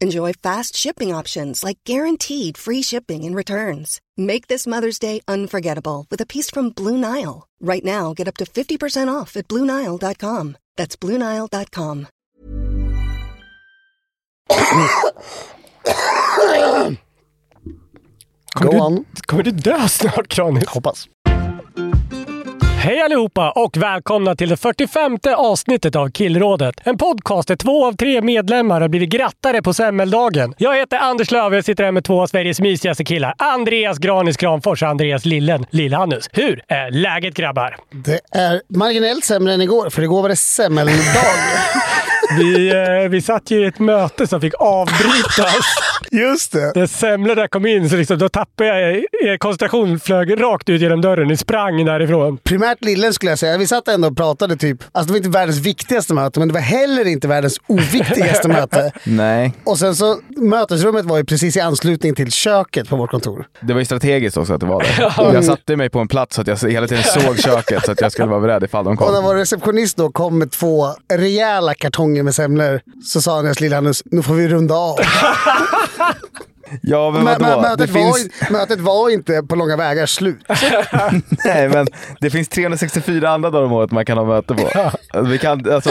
Enjoy 0.00 0.32
fast 0.32 0.76
shipping 0.76 1.12
options 1.12 1.64
like 1.64 1.78
guaranteed 1.84 2.56
free 2.56 2.82
shipping 2.82 3.24
and 3.24 3.34
returns. 3.34 4.00
Make 4.16 4.46
this 4.46 4.66
Mother's 4.66 4.98
Day 5.00 5.20
unforgettable 5.26 6.06
with 6.10 6.20
a 6.20 6.26
piece 6.26 6.50
from 6.50 6.70
Blue 6.70 6.96
Nile. 6.96 7.48
Right 7.60 7.84
now, 7.84 8.14
get 8.14 8.28
up 8.28 8.36
to 8.36 8.44
50% 8.44 9.08
off 9.12 9.36
at 9.36 9.48
BlueNile.com. 9.48 10.56
That's 10.76 10.96
BlueNile.com. 10.96 12.06
Kommer 18.54 18.70
Go 18.70 18.70
du, 18.70 18.78
on. 18.80 19.04
kommer 19.26 19.42
du 19.42 19.52
dö 19.52 19.88
snart, 19.88 20.28
Kranis? 20.28 20.64
Hoppas. 20.66 21.08
Hej 22.80 23.00
allihopa 23.00 23.50
och 23.50 23.76
välkomna 23.76 24.36
till 24.36 24.48
det 24.48 24.56
45 24.56 25.18
avsnittet 25.36 25.96
av 25.96 26.10
Killrådet. 26.10 26.74
En 26.84 26.98
podcast 26.98 27.48
där 27.48 27.56
två 27.56 27.86
av 27.86 27.92
tre 27.92 28.20
medlemmar 28.22 28.80
har 28.80 28.88
blivit 28.88 29.10
grattare 29.10 29.62
på 29.62 29.74
semmeldagen. 29.74 30.54
Jag 30.58 30.76
heter 30.76 30.98
Anders 30.98 31.30
Löf 31.30 31.46
och 31.50 31.56
jag 31.56 31.64
sitter 31.64 31.84
här 31.84 31.92
med 31.92 32.04
två 32.04 32.22
av 32.22 32.26
Sveriges 32.26 32.60
mysigaste 32.60 33.04
killar. 33.04 33.34
Andreas 33.38 33.98
Granis 33.98 34.36
Kramfors 34.36 34.82
och 34.82 34.88
Andreas 34.88 35.24
Lillen 35.24 35.66
Lillhannus. 35.70 36.28
Hur 36.32 36.62
är 36.68 36.90
läget 36.90 37.34
grabbar? 37.34 37.76
Det 37.90 38.20
är 38.38 38.62
marginellt 38.68 39.24
sämre 39.24 39.54
än 39.54 39.60
igår, 39.60 39.90
för 39.90 40.02
igår 40.02 40.22
var 40.22 40.28
det 40.28 40.36
semmeldag. 40.36 40.94
Vi, 42.36 42.68
eh, 42.68 43.08
vi 43.10 43.22
satt 43.22 43.50
ju 43.50 43.60
i 43.60 43.64
ett 43.64 43.78
möte 43.78 44.26
som 44.26 44.40
fick 44.40 44.54
avbrytas. 44.58 45.64
Just 46.10 46.52
det. 46.52 46.72
När 46.74 46.86
semlorna 46.86 47.48
kom 47.48 47.66
in 47.66 47.90
så 47.90 47.96
liksom, 47.96 48.18
då 48.18 48.28
tappade 48.28 48.68
jag 48.80 48.96
eh, 48.96 49.36
koncentration, 49.38 50.00
flög 50.00 50.40
rakt 50.42 50.68
ut 50.68 50.80
genom 50.80 51.00
dörren. 51.00 51.28
Ni 51.28 51.36
sprang 51.36 51.84
därifrån. 51.84 52.38
Primärt 52.44 52.84
lillen 52.84 53.12
skulle 53.12 53.32
jag 53.32 53.38
säga. 53.38 53.58
Vi 53.58 53.66
satt 53.66 53.88
ändå 53.88 54.08
och 54.08 54.16
pratade 54.16 54.56
typ. 54.56 54.78
Alltså 54.92 55.06
det 55.06 55.12
var 55.12 55.16
inte 55.26 55.38
världens 55.38 55.58
viktigaste 55.58 56.14
möte, 56.14 56.38
men 56.38 56.48
det 56.48 56.54
var 56.54 56.60
heller 56.60 57.04
inte 57.06 57.28
världens 57.28 57.60
oviktigaste 57.66 58.48
möte. 58.58 58.92
Nej, 59.04 59.52
Och 59.64 59.78
sen 59.78 59.96
så, 59.96 60.16
mötesrummet 60.40 61.04
var 61.04 61.16
ju 61.16 61.24
precis 61.24 61.56
i 61.56 61.60
anslutning 61.60 62.14
till 62.14 62.32
köket 62.32 62.88
på 62.88 62.96
vårt 62.96 63.10
kontor. 63.10 63.46
det 63.60 63.72
var 63.72 63.80
ju 63.80 63.84
strategiskt 63.84 64.36
också 64.36 64.52
att 64.54 64.60
det 64.60 64.66
var 64.66 64.82
det. 64.82 65.12
Jag 65.34 65.44
satte 65.44 65.76
mig 65.76 65.90
på 65.90 65.98
en 65.98 66.08
plats 66.08 66.34
så 66.36 66.40
att 66.40 66.46
jag 66.46 66.56
hela 66.56 66.86
tiden 66.86 67.04
såg 67.04 67.38
köket 67.38 67.84
så 67.84 67.92
att 67.92 68.00
jag 68.00 68.12
skulle 68.12 68.28
vara 68.28 68.40
beredd 68.40 68.62
ifall 68.64 68.84
de 68.84 68.98
Och 68.98 69.06
när 69.12 69.14
kom. 69.14 69.24
vår 69.24 69.34
receptionist 69.34 69.96
då 69.96 70.10
kom 70.12 70.38
med 70.38 70.50
två 70.50 70.86
rejäla 71.12 71.74
kartonger 71.74 72.22
med 72.22 72.34
semlor 72.34 72.80
så 73.04 73.20
sa 73.20 73.36
Andreas 73.38 73.60
Lillhannus, 73.60 74.02
nu 74.04 74.22
får 74.22 74.34
vi 74.34 74.48
runda 74.48 74.74
av. 74.74 74.96
Ja, 76.82 77.10
men 77.10 77.24
vadå? 77.24 77.44
Det 77.44 77.60
mötet, 77.60 77.90
var, 77.90 78.00
finns, 78.02 78.50
mötet 78.50 78.80
var 78.80 79.10
inte 79.10 79.42
på 79.48 79.56
långa 79.56 79.76
vägar 79.76 80.06
slut. 80.06 80.38
nej, 81.44 81.68
men 81.68 81.86
det 82.20 82.30
finns 82.30 82.48
364 82.48 83.30
andra 83.30 83.50
dagar 83.50 83.64
om 83.66 83.72
året 83.72 83.90
man 83.90 84.04
kan 84.04 84.18
ha 84.18 84.24
möte 84.24 84.54
på. 84.54 84.68
Alltså, 85.10 85.30
Vi 85.30 85.38
kan, 85.38 85.72
alltså, 85.72 85.90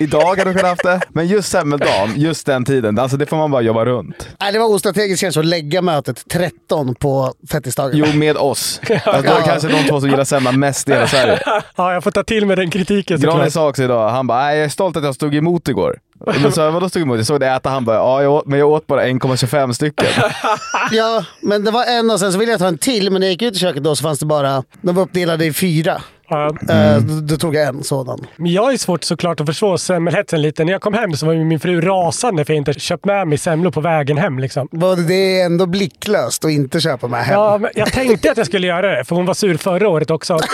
idag 0.00 0.24
hade 0.24 0.44
vi 0.44 0.54
kunnat 0.54 0.70
haft 0.70 0.82
det, 0.82 1.00
men 1.08 1.26
just 1.26 1.50
semmeldagen, 1.50 2.12
just 2.16 2.46
den 2.46 2.64
tiden, 2.64 2.98
alltså 2.98 3.16
det 3.16 3.26
får 3.26 3.36
man 3.36 3.50
bara 3.50 3.62
jobba 3.62 3.84
runt. 3.84 4.28
Nej, 4.40 4.52
det 4.52 4.58
var 4.58 4.66
ostrategiskt 4.66 5.20
kanske 5.20 5.40
att 5.40 5.46
lägga 5.46 5.82
mötet 5.82 6.24
13 6.30 6.94
på 6.94 7.32
fettisdagen. 7.50 7.92
Jo, 7.98 8.06
med 8.18 8.36
oss. 8.36 8.80
Alltså, 9.04 9.22
då 9.22 9.36
är 9.36 9.40
det 9.42 9.46
kanske 9.46 9.68
de 9.68 9.88
två 9.88 10.00
som 10.00 10.10
gillar 10.10 10.24
semla 10.24 10.52
mest 10.52 10.88
i 10.88 10.92
hela 10.92 11.06
Sverige. 11.06 11.40
Ja, 11.76 11.92
jag 11.92 12.04
får 12.04 12.10
ta 12.10 12.22
till 12.22 12.46
mig 12.46 12.56
den 12.56 12.70
kritiken 12.70 13.20
Granis 13.20 13.34
såklart. 13.34 13.52
sa 13.52 13.68
också 13.68 13.82
idag, 13.82 14.08
han 14.10 14.26
bara, 14.26 14.42
"Nej, 14.44 14.56
jag 14.56 14.64
är 14.64 14.68
stolt 14.68 14.96
att 14.96 15.04
jag 15.04 15.14
stod 15.14 15.34
emot 15.34 15.68
igår. 15.68 15.98
Då 16.42 16.50
sa 16.50 16.64
jag, 16.64 16.72
vadå 16.72 16.88
stod 16.88 17.02
emot? 17.02 17.16
Jag 17.16 17.26
såg 17.26 17.40
dig 17.40 17.48
äta, 17.48 17.68
han 17.70 17.84
bara, 17.84 17.96
ja, 17.96 18.22
jag 18.22 18.32
åt, 18.32 18.46
men 18.46 18.58
jag 18.58 18.68
åt 18.68 18.86
bara 18.86 19.06
1,25 19.06 19.72
stycken. 19.72 20.06
Ja, 20.90 21.24
men 21.40 21.64
det 21.64 21.70
var 21.70 21.84
en 21.84 22.10
och 22.10 22.20
sen 22.20 22.32
så 22.32 22.38
ville 22.38 22.52
jag 22.52 22.58
ta 22.60 22.66
en 22.66 22.78
till, 22.78 23.10
men 23.10 23.20
när 23.20 23.26
jag 23.26 23.32
gick 23.32 23.42
ut 23.42 23.56
i 23.56 23.58
köket 23.58 23.82
då 23.84 23.96
så 23.96 24.02
fanns 24.02 24.18
det 24.18 24.26
bara, 24.26 24.62
de 24.82 24.94
var 24.94 25.02
uppdelade 25.02 25.44
i 25.44 25.52
fyra. 25.52 26.02
Ja. 26.28 26.46
Eh, 26.68 26.96
då, 26.98 27.20
då 27.20 27.36
tog 27.36 27.54
jag 27.54 27.66
en 27.68 27.82
sådan. 27.84 28.26
Men 28.36 28.52
jag 28.52 28.72
är 28.72 28.76
svårt 28.76 29.04
såklart 29.04 29.40
att 29.40 29.46
förstå 29.46 29.78
semmelhetsen 29.78 30.42
lite. 30.42 30.64
När 30.64 30.72
jag 30.72 30.80
kom 30.80 30.94
hem 30.94 31.12
så 31.12 31.26
var 31.26 31.32
ju 31.32 31.44
min 31.44 31.60
fru 31.60 31.80
rasande 31.80 32.44
för 32.44 32.52
att 32.52 32.56
jag 32.56 32.56
inte 32.56 32.72
köpt 32.72 33.04
med 33.04 33.28
mig 33.28 33.38
semlor 33.38 33.70
på 33.70 33.80
vägen 33.80 34.18
hem. 34.18 34.38
Liksom. 34.38 34.68
Det 35.08 35.40
är 35.40 35.46
ändå 35.46 35.66
blicklöst 35.66 36.44
att 36.44 36.50
inte 36.50 36.80
köpa 36.80 37.08
med 37.08 37.24
hem. 37.24 37.34
Ja, 37.34 37.58
men 37.58 37.70
jag 37.74 37.92
tänkte 37.92 38.30
att 38.30 38.36
jag 38.36 38.46
skulle 38.46 38.66
göra 38.66 38.96
det, 38.96 39.04
för 39.04 39.16
hon 39.16 39.26
var 39.26 39.34
sur 39.34 39.56
förra 39.56 39.88
året 39.88 40.10
också. 40.10 40.38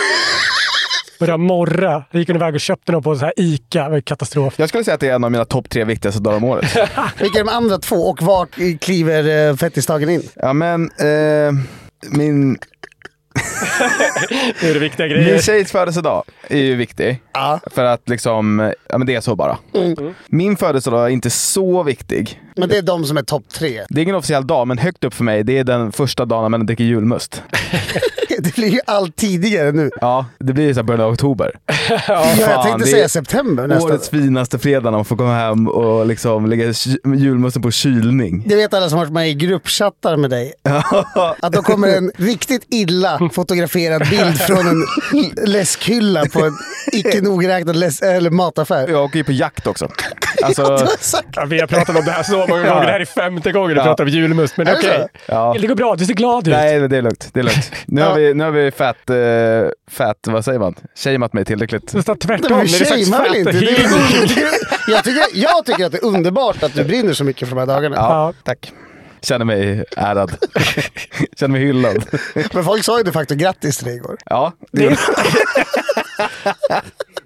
Började 1.21 1.43
morra. 1.43 2.03
Jag 2.11 2.19
gick 2.19 2.29
iväg 2.29 2.53
och 2.53 2.59
köpte 2.59 2.91
något 2.91 3.03
på 3.03 3.15
så 3.15 3.25
här 3.25 3.33
Ica. 3.37 3.83
Det 3.83 3.89
var 3.89 4.01
katastrof. 4.01 4.53
Jag 4.57 4.69
skulle 4.69 4.83
säga 4.83 4.95
att 4.95 4.99
det 5.01 5.07
är 5.09 5.15
en 5.15 5.23
av 5.23 5.31
mina 5.31 5.45
topp 5.45 5.69
tre 5.69 5.83
viktigaste 5.83 6.21
dagar 6.21 6.37
om 6.37 6.43
året. 6.43 6.75
Vilka 7.19 7.39
är 7.39 7.43
de 7.43 7.49
andra 7.49 7.77
två 7.77 7.95
och 7.95 8.21
vart 8.21 8.49
kliver 8.81 9.49
eh, 9.49 9.55
fettisdagen 9.55 10.09
in? 10.09 10.21
Ja 10.35 10.53
men, 10.53 10.83
eh, 10.99 11.51
min, 12.11 12.57
Det 14.61 14.69
är 14.69 14.73
det 14.73 14.79
viktiga 14.79 15.05
min 15.07 15.15
grejer. 15.15 15.39
tjejs 15.41 15.71
födelsedag 15.71 16.23
är 16.47 16.57
ju 16.57 16.75
viktig. 16.75 17.21
Ja. 17.33 17.59
För 17.71 17.83
att 17.83 18.09
liksom, 18.09 18.73
ja 18.89 18.97
men 18.97 19.07
det 19.07 19.15
är 19.15 19.21
så 19.21 19.35
bara. 19.35 19.57
Min 20.27 20.57
födelsedag 20.57 21.05
är 21.05 21.09
inte 21.09 21.29
så 21.29 21.83
viktig. 21.83 22.41
Men 22.55 22.69
det 22.69 22.77
är 22.77 22.81
de 22.81 23.05
som 23.05 23.17
är 23.17 23.21
topp 23.21 23.43
tre. 23.53 23.85
Det 23.89 23.99
är 23.99 24.03
ingen 24.03 24.15
officiell 24.15 24.47
dag, 24.47 24.67
men 24.67 24.77
högt 24.77 25.03
upp 25.03 25.13
för 25.13 25.23
mig, 25.23 25.43
det 25.43 25.57
är 25.57 25.63
den 25.63 25.91
första 25.91 26.25
dagen 26.25 26.41
när 26.41 26.49
man 26.49 26.65
dricker 26.65 26.83
julmust. 26.83 27.43
Det 28.39 28.55
blir 28.55 28.67
ju 28.67 28.79
allt 28.85 29.15
tidigare 29.15 29.71
nu. 29.71 29.89
Ja, 30.01 30.25
det 30.39 30.53
blir 30.53 30.73
ju 30.77 30.83
början 30.83 31.01
av 31.01 31.11
oktober. 31.11 31.51
Ja, 31.89 31.97
jag 32.07 32.37
fan, 32.37 32.63
tänkte 32.63 32.85
det 32.85 32.89
är 32.89 32.93
säga 32.93 33.09
september 33.09 33.67
nästan. 33.67 33.91
Årets 33.91 34.09
finaste 34.09 34.59
fredag 34.59 34.83
när 34.91 34.97
man 34.97 35.05
får 35.05 35.17
komma 35.17 35.35
hem 35.35 35.67
och 35.67 36.05
liksom 36.05 36.45
lägga 36.45 36.73
julmusten 37.17 37.61
på 37.61 37.71
kylning. 37.71 38.43
Det 38.47 38.55
vet 38.55 38.73
alla 38.73 38.89
som 38.89 38.97
har 38.97 39.05
varit 39.05 39.13
med 39.13 39.29
i 39.29 39.33
gruppchattar 39.33 40.17
med 40.17 40.29
dig. 40.29 40.53
Att 41.41 41.53
då 41.53 41.61
kommer 41.61 41.87
en 41.97 42.11
riktigt 42.17 42.65
illa 42.69 43.29
fotograferad 43.33 44.09
bild 44.09 44.37
från 44.41 44.67
en 44.67 44.85
läskhylla 45.51 46.25
på 46.25 46.45
en 46.45 46.53
icke 46.91 47.21
nogräknad 47.21 47.75
läs- 47.75 48.01
eller 48.01 48.29
mataffär. 48.29 48.87
Jag 48.87 49.03
åker 49.03 49.17
ju 49.17 49.23
på 49.23 49.31
jakt 49.31 49.67
också. 49.67 49.87
Alltså, 50.45 51.21
Ja, 51.35 51.45
vi 51.45 51.59
har 51.59 51.67
pratat 51.67 51.95
om 51.95 52.05
det 52.05 52.11
här 52.11 52.23
så 52.23 52.37
många 52.37 52.47
gånger. 52.69 52.85
Det 52.85 52.91
här 52.91 52.99
är 52.99 53.05
femte 53.05 53.51
gången 53.51 53.69
du 53.69 53.75
Ja. 53.75 53.83
pratar 53.83 54.03
om 54.03 54.09
julmust. 54.09 54.57
Men 54.57 54.67
okej. 54.67 54.99
så? 55.01 55.07
ja. 55.25 55.55
Det 55.61 55.67
går 55.67 55.75
bra. 55.75 55.95
Du 55.95 56.05
ser 56.05 56.13
glad 56.13 56.47
ut. 56.47 56.53
Nej, 56.53 56.79
men 56.79 56.89
det 56.89 56.97
är 56.97 57.01
lugnt. 57.01 57.29
Det 57.33 57.39
är 57.39 57.43
lugnt. 57.43 57.71
Nu 57.85 58.01
har 58.01 58.15
vi, 58.15 58.33
nu 58.33 58.43
har 58.43 58.51
vi 58.51 58.71
fat, 58.71 58.97
uh, 59.09 59.15
fat, 59.91 60.17
vad 60.27 60.45
säger 60.45 60.59
man? 60.59 60.75
Shameat 60.95 61.33
mig 61.33 61.45
tillräckligt. 61.45 61.91
Det 61.93 62.01
står 62.01 62.13
Nej, 62.13 62.19
tvärtom. 62.39 62.57
men 62.57 62.65
vi 62.65 62.85
shamear 62.85 63.23
väl 63.23 63.35
inte? 63.35 63.51
Det 63.51 63.65
är, 63.71 63.89
jag, 64.91 65.03
tycker, 65.03 65.23
jag 65.33 65.65
tycker 65.65 65.85
att 65.85 65.91
det 65.91 65.97
är 65.97 66.05
underbart 66.05 66.63
att 66.63 66.73
du 66.73 66.83
brinner 66.83 67.13
så 67.13 67.23
mycket 67.23 67.47
för 67.49 67.55
de 67.55 67.59
här 67.59 67.75
dagarna. 67.75 67.95
Ja, 67.95 68.33
tack. 68.43 68.71
Känner 69.23 69.45
mig 69.45 69.83
ärad. 69.97 70.31
Känner 71.39 71.51
mig 71.51 71.61
hyllad. 71.61 72.05
Men 72.53 72.63
folk 72.63 72.83
sa 72.83 72.97
ju 72.97 73.03
de 73.03 73.11
facto 73.11 73.35
grattis 73.35 73.77
till 73.77 73.85
dig 73.87 73.95
igår. 73.95 74.17
Ja, 74.25 74.51
det 74.71 74.97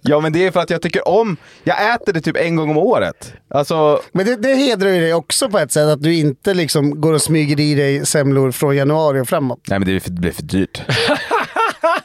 ja, 0.10 0.20
men 0.20 0.34
det 0.34 0.46
är 0.48 0.52
för 0.52 0.60
att 0.60 0.70
jag 0.70 0.82
tycker 0.82 1.08
om... 1.08 1.38
Jag 1.64 1.96
äter 1.96 2.14
det 2.14 2.22
typ 2.22 2.38
en 2.38 2.56
gång 2.56 2.70
om 2.70 2.78
året. 2.78 3.34
Alltså, 3.50 4.02
Men 4.12 4.26
det, 4.26 4.36
det 4.36 4.56
hedrar 4.56 4.90
ju 4.90 5.00
dig 5.02 5.14
också 5.14 5.50
på 5.50 5.60
ett 5.60 5.72
sätt 5.72 5.88
att 5.88 6.04
du 6.04 6.16
inte 6.16 6.54
liksom 6.54 7.02
går 7.02 7.14
och 7.14 7.22
smyger 7.22 7.60
i 7.60 7.76
dig 7.76 8.06
semlor 8.06 8.52
från 8.52 8.76
januari 8.76 9.20
och 9.20 9.28
framåt. 9.28 9.60
nej 9.68 9.80
men 9.80 9.86
det 9.88 9.92
blir 9.92 10.00
för, 10.00 10.10
det 10.10 10.22
blir 10.22 10.32
för 10.32 10.44
dyrt. 10.44 10.82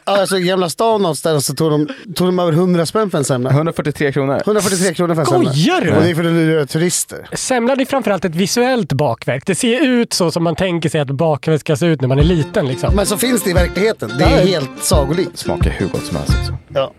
Alltså 0.05 0.39
i 0.39 0.43
Gamla 0.43 0.69
stan 0.69 1.03
någonstans 1.03 1.47
så 1.47 1.55
tog 1.55 1.71
de, 1.71 1.89
tog 2.15 2.29
de 2.29 2.39
över 2.39 2.53
100 2.53 2.87
spänn 2.87 3.11
för 3.11 3.19
en 3.19 3.25
semla. 3.25 3.51
143 3.51 4.13
kronor. 4.13 4.41
143 4.45 4.95
kronor 4.95 5.15
för 5.15 5.21
en 5.21 5.27
semla. 5.27 5.53
Skojar 5.53 5.81
du? 5.81 5.91
Och 5.93 6.03
det 6.03 6.11
är 6.11 6.15
för 6.15 6.25
att 6.25 6.33
lura 6.33 6.67
turister. 6.67 7.29
Semlan 7.33 7.81
är 7.81 7.85
framförallt 7.85 8.25
ett 8.25 8.35
visuellt 8.35 8.93
bakverk. 8.93 9.43
Det 9.47 9.55
ser 9.55 9.87
ut 9.87 10.13
så 10.13 10.31
som 10.31 10.45
man 10.45 10.57
tänker 10.57 10.89
sig 10.89 11.01
att 11.01 11.11
bakverk 11.11 11.61
ska 11.61 11.77
se 11.77 11.87
ut 11.87 12.01
när 12.01 12.09
man 12.09 12.19
är 12.19 12.23
liten. 12.23 12.67
Liksom. 12.69 12.95
Men 12.97 13.07
så 13.07 13.17
finns 13.17 13.43
det 13.43 13.51
i 13.51 13.53
verkligheten. 13.53 14.11
Det 14.19 14.25
är 14.25 14.37
Nej. 14.37 14.47
helt 14.47 14.71
sagolikt. 14.85 15.39
Smakar 15.39 15.71
hur 15.71 15.87
gott 15.87 16.05
som 16.05 16.17
helst 16.17 16.33
också. 16.41 16.57
Ja. 16.69 16.93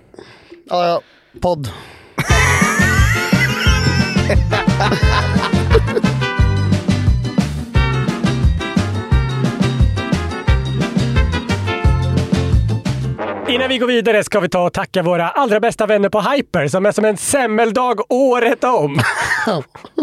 Ja, 0.71 0.87
ja. 0.87 1.01
Podd. 1.41 1.69
Innan 13.49 13.69
vi 13.69 13.77
går 13.77 13.87
vidare 13.87 14.23
ska 14.23 14.39
vi 14.39 14.49
ta 14.49 14.65
och 14.65 14.73
tacka 14.73 15.03
våra 15.03 15.29
allra 15.29 15.59
bästa 15.59 15.85
vänner 15.85 16.09
på 16.09 16.21
Hyper 16.21 16.67
som 16.67 16.85
är 16.85 16.91
som 16.91 17.05
en 17.05 17.17
semmeldag 17.17 17.99
året 18.09 18.63
om. 18.63 18.99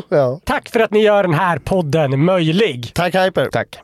Ja. 0.08 0.40
Tack 0.44 0.68
för 0.68 0.80
att 0.80 0.90
ni 0.90 1.02
gör 1.02 1.22
den 1.22 1.34
här 1.34 1.58
podden 1.58 2.24
möjlig. 2.24 2.90
Tack 2.94 3.14
Hyper. 3.14 3.48
Tack. 3.52 3.78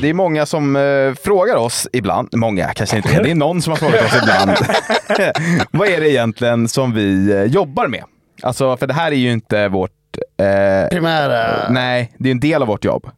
Det 0.00 0.08
är 0.08 0.14
många 0.14 0.46
som 0.46 0.76
eh, 0.76 1.14
frågar 1.14 1.56
oss 1.56 1.88
ibland, 1.92 2.28
många 2.32 2.72
kanske 2.74 2.96
inte, 2.96 3.22
det 3.22 3.30
är 3.30 3.34
någon 3.34 3.62
som 3.62 3.70
har 3.70 3.76
frågat 3.78 4.04
oss 4.04 4.22
ibland. 4.22 4.50
Vad 5.70 5.88
är 5.88 6.00
det 6.00 6.10
egentligen 6.10 6.68
som 6.68 6.92
vi 6.92 7.32
eh, 7.32 7.42
jobbar 7.44 7.88
med? 7.88 8.04
Alltså, 8.42 8.76
för 8.76 8.86
det 8.86 8.94
här 8.94 9.12
är 9.12 9.16
ju 9.16 9.32
inte 9.32 9.68
vårt... 9.68 9.90
Eh, 10.38 10.88
Primära. 10.88 11.70
nej, 11.70 12.12
det 12.18 12.28
är 12.28 12.30
en 12.30 12.40
del 12.40 12.62
av 12.62 12.68
vårt 12.68 12.84
jobb. 12.84 13.10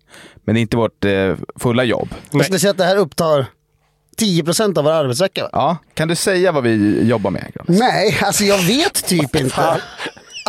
Men 0.45 0.55
det 0.55 0.59
är 0.59 0.63
inte 0.63 0.77
vårt 0.77 1.05
eh, 1.05 1.35
fulla 1.57 1.85
jobb. 1.85 2.09
Jag 2.31 2.45
skulle 2.45 2.59
säga 2.59 2.71
att 2.71 2.79
det 2.79 2.85
här 2.85 2.97
upptar 2.97 3.47
10% 4.21 4.79
av 4.79 4.85
vår 4.85 4.93
arbetsvecka. 4.93 5.43
va? 5.43 5.49
Ja, 5.53 5.77
kan 5.95 6.09
du 6.09 6.15
säga 6.15 6.53
vad 6.53 6.63
vi 6.63 7.03
jobbar 7.09 7.31
med? 7.31 7.53
Granis? 7.55 7.81
Nej, 7.81 8.19
alltså 8.23 8.45
jag 8.45 8.59
vet 8.59 9.07
typ 9.07 9.37
inte. 9.37 9.81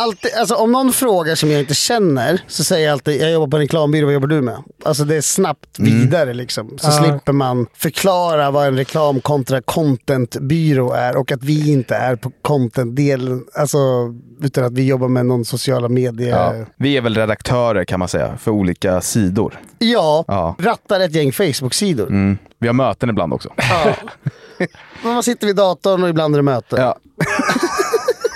Alltid, 0.00 0.30
alltså 0.38 0.54
om 0.54 0.72
någon 0.72 0.92
frågar 0.92 1.34
som 1.34 1.50
jag 1.50 1.60
inte 1.60 1.74
känner 1.74 2.42
så 2.46 2.64
säger 2.64 2.86
jag 2.86 2.92
alltid 2.92 3.20
jag 3.22 3.30
jobbar 3.32 3.46
på 3.48 3.56
en 3.56 3.60
reklambyrå, 3.60 4.04
vad 4.06 4.14
jobbar 4.14 4.28
du 4.28 4.40
med? 4.40 4.56
Alltså 4.84 5.04
det 5.04 5.16
är 5.16 5.20
snabbt 5.20 5.78
vidare 5.78 6.34
liksom. 6.34 6.78
Så 6.78 6.86
Ja. 6.88 6.92
slipper 6.92 7.32
man 7.32 7.66
förklara 7.76 8.50
vad 8.50 8.66
en 8.66 8.76
reklam 8.76 9.20
kontra 9.20 9.62
contentbyrå 9.62 10.92
är 10.92 11.16
och 11.16 11.32
att 11.32 11.44
vi 11.44 11.72
inte 11.72 11.94
är 11.96 12.16
på 12.16 12.32
content-delen. 12.42 13.44
Alltså 13.54 13.78
utan 14.42 14.64
att 14.64 14.72
vi 14.72 14.86
jobbar 14.86 15.08
med 15.08 15.26
någon 15.26 15.44
sociala 15.44 15.88
medier. 15.88 16.28
Ja. 16.30 16.54
Ja, 16.56 16.64
Vi 16.76 16.96
är 16.96 17.00
väl 17.00 17.14
redaktörer 17.16 17.84
kan 17.84 17.98
man 17.98 18.08
säga, 18.08 18.36
för 18.36 18.50
olika 18.50 19.00
sidor. 19.00 19.60
Ja. 19.78 20.24
rattar 20.58 21.00
ett 21.00 21.14
gäng 21.14 21.32
Facebook-sidor. 21.32 22.06
Mm. 22.08 22.38
Vi 22.58 22.66
har 22.66 22.74
möten 22.74 23.10
ibland 23.10 23.32
också. 23.32 23.48
Ja. 23.56 23.94
Men 25.02 25.12
man 25.14 25.22
sitter 25.22 25.46
vid 25.46 25.56
datorn 25.56 26.02
och 26.02 26.08
ibland 26.08 26.34
är 26.34 26.38
det 26.38 26.42
möte. 26.42 26.76
Ja, 26.76 26.96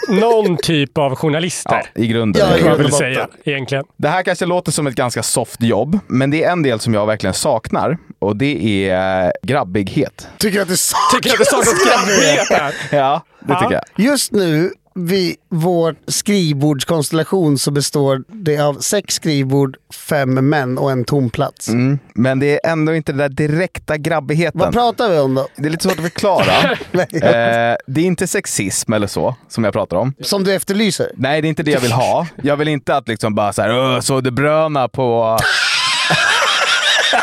Någon 0.08 0.56
typ 0.56 0.98
av 0.98 1.14
journalister. 1.16 1.82
ja 1.94 2.02
i 2.02 2.06
grunden. 2.06 2.42
Ja, 2.64 2.74
väl 2.76 2.86
och 2.86 2.92
säga 2.92 3.28
egentligen. 3.44 3.84
Det 3.96 4.08
här 4.08 4.22
kanske 4.22 4.46
låter 4.46 4.72
som 4.72 4.86
ett 4.86 4.94
ganska 4.94 5.22
soft 5.22 5.62
jobb, 5.62 5.98
men 6.06 6.30
det 6.30 6.44
är 6.44 6.52
en 6.52 6.62
del 6.62 6.80
som 6.80 6.94
jag 6.94 7.06
verkligen 7.06 7.34
saknar 7.34 7.98
och 8.18 8.36
det 8.36 8.88
är 8.90 9.32
grabbighet. 9.42 10.28
Tycker 10.38 10.62
att 10.62 10.68
det 10.68 10.76
saknas. 10.76 11.12
Tycker 11.22 11.32
att 11.32 11.38
det 11.38 11.44
saknas 11.44 11.84
grabbighet 11.86 12.48
här. 12.50 12.74
Ja, 12.98 13.22
det 13.40 13.52
Ja. 13.52 13.60
tycker 13.60 13.74
jag. 13.74 14.06
Just 14.06 14.32
nu 14.32 14.70
vid 14.94 15.37
vår 15.49 15.96
skrivbordskonstellation 16.06 17.58
så 17.58 17.70
består 17.70 18.25
det 18.29 18.58
av 18.58 18.75
sex 18.75 19.14
skrivbord, 19.14 19.76
fem 20.08 20.49
män 20.49 20.79
och 20.79 20.91
en 20.91 21.05
tom 21.05 21.31
plats. 21.31 21.69
Mm. 21.69 21.99
Men 22.14 22.38
det 22.38 22.67
är 22.67 22.70
ändå 22.73 22.94
inte 22.94 23.12
den 23.12 23.19
där 23.19 23.29
direkta 23.29 23.96
grabbigheten. 23.96 24.61
Vad 24.61 24.73
pratar 24.73 25.11
vi 25.11 25.19
om 25.19 25.35
då? 25.35 25.49
Det 25.56 25.67
är 25.67 25.70
lite 25.70 25.82
svårt 25.82 25.99
att 25.99 26.05
förklara. 26.05 26.73
eh, 26.93 27.76
det 27.87 28.00
är 28.00 28.05
inte 28.05 28.26
sexism 28.26 28.93
eller 28.93 29.06
så, 29.06 29.37
som 29.49 29.64
jag 29.64 29.73
pratar 29.73 29.96
om. 29.96 30.14
Som 30.20 30.44
du 30.44 30.52
efterlyser? 30.55 31.12
Nej, 31.17 31.43
det 31.43 31.47
är 31.47 31.50
inte 31.50 31.62
det 31.62 31.70
jag 31.70 31.81
vill 31.81 31.93
ha. 31.93 32.26
Jag 32.43 32.56
vill 32.56 32.69
inte 32.69 32.97
att 32.97 33.08
liksom 33.08 33.35
bara 33.35 33.52
så 33.52 33.62
här, 33.62 33.79
"Åh, 33.79 34.00
så 34.00 34.20
det 34.20 34.31
bröna 34.31 34.88
på... 34.88 35.38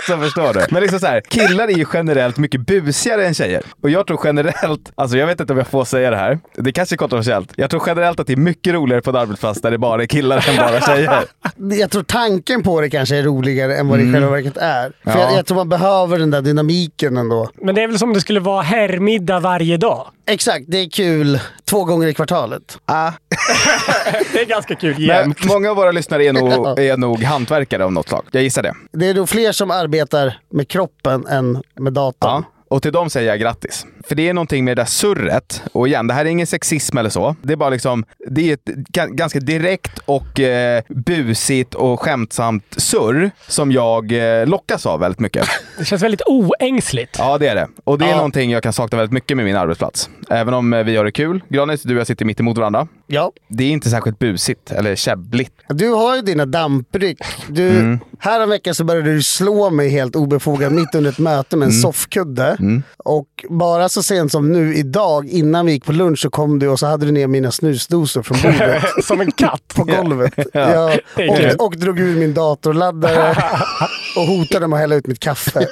Alltså 0.10 0.24
förstår 0.26 0.54
du? 0.54 0.66
Men 0.70 0.82
liksom 0.82 1.00
så 1.00 1.08
här, 1.08 1.22
killar 1.22 1.68
är 1.68 1.72
ju 1.78 1.86
generellt 1.94 2.38
mycket 2.38 2.62
busigare 2.62 3.28
än 3.28 3.34
tjejer. 3.34 3.62
Och 3.82 3.90
jag 3.90 4.08
tror 4.08 4.20
generellt, 4.24 4.92
alltså 4.96 5.18
jag 5.18 5.28
vet 5.28 5.40
inte 5.40 5.54
om 5.54 5.58
jag 5.60 5.68
får 5.68 5.86
säga 5.86 6.10
det 6.10 6.16
här, 6.18 6.40
det 6.56 6.72
kanske 6.72 6.96
är 6.96 6.98
kontroversiellt. 6.98 7.54
Jag 7.56 7.70
tror 7.70 7.84
generellt 7.88 8.20
att 8.20 8.28
det 8.28 8.34
är 8.34 8.38
mycket 8.38 8.74
roligare 8.74 9.02
på 9.02 9.10
en 9.10 9.16
arbetsplats 9.16 9.62
där 9.62 9.72
det 9.72 9.78
bara 9.78 10.02
är 10.04 10.08
killar 10.08 10.46
än 10.50 10.56
bara 10.58 10.82
tjejer. 10.82 11.24
Jag 11.80 11.92
tror 11.92 12.04
tanken 12.04 12.64
på 12.64 12.82
det 12.82 12.90
kanske 12.90 13.16
är 13.18 13.24
roligare 13.24 13.76
än 13.78 13.88
vad 13.88 14.00
det 14.00 14.04
i 14.04 14.14
själva 14.14 14.30
verket 14.30 14.58
är. 14.58 14.92
För 15.04 15.20
Ja. 15.20 15.20
jag, 15.20 15.38
jag 15.38 15.46
tror 15.46 15.56
man 15.56 15.70
behöver 15.70 16.20
den 16.20 16.32
där 16.32 16.42
dynamiken 16.42 17.18
ändå. 17.18 17.50
Men 17.62 17.76
det 17.76 17.84
är 17.84 17.88
väl 17.88 18.00
som 18.00 18.14
det 18.14 18.22
skulle 18.22 18.40
vara 18.40 18.62
herrmiddag 18.62 19.40
varje 19.40 19.78
dag. 19.78 20.08
Exakt, 20.32 20.66
det 20.68 20.78
är 20.78 20.90
kul 20.90 21.40
två 21.66 21.84
gånger 21.86 22.08
i 22.08 22.14
kvartalet. 22.14 22.78
Ah. 22.86 23.12
Det 24.34 24.42
är 24.42 24.46
ganska 24.46 24.76
kul 24.76 24.92
Men 24.98 25.02
jämt. 25.08 25.46
många 25.46 25.70
av 25.70 25.76
våra 25.76 25.92
lyssnare 25.92 26.26
är 26.26 26.34
nog, 26.34 26.80
är 26.80 26.98
nog 26.98 27.24
hantverkare 27.24 27.86
av 27.86 27.92
något 27.92 28.08
slag. 28.08 28.26
Jag 28.32 28.44
gissar 28.44 28.64
det. 28.64 28.74
Det 28.92 29.10
är 29.10 29.14
nog 29.14 29.30
fler 29.30 29.52
som 29.52 29.72
arbetar 29.72 30.40
med 30.50 30.68
kroppen 30.68 31.28
än 31.28 31.64
med 31.76 31.94
datorn. 31.94 32.32
Ja. 32.32 32.44
Och 32.68 32.82
till 32.82 32.92
dem 32.92 33.10
säger 33.10 33.30
jag 33.30 33.40
grattis. 33.40 33.86
För 34.12 34.16
det 34.16 34.30
är 34.30 34.34
någonting 34.34 34.66
med 34.66 34.78
det 34.78 34.82
där 34.82 34.88
surret. 34.88 35.64
Och 35.72 35.88
igen, 35.88 36.08
det 36.08 36.14
här 36.14 36.26
är 36.26 36.30
ingen 36.30 36.48
sexism 36.48 36.98
eller 36.98 37.10
så. 37.10 37.36
Det 37.42 37.54
är 37.54 37.58
bara 37.58 37.70
liksom, 37.70 38.06
det 38.30 38.50
är 38.50 38.54
ett 38.54 38.66
ga- 38.94 39.14
ganska 39.16 39.40
direkt 39.40 40.00
och 40.06 40.40
eh, 40.40 40.84
busigt 40.90 41.76
och 41.76 42.00
skämtsamt 42.02 42.64
surr 42.78 43.32
som 43.48 43.72
jag 43.72 44.12
eh, 44.42 44.48
lockas 44.48 44.86
av 44.86 45.00
väldigt 45.00 45.20
mycket. 45.20 45.48
Det 45.78 45.86
känns 45.86 46.04
väldigt 46.04 46.22
oängsligt. 46.26 47.16
Ja, 47.20 47.38
det 47.38 47.48
är 47.48 47.56
det. 47.56 47.68
Och 47.84 47.98
det 47.98 48.06
är 48.06 48.10
Ja. 48.10 48.16
någonting 48.16 48.52
jag 48.52 48.64
kan 48.64 48.74
sakna 48.74 48.98
väldigt 48.98 49.14
mycket 49.14 49.38
med 49.38 49.46
min 49.46 49.56
arbetsplats. 49.56 50.10
Även 50.30 50.54
om 50.54 50.74
eh, 50.74 50.84
vi 50.84 50.98
har 50.98 51.06
det 51.06 51.12
kul. 51.12 51.44
Granis, 51.50 51.84
du 51.84 51.94
och 51.94 52.00
jag 52.00 52.08
sitter 52.08 52.26
mitt 52.26 52.40
emot 52.40 52.58
varandra. 52.58 52.88
Ja. 53.08 53.32
Det 53.48 53.64
är 53.64 53.70
inte 53.72 53.90
särskilt 53.90 54.20
busigt 54.20 54.72
eller 54.72 54.96
käbbligt. 54.96 55.54
Du 55.70 55.90
har 55.90 56.16
ju 56.16 56.22
dina 56.22 56.46
dampryck. 56.46 57.18
Du, 57.48 57.70
Mm. 57.70 58.00
Här 58.20 58.40
en 58.42 58.50
vecka 58.50 58.74
så 58.74 58.84
började 58.84 59.14
du 59.14 59.24
slå 59.24 59.70
mig 59.70 59.90
helt 59.90 60.16
obefogat 60.16 60.72
mitt 60.72 60.96
under 60.96 61.10
ett 61.12 61.20
möte 61.20 61.58
med 61.58 61.66
en 61.66 61.70
Mm. 61.72 61.82
soffkudde. 61.82 62.58
Och 62.98 63.28
bara 63.50 63.90
så 63.90 64.01
sent 64.04 64.32
som 64.32 64.52
nu 64.52 64.76
idag, 64.76 65.28
innan 65.30 65.66
vi 65.66 65.72
gick 65.72 65.86
på 65.86 65.92
lunch, 65.92 66.20
så 66.20 66.30
kom 66.30 66.60
du 66.60 66.68
och 66.68 66.80
så 66.80 66.86
hade 66.88 67.06
du 67.06 67.12
ner 67.12 67.28
mina 67.28 67.52
snusdosor 67.52 68.24
från 68.24 68.38
bordet 68.44 68.84
Som 69.04 69.22
en 69.22 69.32
katt. 69.32 69.74
på 69.76 69.84
golvet. 69.84 70.34
Är 70.54 71.02
kul. 71.38 71.56
och, 71.60 71.66
och 71.66 71.78
drog 71.78 72.00
ur 72.00 72.16
min 72.18 72.34
datorladdare 72.34 73.36
och 74.16 74.22
hotade 74.26 74.68
med 74.68 74.78
att 74.78 74.82
hälla 74.82 74.96
ut 74.96 75.08
mitt 75.08 75.20
kaffe. 75.20 75.68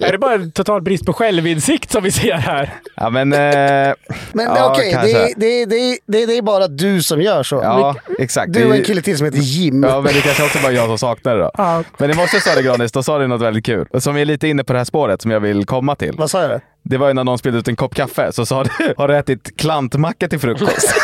Är 0.00 0.12
det 0.12 0.18
bara 0.18 0.34
en 0.34 0.52
total 0.52 0.82
brist 0.82 1.06
på 1.06 1.12
självinsikt 1.12 1.90
som 1.92 2.02
vi 2.02 2.10
ser 2.10 2.32
här? 2.34 2.74
Ja, 2.96 3.10
men... 3.10 3.32
Eh, 3.32 3.38
Men 4.32 4.46
ja, 4.46 4.70
okej, 4.70 4.92
kanske. 4.92 5.12
det, 5.18 5.34
det, 5.36 5.64
det, 5.66 5.98
det, 6.06 6.26
det 6.26 6.38
är 6.38 6.42
bara 6.42 6.68
du 6.68 7.02
som 7.02 7.20
gör 7.22 7.42
så. 7.42 7.56
Ja, 7.56 7.96
exakt. 8.18 8.52
Du 8.52 8.66
och 8.68 8.76
en 8.76 8.84
kille 8.84 9.02
till 9.02 9.16
som 9.18 9.24
heter 9.24 9.38
Jim. 9.38 9.82
Ja, 9.82 10.00
men 10.00 10.12
det 10.14 10.20
kanske 10.20 10.42
också 10.44 10.58
bara 10.62 10.72
jag 10.72 10.86
som 10.86 10.98
saknar 10.98 11.34
det 11.36 11.42
då. 11.42 11.50
Ja. 11.58 11.84
Men 11.98 12.10
i 12.10 12.14
morse 12.14 12.40
sa 12.40 12.54
det 12.54 12.62
Granis, 12.62 12.92
då 12.92 13.02
sa 13.02 13.18
du 13.18 13.26
något 13.26 13.40
väldigt 13.42 13.66
kul. 13.66 13.86
Som 13.98 14.16
är 14.16 14.24
lite 14.24 14.48
inne 14.48 14.64
på 14.64 14.72
det 14.72 14.78
här 14.78 14.84
spåret 14.84 15.22
som 15.22 15.30
jag 15.30 15.40
vill 15.40 15.64
komma 15.66 15.94
till. 15.96 16.14
Vad 16.18 16.30
sa 16.30 16.42
jag? 16.42 16.60
Det? 16.82 16.96
Var 16.98 17.08
ju 17.08 17.14
när 17.14 17.24
någon 17.24 17.38
spillde 17.38 17.58
ut 17.58 17.68
en 17.68 17.76
kopp 17.76 17.94
kaffe, 17.94 18.32
så 18.32 18.46
sa 18.46 18.64
du, 18.64 18.70
har 18.96 19.08
du 19.08 19.16
ätit 19.16 19.56
klantmacka 19.56 20.28
till 20.28 20.38
frukost? 20.38 20.94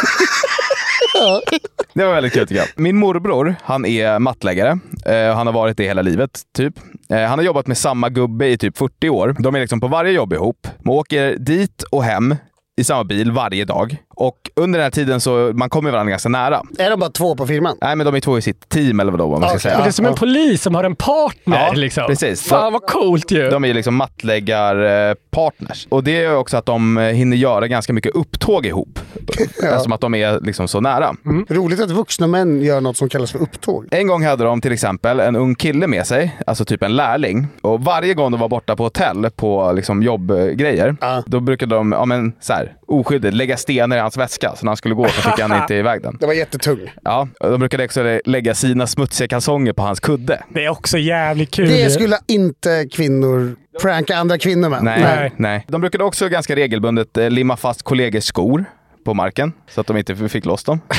Det 1.95 2.05
var 2.05 2.15
väldigt 2.15 2.33
kul 2.33 2.47
tycker 2.47 2.61
jag. 2.61 2.69
Min 2.77 2.97
morbror, 2.97 3.55
han 3.63 3.87
är 3.87 4.19
mattläggare. 4.19 4.79
Eh, 5.07 5.35
han 5.37 5.47
har 5.47 5.53
varit 5.55 5.77
det 5.77 5.85
hela 5.85 6.03
livet, 6.03 6.41
typ. 6.57 6.75
Eh, 7.11 7.21
han 7.23 7.39
har 7.39 7.45
jobbat 7.45 7.67
med 7.67 7.79
samma 7.79 8.09
gubbe 8.09 8.47
i 8.47 8.59
typ 8.59 8.79
40 8.79 9.09
år. 9.09 9.37
De 9.39 9.55
är 9.55 9.61
liksom 9.61 9.81
på 9.81 9.89
varje 9.89 10.13
jobb 10.13 10.33
ihop. 10.33 10.67
Man 10.79 10.95
åker 10.95 11.37
dit 11.39 11.83
och 11.83 12.05
hem 12.05 12.37
i 12.81 12.85
samma 12.85 13.05
bil 13.05 13.33
varje 13.33 13.65
dag. 13.65 13.97
Och 14.21 14.51
under 14.57 14.79
den 14.79 14.85
här 14.85 14.91
tiden 14.91 15.21
så 15.21 15.53
man 15.55 15.71
kommer 15.71 15.91
varandra 15.91 16.11
ganska 16.11 16.29
nära. 16.29 16.63
Är 16.79 16.91
de 16.91 17.01
bara 17.01 17.11
två 17.11 17.37
på 17.37 17.47
firman? 17.47 17.77
Nej, 17.81 17.97
men 17.97 18.07
de 18.07 18.15
är 18.15 18.21
två 18.21 18.39
i 18.39 18.43
sitt 18.43 18.69
team 18.69 19.01
eller 19.01 19.13
vad 19.13 19.29
man 19.29 19.41
ska 19.41 19.49
Okej. 19.49 19.61
säga. 19.61 19.75
Men 19.75 19.83
det 19.85 19.91
är 19.91 19.93
som 19.93 20.07
en 20.07 20.15
polis 20.15 20.63
som 20.63 20.75
har 20.75 20.85
en 20.85 20.97
partner. 20.97 21.67
Ja, 21.67 21.73
liksom. 21.75 22.07
precis. 22.07 22.43
Fan 22.49 22.73
vad 22.73 22.83
coolt 22.83 23.31
ju. 23.31 23.51
De 23.51 23.65
är 23.65 23.75
liksom 23.75 23.95
mattläggarpartners. 23.95 25.87
Och 25.91 26.05
det 26.05 26.25
är 26.25 26.37
också 26.37 26.57
att 26.57 26.67
de 26.67 26.99
eh, 26.99 27.05
hinner 27.05 27.37
göra 27.37 27.67
ganska 27.69 27.93
mycket 27.93 28.15
upptåg 28.15 28.67
ihop. 28.67 28.99
Eftersom 29.63 29.93
att 29.93 30.01
de 30.01 30.15
är 30.15 30.41
liksom 30.41 30.69
så 30.69 30.81
nära. 30.81 31.15
Roligt 31.49 31.81
att 31.81 31.91
vuxna 31.91 32.27
män 32.27 32.63
gör 32.63 32.81
något 32.81 32.97
som 32.97 33.09
kallas 33.09 33.33
för 33.33 33.39
upptåg. 33.39 33.89
En 33.91 34.07
gång 34.07 34.25
hade 34.25 34.45
de 34.45 34.61
till 34.61 34.73
exempel 34.73 35.21
en 35.21 35.37
ung 35.37 35.55
kille 35.55 35.87
med 35.87 36.07
sig, 36.07 36.37
alltså 36.47 36.65
typ 36.65 36.83
en 36.83 36.97
lärling. 36.97 37.47
Och 37.63 37.85
varje 37.85 38.15
gång 38.15 38.31
de 38.31 38.41
var 38.41 38.49
borta 38.49 38.77
på 38.77 38.83
hotell 38.83 39.31
på 39.37 39.73
liksom 39.73 40.03
jobbgrejer, 40.03 40.97
Ja. 41.01 41.23
då 41.27 41.41
brukade 41.41 41.75
de, 41.75 41.93
ja 41.93 42.05
men 42.05 42.33
så 42.41 42.53
här, 42.53 42.73
oskyddigt 42.89 43.35
lägga 43.35 43.57
stenar 43.57 43.97
i 43.97 44.01
hans 44.01 44.17
väska. 44.17 44.53
Så 44.57 44.65
när 44.65 44.71
han 44.71 44.77
skulle 44.77 44.95
gå 44.95 45.09
så 45.09 45.23
fick 45.31 45.41
han 45.41 45.63
inte 45.63 45.75
iväg 45.85 46.03
den. 46.03 46.17
Det 46.21 46.27
var 46.27 46.35
jättetung. 46.35 46.79
Ja, 47.05 47.29
och 47.41 47.51
de 47.51 47.61
brukade 47.61 47.85
också 47.85 48.21
lägga 48.25 48.55
sina 48.55 48.87
smutsiga 48.87 49.29
kalsonger 49.29 49.73
på 49.73 49.83
hans 49.83 50.01
kudde. 50.01 50.43
Det 50.49 50.65
är 50.65 50.69
också 50.69 50.99
jävligt 50.99 51.51
kul. 51.51 51.69
Det 51.69 51.91
skulle 51.91 52.19
inte 52.27 52.89
kvinnor 52.93 53.57
pranka 53.83 54.17
andra 54.17 54.39
kvinnor 54.39 54.69
med. 54.69 54.83
Nej, 54.83 55.01
Nej. 55.01 55.33
nej. 55.37 55.65
De 55.69 55.81
brukade 55.81 56.05
också 56.05 56.29
ganska 56.29 56.57
regelbundet 56.57 57.17
eh, 57.17 57.31
limma 57.31 57.57
fast 57.57 57.83
kollegors 57.83 58.25
skor 58.25 58.65
på 59.09 59.15
marken 59.15 59.53
så 59.71 59.81
att 59.81 59.87
de 59.87 59.97
inte 59.97 60.29
fick 60.29 60.45
loss 60.45 60.65
dem. 60.65 60.81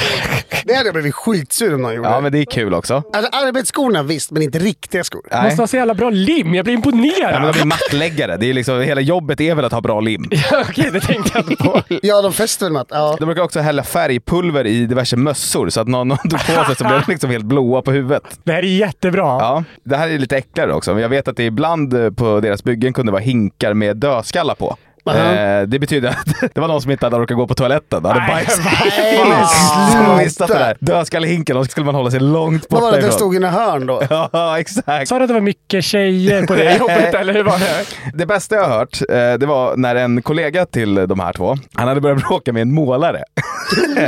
Det 0.66 0.74
hade 0.74 0.88
jag 0.88 0.94
blivit 0.94 1.16
skitsur 1.16 1.76
om 1.76 1.82
någon 1.82 1.96
gjorde. 1.96 2.10
Ja, 2.10 2.22
men 2.22 2.32
det 2.32 2.40
är 2.40 2.46
kul 2.46 2.74
också. 2.74 3.04
Alltså 3.14 3.32
arbetsskorna 3.32 4.04
visst, 4.04 4.32
men 4.32 4.42
inte 4.42 4.60
riktiga 4.60 5.04
skor. 5.04 5.22
Det 5.30 5.36
Nej. 5.36 5.44
måste 5.46 5.62
ha 5.62 5.68
så 5.68 5.78
jävla 5.78 5.94
bra 5.94 6.10
lim. 6.10 6.56
Jag 6.56 6.66
blir 6.66 6.74
imponerad. 6.74 7.34
Ja, 7.34 7.40
men 7.40 7.54
de 7.54 7.60
är 7.60 7.66
mattläggare. 7.66 8.38
Det 8.38 8.50
är 8.50 8.54
liksom, 8.54 8.82
hela 8.82 9.02
jobbet 9.02 9.42
är 9.42 9.56
väl 9.56 9.66
att 9.66 9.72
ha 9.72 9.82
bra 9.82 10.00
lim. 10.00 10.30
Okej, 10.70 10.90
det 10.94 11.00
tänkte 11.00 11.32
jag 11.34 11.52
inte 11.52 11.64
på. 11.64 11.82
Ja, 12.02 12.22
de 12.22 12.34
fäster 12.34 12.66
väl 12.66 12.74
med 12.74 12.82
att, 12.82 12.88
ja. 12.92 13.16
De 13.20 13.26
brukar 13.26 13.42
också 13.42 13.60
hälla 13.60 13.84
färgpulver 13.84 14.68
i 14.68 14.86
diverse 14.86 15.16
mössor 15.16 15.70
så 15.70 15.82
att 15.82 15.88
någon, 15.88 16.08
någon 16.08 16.18
tog 16.18 16.32
på 16.32 16.66
sig 16.66 16.76
så 16.76 16.84
blev 16.84 17.02
de 17.06 17.12
liksom 17.12 17.30
helt 17.30 17.46
blåa 17.46 17.82
på 17.82 17.92
huvudet. 17.92 18.24
Det 18.44 18.52
här 18.52 18.64
är 18.64 18.78
jättebra. 18.78 19.24
Ja, 19.24 19.64
det 19.84 19.98
här 19.98 20.10
är 20.10 20.18
lite 20.18 20.38
äckligare 20.38 20.74
också. 20.74 20.94
Men 20.94 21.02
jag 21.02 21.10
vet 21.10 21.28
att 21.28 21.38
det 21.38 21.46
ibland 21.46 22.18
på 22.18 22.40
deras 22.40 22.64
byggen 22.64 22.94
kunde 22.94 23.12
vara 23.12 23.22
hinkar 23.22 23.74
med 23.74 23.98
dödskallar 23.98 24.56
på. 24.56 24.78
Eh, 25.06 25.62
det 25.68 25.80
betyder 25.80 26.10
att 26.10 26.26
det 26.54 26.62
var 26.62 26.68
någon 26.68 26.82
som 26.82 26.92
inte 26.92 27.06
hade 27.06 27.16
orkat 27.16 27.38
gå 27.38 27.48
på 27.48 27.54
toaletten. 27.54 28.06
Hade 28.06 28.20
Nej, 28.20 28.30
bajs. 28.46 28.60
Nej, 30.08 30.30
sluta! 30.30 30.74
Dödskallehinken, 30.80 31.56
då 31.56 31.66
skulle 31.66 31.86
man 31.86 31.96
hålla 31.96 32.12
sig 32.12 32.20
långt 32.20 32.66
Vad 32.70 32.82
var 32.82 32.88
borta 32.88 32.96
det, 32.96 33.02
den 33.02 33.08
ifrån. 33.10 33.20
stod 33.20 33.36
i 33.36 33.40
några 33.40 33.54
hörn 33.54 33.86
då? 33.86 34.02
Ja, 34.32 34.60
exakt. 34.60 35.08
Sa 35.08 35.18
du 35.18 35.24
att 35.24 35.28
det 35.28 35.34
var 35.34 35.42
mycket 35.42 35.84
tjejer 35.84 36.46
på 36.48 36.56
det 36.56 36.78
jobbet 36.78 37.14
eller 37.14 37.34
hur 37.34 37.44
var 37.44 37.60
det? 37.60 37.86
Det 38.14 38.26
bästa 38.26 38.56
jag 38.56 38.64
har 38.64 38.78
hört, 38.78 39.02
eh, 39.10 39.16
det 39.40 39.46
var 39.46 39.78
när 39.78 39.96
en 39.96 40.22
kollega 40.22 40.66
till 40.66 40.96
de 40.96 41.20
här 41.20 41.34
två, 41.34 41.58
han 41.74 41.88
hade 41.88 42.02
börjat 42.02 42.28
bråka 42.28 42.54
med 42.54 42.62
en 42.62 42.74
målare. 42.74 43.24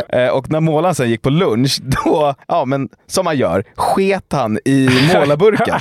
Eh, 0.09 0.27
och 0.27 0.49
när 0.51 0.59
målaren 0.59 0.95
sen 0.95 1.09
gick 1.09 1.21
på 1.21 1.29
lunch, 1.29 1.79
då, 1.81 2.35
ja 2.47 2.65
men 2.65 2.89
som 3.07 3.25
man 3.25 3.37
gör, 3.37 3.63
sket 3.75 4.25
han 4.31 4.59
i 4.65 4.89
målarburken. 5.13 5.79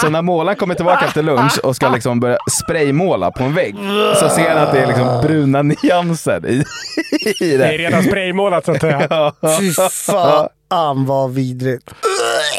Så 0.00 0.08
när 0.08 0.22
målaren 0.22 0.56
kommer 0.56 0.74
tillbaka 0.74 1.04
efter 1.04 1.22
lunch 1.22 1.58
och 1.64 1.76
ska 1.76 1.88
liksom 1.88 2.20
börja 2.20 2.38
spraymåla 2.50 3.30
på 3.30 3.44
en 3.44 3.54
vägg, 3.54 3.74
så 4.14 4.28
ser 4.28 4.48
han 4.48 4.58
att 4.58 4.72
det 4.72 4.80
är 4.80 4.86
liksom 4.86 5.20
bruna 5.22 5.62
nyanser 5.62 6.46
i, 6.46 6.52
i 6.52 6.64
Det 7.38 7.54
är 7.54 7.58
det. 7.58 7.78
redan 7.78 8.02
spraymålat 8.02 8.64
så 8.64 8.72
att 8.72 8.80
säga. 8.80 9.32
Fy 9.60 9.72
fan 9.90 11.06
vad 11.06 11.34
vidrigt. 11.34 11.90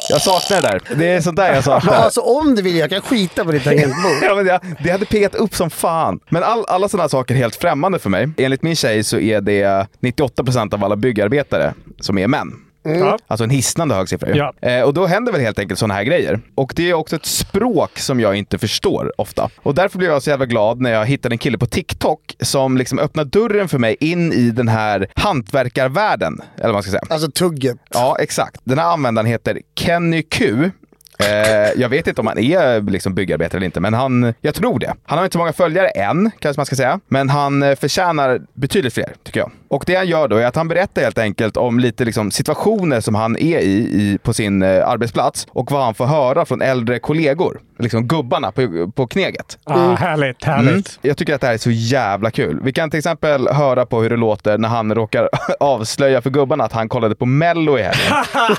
Jag 0.10 0.22
saknar 0.22 0.62
det 0.62 0.68
där. 0.68 0.82
Det 0.96 1.08
är 1.08 1.22
sånt 1.22 1.36
där 1.38 1.46
jag 1.46 1.54
Men 1.54 1.64
saknar. 1.64 1.94
alltså 1.94 2.22
om 2.22 2.56
du 2.56 2.62
vill, 2.62 2.76
jag 2.78 2.90
kan 2.90 3.02
skita 3.02 3.46
på 3.46 3.52
ditt 3.52 3.64
tangentbord. 3.64 4.12
Ja, 4.22 4.36
men 4.36 4.46
det, 4.46 4.60
det 4.84 4.90
hade 4.92 5.06
piggat 5.06 5.36
upp 5.36 5.56
som 5.56 5.70
fan. 5.70 6.20
Men 6.30 6.44
all, 6.44 6.66
alla 6.68 6.90
sådana 6.90 7.10
saker 7.10 7.34
är 7.36 7.40
helt 7.40 7.56
främmande 7.56 8.00
för 8.00 8.10
mig. 8.10 8.30
Enligt 8.38 8.62
min 8.64 8.76
tjej 8.76 9.04
så 9.04 9.20
är 9.20 9.42
det 9.42 9.88
98% 10.02 10.74
av 10.74 10.84
alla 10.84 10.96
byggarbetare 10.96 11.74
som 12.02 12.18
är 12.18 12.28
män. 12.28 12.48
Ja. 12.96 13.18
Alltså 13.28 13.44
en 13.44 13.50
hisnande 13.50 13.96
hög 13.96 14.10
siffra. 14.10 14.30
ju. 14.30 14.36
Ja. 14.36 14.54
Eh, 14.62 14.82
och 14.82 14.94
då 14.94 15.06
händer 15.06 15.32
väl 15.32 15.42
helt 15.42 15.60
enkelt 15.60 15.80
sådana 15.80 15.94
här 15.94 16.04
grejer. 16.04 16.40
Och 16.56 16.74
det 16.76 16.90
är 16.90 16.94
också 16.94 17.16
ett 17.16 17.26
språk 17.26 18.00
som 18.00 18.20
jag 18.20 18.36
inte 18.36 18.58
förstår 18.58 19.14
ofta. 19.18 19.50
Och 19.64 19.76
därför 19.76 19.98
blev 19.98 20.12
jag 20.12 20.24
så 20.24 20.30
jävla 20.30 20.46
glad 20.46 20.82
när 20.82 20.92
jag 20.92 21.06
hittade 21.06 21.34
en 21.34 21.40
kille 21.40 21.58
på 21.58 21.66
TikTok 21.66 22.36
som 22.40 22.78
liksom 22.78 23.00
öppnar 23.00 23.26
dörren 23.26 23.68
för 23.68 23.78
mig 23.80 23.96
in 24.00 24.34
i 24.34 24.52
den 24.52 24.68
här 24.68 25.08
hantverkarvärlden. 25.16 26.42
Eller 26.56 26.66
vad 26.66 26.74
man 26.74 26.84
ska 26.84 26.92
säga. 26.92 27.02
Alltså 27.10 27.32
tugget. 27.32 27.78
Ja, 27.90 28.18
exakt. 28.20 28.62
Den 28.64 28.80
här 28.80 28.94
användaren 28.94 29.26
heter 29.26 29.60
Kenny 29.76 30.24
Q. 30.24 30.72
Eh, 31.20 31.82
jag 31.82 31.90
vet 31.90 32.08
inte 32.08 32.22
om 32.22 32.28
han 32.28 32.40
är 32.40 32.92
liksom 32.92 33.16
byggarbetare 33.16 33.58
eller 33.58 33.66
inte, 33.66 33.80
men 33.80 33.94
han, 33.94 34.34
jag 34.42 34.56
tror 34.56 34.80
det. 34.80 34.94
Han 35.04 35.18
har 35.18 35.26
inte 35.26 35.34
så 35.34 35.40
många 35.40 35.54
följare 35.54 35.88
än, 35.88 36.32
kanske 36.40 36.60
man 36.60 36.66
ska 36.66 36.76
säga. 36.76 37.00
Men 37.08 37.30
han 37.30 37.64
eh, 37.64 37.76
förtjänar 37.76 38.42
betydligt 38.54 38.94
fler, 38.94 39.14
tycker 39.24 39.40
jag. 39.40 39.52
Och 39.68 39.84
det 39.88 39.96
han 39.96 40.08
gör 40.08 40.28
då 40.28 40.36
är 40.36 40.46
att 40.46 40.56
han 40.56 40.68
berättar 40.68 41.02
helt 41.02 41.18
enkelt 41.18 41.58
om 41.58 41.80
lite 41.80 42.06
liksom, 42.06 42.32
situationer 42.32 43.02
som 43.02 43.16
han 43.16 43.38
är 43.38 43.60
i, 43.60 43.78
i 43.78 44.18
på 44.24 44.34
sin 44.34 44.62
eh, 44.62 44.88
arbetsplats 44.88 45.48
och 45.50 45.72
vad 45.72 45.84
han 45.84 45.94
får 45.94 46.06
höra 46.06 46.46
från 46.46 46.62
äldre 46.62 47.00
kollegor. 47.00 47.60
Liksom 47.80 48.08
gubbarna 48.08 48.52
på, 48.52 48.92
på 48.96 49.08
kneget. 49.08 49.58
Ah, 49.64 49.96
härligt, 49.96 50.44
härligt. 50.44 50.72
Mm. 50.72 50.84
Jag 51.02 51.18
tycker 51.18 51.36
att 51.36 51.42
det 51.42 51.48
här 51.48 51.54
är 51.54 51.58
så 51.58 51.72
jävla 51.72 52.32
kul. 52.32 52.60
Vi 52.64 52.74
kan 52.74 52.90
till 52.90 52.98
exempel 52.98 53.48
höra 53.48 53.86
på 53.86 54.02
hur 54.02 54.10
det 54.10 54.18
låter 54.18 54.58
när 54.58 54.70
han 54.70 54.96
råkar 54.96 55.30
avslöja 55.60 56.22
för 56.22 56.30
gubbarna 56.30 56.64
att 56.64 56.74
han 56.74 56.90
kollade 56.90 57.16
på 57.16 57.26
Mello 57.26 57.80
i 57.80 57.82
helgen. 57.82 58.14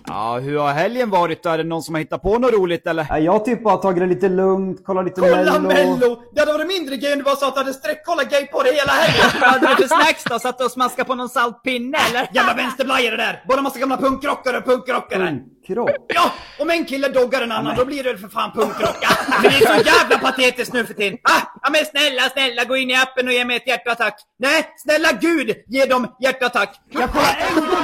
Ja, 0.13 0.39
hur 0.39 0.57
har 0.57 0.71
helgen 0.71 1.09
varit 1.09 1.43
då? 1.43 1.49
Är 1.49 1.57
det 1.57 1.63
någon 1.63 1.83
som 1.83 1.95
har 1.95 1.99
hittat 1.99 2.21
på 2.21 2.37
något 2.39 2.53
roligt 2.53 2.87
eller? 2.87 3.05
Ja, 3.09 3.19
jag 3.19 3.31
har 3.31 3.39
typ 3.39 3.63
bara 3.63 3.77
tagit 3.77 3.99
det 3.99 4.05
lite 4.05 4.29
lugnt, 4.29 4.85
kollat 4.85 5.05
lite 5.05 5.21
Kolla 5.21 5.59
mello. 5.59 5.67
mello! 5.67 6.21
Det 6.33 6.39
hade 6.39 6.53
varit 6.53 6.67
mindre 6.67 6.95
gay 6.97 7.11
om 7.11 7.17
du 7.17 7.23
bara 7.23 7.35
sa 7.35 7.47
att 7.47 7.53
du 7.53 7.59
hade 7.59 7.73
sträckkollat 7.73 8.29
gay 8.29 8.45
på 8.47 8.63
det 8.63 8.71
hela 8.73 8.91
helgen! 8.91 9.25
Vad 9.41 9.49
hade 9.49 9.67
du 9.67 9.75
för 9.75 9.87
snacks 9.95 10.23
då? 10.23 10.39
Satt 10.39 10.57
du 10.57 10.65
och 10.65 10.71
smaskade 10.71 11.07
på 11.07 11.15
någon 11.15 11.29
salt 11.29 11.63
pinne 11.63 11.97
eller? 12.09 12.29
Jävla 12.33 12.53
vänsterblajare 12.53 13.17
där! 13.17 13.43
Bara 13.47 13.61
massa 13.61 13.79
gamla 13.79 13.97
punkrockare 13.97 14.57
och 14.57 14.65
punkrockare! 14.65 15.39
Kropp. 15.73 15.89
Ja, 16.07 16.31
om 16.59 16.69
en 16.69 16.85
kille 16.85 17.07
doggar 17.07 17.41
en 17.41 17.51
annan 17.51 17.75
då 17.75 17.85
blir 17.85 18.03
det 18.03 18.09
väl 18.09 18.17
för 18.21 18.27
fan 18.27 18.51
punkrocka. 18.51 19.09
Men 19.41 19.51
det 19.51 19.57
är 19.57 19.77
så 19.79 19.83
jävla 19.89 20.17
patetiskt 20.19 20.73
nu 20.73 20.85
för 20.85 20.93
tiden. 20.93 21.17
Ah, 21.23 21.41
ja 21.63 21.69
men 21.71 21.85
snälla, 21.85 22.21
snälla 22.29 22.63
gå 22.63 22.77
in 22.77 22.89
i 22.89 22.95
appen 22.95 23.27
och 23.27 23.33
ge 23.33 23.45
mig 23.45 23.55
ett 23.57 23.67
hjärtattack. 23.67 24.15
Nej, 24.39 24.65
snälla 24.77 25.09
gud, 25.21 25.55
ge 25.67 25.85
dem 25.85 26.07
hjärtattack. 26.23 26.75
Jag. 26.89 27.09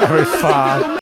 Fy 0.10 0.26
fan. 0.26 0.98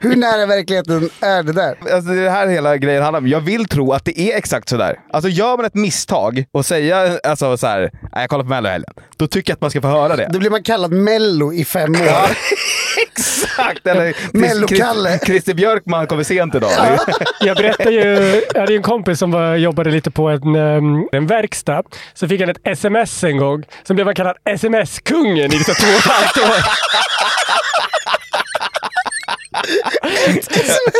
Hur 0.00 0.16
nära 0.16 0.46
verkligheten 0.46 1.10
är 1.20 1.42
det 1.42 1.52
där? 1.52 1.76
Alltså 1.80 2.10
det 2.12 2.20
är 2.20 2.24
det 2.24 2.30
här 2.30 2.46
hela 2.46 2.76
grejen 2.76 3.02
handlar 3.02 3.20
om. 3.20 3.26
Jag 3.28 3.40
vill 3.40 3.68
tro 3.68 3.92
att 3.92 4.04
det 4.04 4.20
är 4.20 4.36
exakt 4.38 4.68
sådär. 4.68 4.96
Alltså 5.12 5.28
gör 5.28 5.56
man 5.56 5.66
ett 5.66 5.74
misstag 5.74 6.44
och 6.52 6.66
säga 6.66 7.18
alltså 7.24 7.56
så 7.56 7.66
här, 7.66 7.80
"Nej, 8.02 8.10
jag 8.12 8.30
kollar 8.30 8.44
på 8.44 8.50
Mello 8.50 8.68
helgen. 8.68 8.92
Då 9.16 9.26
tycker 9.26 9.50
jag 9.50 9.54
att 9.56 9.60
man 9.60 9.70
ska 9.70 9.80
få 9.80 9.88
höra 9.88 10.16
det. 10.16 10.28
Då 10.32 10.38
blir 10.38 10.50
man 10.50 10.62
kallad 10.62 10.92
Mello 10.92 11.52
i 11.52 11.64
fem 11.64 11.94
år. 11.94 12.30
Exakt! 13.02 13.86
Eller 13.86 14.16
Mello-Kalle. 14.32 15.10
Christer- 15.10 15.26
Christer 15.26 15.54
man 15.96 16.06
kommer 16.06 16.22
sent 16.22 16.54
idag. 16.54 16.70
Jag 17.40 17.56
berättade 17.56 17.90
ju, 17.90 18.42
jag 18.54 18.60
hade 18.60 18.72
ju 18.72 18.76
en 18.76 18.82
kompis 18.82 19.18
som 19.18 19.30
var, 19.30 19.56
jobbade 19.56 19.90
lite 19.90 20.10
på 20.10 20.28
en, 20.28 20.54
ehm, 20.54 21.08
en 21.12 21.26
verkstad. 21.26 21.82
Så 22.14 22.28
fick 22.28 22.40
han 22.40 22.50
ett 22.50 22.60
sms 22.64 23.24
en 23.24 23.38
gång. 23.38 23.64
Så 23.82 23.94
blev 23.94 24.06
han 24.06 24.14
kallad 24.14 24.36
sms-kungen 24.44 25.54
i 25.54 25.58
två 25.58 25.72
och 25.72 25.78
ett 25.78 26.04
halvt 26.04 26.38
år 26.38 26.56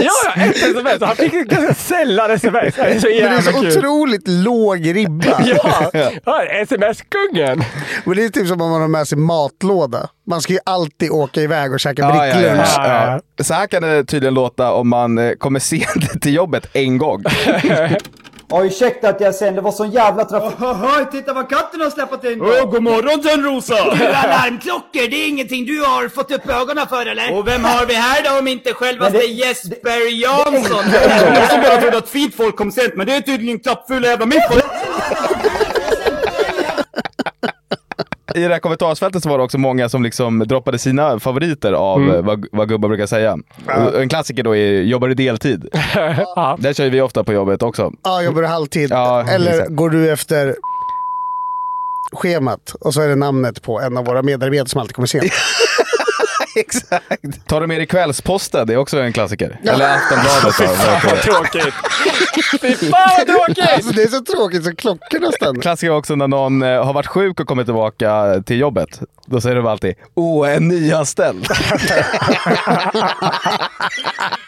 ja, 0.00 0.10
ja, 0.36 0.42
ett 0.44 0.56
sms. 0.56 1.00
Han 1.02 1.16
fick 1.16 1.32
ganska 1.32 1.74
sällan 1.74 2.30
sms. 2.30 2.74
Det 2.74 2.82
är 2.82 3.00
så 3.00 3.06
Men 3.06 3.16
det 3.16 3.22
är 3.22 3.32
jävla 3.32 3.52
så 3.52 3.60
kul. 3.60 3.78
otroligt 3.78 4.28
låg 4.28 4.94
ribba. 4.96 5.40
Ja, 5.44 5.90
ja 6.24 6.42
sms-kungen. 6.62 7.64
Men 8.04 8.16
det 8.16 8.24
är 8.24 8.28
typ 8.28 8.48
som 8.48 8.60
om 8.60 8.70
man 8.70 8.80
har 8.80 8.88
med 8.88 9.08
sig 9.08 9.18
matlåda. 9.18 10.08
Man 10.28 10.40
ska 10.42 10.52
ju 10.52 10.58
alltid 10.66 11.10
åka 11.10 11.40
iväg 11.40 11.72
och 11.72 11.80
käka 11.80 12.02
Ja, 12.02 12.26
ja, 12.26 12.34
bricklunch. 12.34 12.68
ja, 12.76 13.20
ja. 13.36 13.44
Så 13.44 13.54
här 13.54 13.66
kan 13.66 13.82
det 13.82 14.04
tydligen 14.04 14.34
låta 14.34 14.72
om 14.72 14.88
man 14.88 15.18
eh, 15.18 15.32
kommer 15.32 15.60
sent 15.60 16.20
till 16.22 16.34
jobbet 16.34 16.66
en 16.72 16.98
gång. 16.98 17.24
Ja, 18.48 18.64
ursäkta 18.64 19.08
att 19.08 19.20
jag 19.20 19.34
sen, 19.34 19.54
det 19.54 19.60
var 19.60 19.72
sån 19.72 19.90
jävla 19.90 20.24
trafik. 20.24 20.58
Oj, 20.60 21.06
titta 21.12 21.32
vad 21.32 21.48
katten 21.50 21.80
har 21.80 21.90
släppt 21.90 22.24
in! 22.24 22.42
Åh, 22.42 22.70
god 22.70 22.82
morgon 22.82 23.22
Törnrosa! 23.22 23.74
Alarmklockor, 24.24 25.10
det 25.10 25.16
är 25.24 25.28
ingenting 25.28 25.64
du 25.66 25.80
har 25.84 26.08
fått 26.08 26.30
upp 26.30 26.48
ögonen 26.48 26.86
för 26.86 27.06
eller? 27.06 27.38
Och 27.38 27.48
vem 27.48 27.64
har 27.64 27.86
vi 27.86 27.94
här 27.94 28.22
då 28.24 28.38
om 28.38 28.48
inte 28.48 28.72
självaste 28.72 29.18
det- 29.18 29.24
Jesper 29.26 30.22
Jansson? 30.22 30.84
Jag 31.34 31.50
som 31.50 31.60
bara 31.62 31.76
trodde 31.80 31.98
att 31.98 32.08
fint 32.08 32.34
folk 32.36 32.56
kom 32.56 32.72
sent, 32.72 32.94
men 32.96 33.06
det 33.06 33.14
är 33.14 33.20
tydligen 33.20 33.58
klappfulla 33.60 34.08
jävla 34.08 34.26
mitt 34.26 34.42
folk. 34.50 34.64
I 38.34 38.40
det 38.40 38.48
här 38.48 38.58
kommentarsfältet 38.58 39.22
så 39.22 39.28
var 39.28 39.38
det 39.38 39.44
också 39.44 39.58
många 39.58 39.88
som 39.88 40.02
liksom 40.02 40.38
droppade 40.38 40.78
sina 40.78 41.20
favoriter 41.20 41.72
av 41.72 42.00
Mm. 42.02 42.14
eh, 42.14 42.22
vad, 42.22 42.46
vad 42.52 42.68
gubbar 42.68 42.88
brukar 42.88 43.06
säga. 43.06 43.36
Och 43.94 44.02
En 44.02 44.08
klassiker 44.08 44.42
då 44.42 44.56
är 44.56 44.82
“jobbar 44.82 45.08
du 45.08 45.14
deltid?” 45.14 45.68
Ja. 46.36 46.56
Det 46.60 46.74
kör 46.76 46.90
vi 46.90 47.00
ofta 47.00 47.24
på 47.24 47.32
jobbet 47.32 47.62
också. 47.62 47.92
Ja, 48.04 48.22
jobbar 48.22 48.42
du 48.42 48.48
halvtid? 48.48 48.90
Ja, 48.90 49.24
Eller 49.28 49.50
exakt. 49.52 49.70
går 49.70 49.90
du 49.90 50.10
efter 50.12 50.54
schemat 52.12 52.74
och 52.80 52.94
så 52.94 53.00
är 53.00 53.08
det 53.08 53.14
namnet 53.16 53.62
på 53.62 53.80
en 53.80 53.96
av 53.96 54.04
våra 54.04 54.22
medarbetare 54.22 54.68
som 54.68 54.80
alltid 54.80 54.94
kommer 54.94 55.06
sent. 55.06 55.24
Exakt. 56.60 57.46
Tar 57.48 57.60
du 57.60 57.66
med 57.66 57.78
dig 57.78 57.86
Kvällsposten? 57.86 58.66
Det 58.66 58.72
är 58.72 58.76
också 58.76 58.98
en 59.00 59.12
klassiker. 59.12 59.60
Eller 59.62 59.94
Aftonbladet. 59.96 60.42
vad 60.44 60.54
heter 60.54 61.06
Vad 61.06 61.16
det? 61.16 61.22
tråkigt. 61.22 61.74
Fy 62.60 62.74
fan 62.90 63.10
vad 63.18 63.26
tråkigt! 63.46 63.72
Alltså 63.74 63.92
det 63.92 64.02
är 64.02 64.08
så 64.08 64.20
tråkigt 64.20 64.64
så 64.64 64.74
klockorna 64.76 65.32
stannar. 65.32 65.60
Klassiker 65.62 65.90
också 65.92 66.14
när 66.14 66.28
någon 66.28 66.62
eh, 66.62 66.84
har 66.84 66.92
varit 66.92 67.06
sjuk 67.06 67.40
och 67.40 67.46
kommer 67.46 67.64
tillbaka 67.64 68.42
till 68.46 68.58
jobbet. 68.58 69.00
Då 69.26 69.40
säger 69.40 69.56
de 69.56 69.66
alltid 69.66 69.94
“Åh, 70.14 70.50
en 70.54 70.68
nyanställd”. 70.68 71.46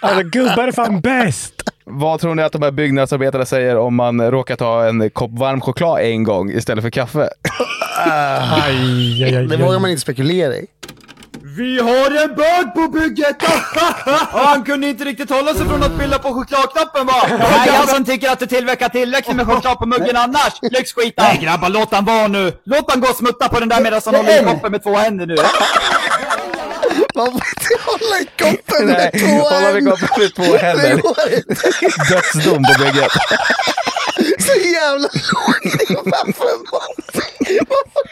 Alltså 0.00 0.22
gubbar 0.22 0.68
är 0.68 0.72
fan 0.72 1.00
bäst. 1.00 1.52
Vad 1.84 2.20
tror 2.20 2.34
ni 2.34 2.42
att 2.42 2.52
de 2.52 2.62
här 2.62 2.70
byggnadsarbetarna 2.70 3.44
säger 3.46 3.76
om 3.78 3.94
man 3.94 4.30
råkar 4.30 4.56
ta 4.56 4.84
en 4.88 5.10
kopp 5.10 5.30
varm 5.38 5.60
choklad 5.60 6.00
en 6.00 6.24
gång 6.24 6.50
istället 6.50 6.82
för 6.84 6.90
kaffe? 6.90 7.28
Aj, 8.06 9.24
aj, 9.24 9.36
aj, 9.36 9.46
Det 9.46 9.56
vågar 9.56 9.78
man 9.78 9.90
inte 9.90 10.02
spekulera 10.02 10.54
i. 10.54 10.66
Vi 11.58 11.80
har 11.80 12.10
en 12.24 12.34
bög 12.34 12.74
på 12.74 12.88
bygget! 12.88 13.36
Ja, 14.32 14.44
han 14.46 14.64
kunde 14.64 14.86
inte 14.86 15.04
riktigt 15.04 15.30
hålla 15.30 15.54
sig 15.54 15.66
från 15.66 15.82
att 15.82 15.98
pilla 15.98 16.18
på 16.18 16.34
chokladknappen 16.34 17.06
va? 17.06 17.14
Nej, 17.38 17.66
jag 17.66 17.88
som 17.88 18.04
tycker 18.04 18.30
att 18.30 18.38
det 18.38 18.46
tillverkar 18.46 18.88
tillräckligt 18.88 19.36
med 19.36 19.46
choklad 19.46 19.78
på 19.78 19.86
muggen 19.86 20.16
annars. 20.16 20.52
Lyxskita! 20.62 21.22
Nej 21.22 21.38
grabbar, 21.42 21.68
låt 21.68 21.92
han 21.92 22.04
vara 22.04 22.28
nu. 22.28 22.52
Låt 22.64 22.90
han 22.90 23.00
gå 23.00 23.08
och 23.08 23.16
smutta 23.16 23.48
på 23.48 23.60
den 23.60 23.68
där 23.68 23.80
medan 23.80 24.00
han 24.04 24.14
håller 24.14 24.42
i 24.42 24.44
koppen 24.44 24.72
med 24.72 24.82
två 24.82 24.96
händer 24.96 25.26
nu. 25.26 25.36
Man 27.14 27.26
får 27.26 27.34
inte 27.34 27.82
hålla 27.84 28.20
i 28.20 28.28
koppen 28.38 28.86
med 28.86 29.10
Nej, 29.14 29.20
två 29.20 29.48
hålla 29.48 29.72
vid 29.72 29.88
koppen 29.88 30.08
med 30.18 30.34
två 30.34 30.56
händer. 30.56 31.00
Dödsdom 32.10 32.62
på 32.64 32.84
bygget. 32.84 33.12
Så 34.38 34.52
jävla 34.68 35.08
låg 35.14 35.62
Varför 36.04 36.10
man 36.10 36.32
får 36.32 36.50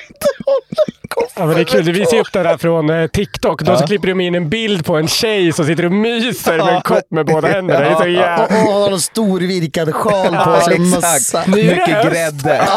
inte 0.08 0.28
hålla 0.44 0.82
i 0.88 0.95
koppen 0.95 0.95
Ja, 1.36 1.46
men 1.46 1.54
det 1.54 1.60
är 1.60 1.64
kul. 1.64 1.84
Du 1.84 1.92
visar 1.92 2.16
upp 2.16 2.32
det 2.32 2.42
där 2.42 2.56
från 2.58 2.90
eh, 2.90 3.06
TikTok. 3.06 3.62
Då 3.62 3.76
så 3.76 3.86
klipper 3.86 4.08
de 4.08 4.20
in 4.20 4.34
en 4.34 4.48
bild 4.48 4.86
på 4.86 4.96
en 4.96 5.08
tjej 5.08 5.52
som 5.52 5.64
sitter 5.66 5.84
och 5.84 5.92
myser 5.92 6.56
med 6.56 6.74
en 6.74 6.80
kopp 6.82 7.10
med 7.10 7.26
båda 7.26 7.48
händerna. 7.48 7.80
Det 7.80 7.86
är 7.86 7.94
så 7.94 8.00
Och, 8.02 8.08
jävla... 8.08 8.44
och 8.44 8.72
har 8.72 8.90
en 8.92 9.00
stor 9.00 9.40
virkad 9.40 9.94
sjal 9.94 10.36
på 10.44 10.60
sig. 10.60 10.78
mössa. 10.78 11.16
Exakt. 11.16 11.46
Mycket 11.48 12.10
grädde. 12.10 12.68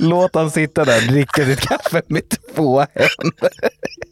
Låt 0.00 0.34
han 0.34 0.50
sitta 0.50 0.84
där 0.84 0.96
och 1.06 1.12
dricka 1.12 1.44
sitt 1.44 1.60
kaffe 1.60 2.02
med 2.06 2.22
två 2.54 2.78
händer. 2.78 3.08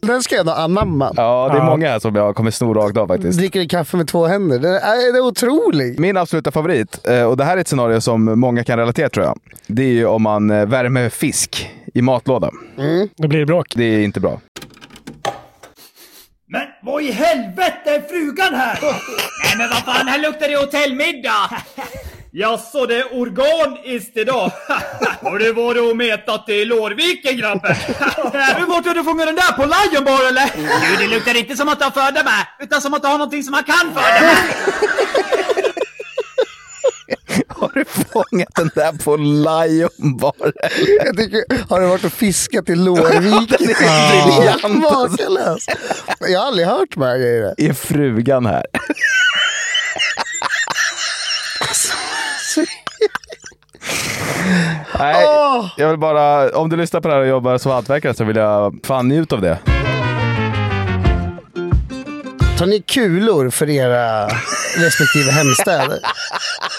Den 0.01 0.23
ska 0.23 0.35
jag 0.35 0.45
nog 0.45 0.55
anamma. 0.55 1.13
Ja, 1.15 1.49
det 1.51 1.57
är 1.57 1.59
Ja. 1.59 1.65
många 1.65 1.89
här 1.89 1.99
som 1.99 2.15
jag 2.15 2.35
kommer 2.35 2.51
sno 2.51 2.73
rakt 2.73 2.97
av 2.97 3.07
faktiskt. 3.07 3.39
Dricker 3.39 3.65
kaffe 3.69 3.97
med 3.97 4.07
två 4.07 4.25
händer? 4.25 4.59
Det 4.59 4.69
är, 4.79 5.13
det 5.13 5.17
är 5.19 5.23
otroligt. 5.25 5.99
Min 5.99 6.17
absoluta 6.17 6.51
favorit, 6.51 7.07
eh, 7.07 7.23
och 7.23 7.37
det 7.37 7.43
här 7.43 7.57
är 7.57 7.61
ett 7.61 7.67
scenario 7.67 8.01
som 8.01 8.39
många 8.39 8.63
kan 8.63 8.79
relatera 8.79 9.09
tror 9.09 9.25
jag. 9.25 9.39
Det 9.67 9.83
är 9.83 9.87
ju 9.93 10.05
om 10.05 10.21
man 10.23 10.49
eh, 10.49 10.65
värmer 10.65 11.09
fisk 11.09 11.69
i 11.93 12.01
matlådan. 12.01 12.53
Då 13.17 13.27
blir 13.27 13.39
det 13.39 13.45
bråk. 13.45 13.67
Det 13.75 13.83
är 13.83 13.99
inte 13.99 14.19
bra. 14.19 14.39
Men 16.49 16.61
vad 16.83 17.03
i 17.03 17.11
helvete 17.11 17.81
är 17.95 18.01
frugan 18.09 18.53
här? 18.53 18.79
Nej 18.81 19.57
men 19.57 19.69
vad 19.69 19.95
fan, 19.95 20.07
här 20.07 20.19
luktar 20.19 20.47
det 20.47 20.57
hotellmiddag! 20.57 21.49
Jaså, 22.31 22.85
det 22.85 22.95
är 22.95 23.19
organiskt 23.21 24.17
idag? 24.17 24.51
Har 25.21 25.39
du 25.39 25.53
varit 25.53 25.91
och 25.91 25.97
metat 25.97 26.49
i 26.49 26.65
Lårviken 26.65 27.37
grabben? 27.37 27.75
du, 28.57 28.65
vart 28.65 28.85
har 28.85 28.93
du 28.93 29.03
fångat 29.03 29.27
den 29.27 29.35
där? 29.35 29.51
På 29.51 29.63
Lion 29.63 30.03
Bar 30.05 30.27
eller? 30.27 30.51
Du, 30.55 31.05
det 31.05 31.15
luktar 31.15 31.37
inte 31.37 31.55
som 31.55 31.69
att 31.69 31.79
du 31.79 31.85
har 31.85 31.91
föda 31.91 32.23
med, 32.23 32.47
utan 32.59 32.81
som 32.81 32.93
att 32.93 33.01
du 33.01 33.07
har 33.07 33.17
någonting 33.17 33.43
som 33.43 33.51
man 33.51 33.63
kan 33.63 33.93
föda 33.93 34.21
med. 34.21 34.37
Har 37.47 37.71
du 37.73 37.85
fångat 37.85 38.49
den 38.55 38.69
där 38.75 39.03
på 39.03 39.15
Lion 39.15 40.17
Bar? 40.17 40.53
Jag 41.05 41.17
tycker, 41.17 41.67
har 41.69 41.81
du 41.81 41.87
varit 41.87 42.03
och 42.03 42.13
fiskat 42.13 42.69
i 42.69 42.75
Lårviken? 42.75 43.47
Den 43.59 43.69
är 43.69 44.37
briljant. 44.37 44.63
Makalöst. 44.63 45.71
Jag 46.19 46.39
har 46.39 46.47
aldrig 46.47 46.67
hört 46.67 46.89
de 46.93 47.03
här 47.03 47.17
grejerna. 47.17 47.53
Är 47.57 47.73
frugan 47.73 48.45
här? 48.45 48.65
Nej, 54.99 55.25
jag 55.77 55.89
vill 55.89 55.97
bara, 55.97 56.49
om 56.49 56.69
du 56.69 56.77
lyssnar 56.77 57.01
på 57.01 57.07
det 57.07 57.13
här 57.13 57.21
och 57.21 57.27
jobbar 57.27 57.57
som 57.57 57.71
hantverkare 57.71 58.13
så 58.13 58.23
vill 58.23 58.35
jag 58.35 58.79
fan 58.83 59.07
njut 59.07 59.33
av 59.33 59.41
det. 59.41 59.59
Tar 62.57 62.65
ni 62.65 62.81
kulor 62.81 63.49
för 63.49 63.69
era 63.69 64.27
respektive 64.77 65.31
hemstäder? 65.31 65.99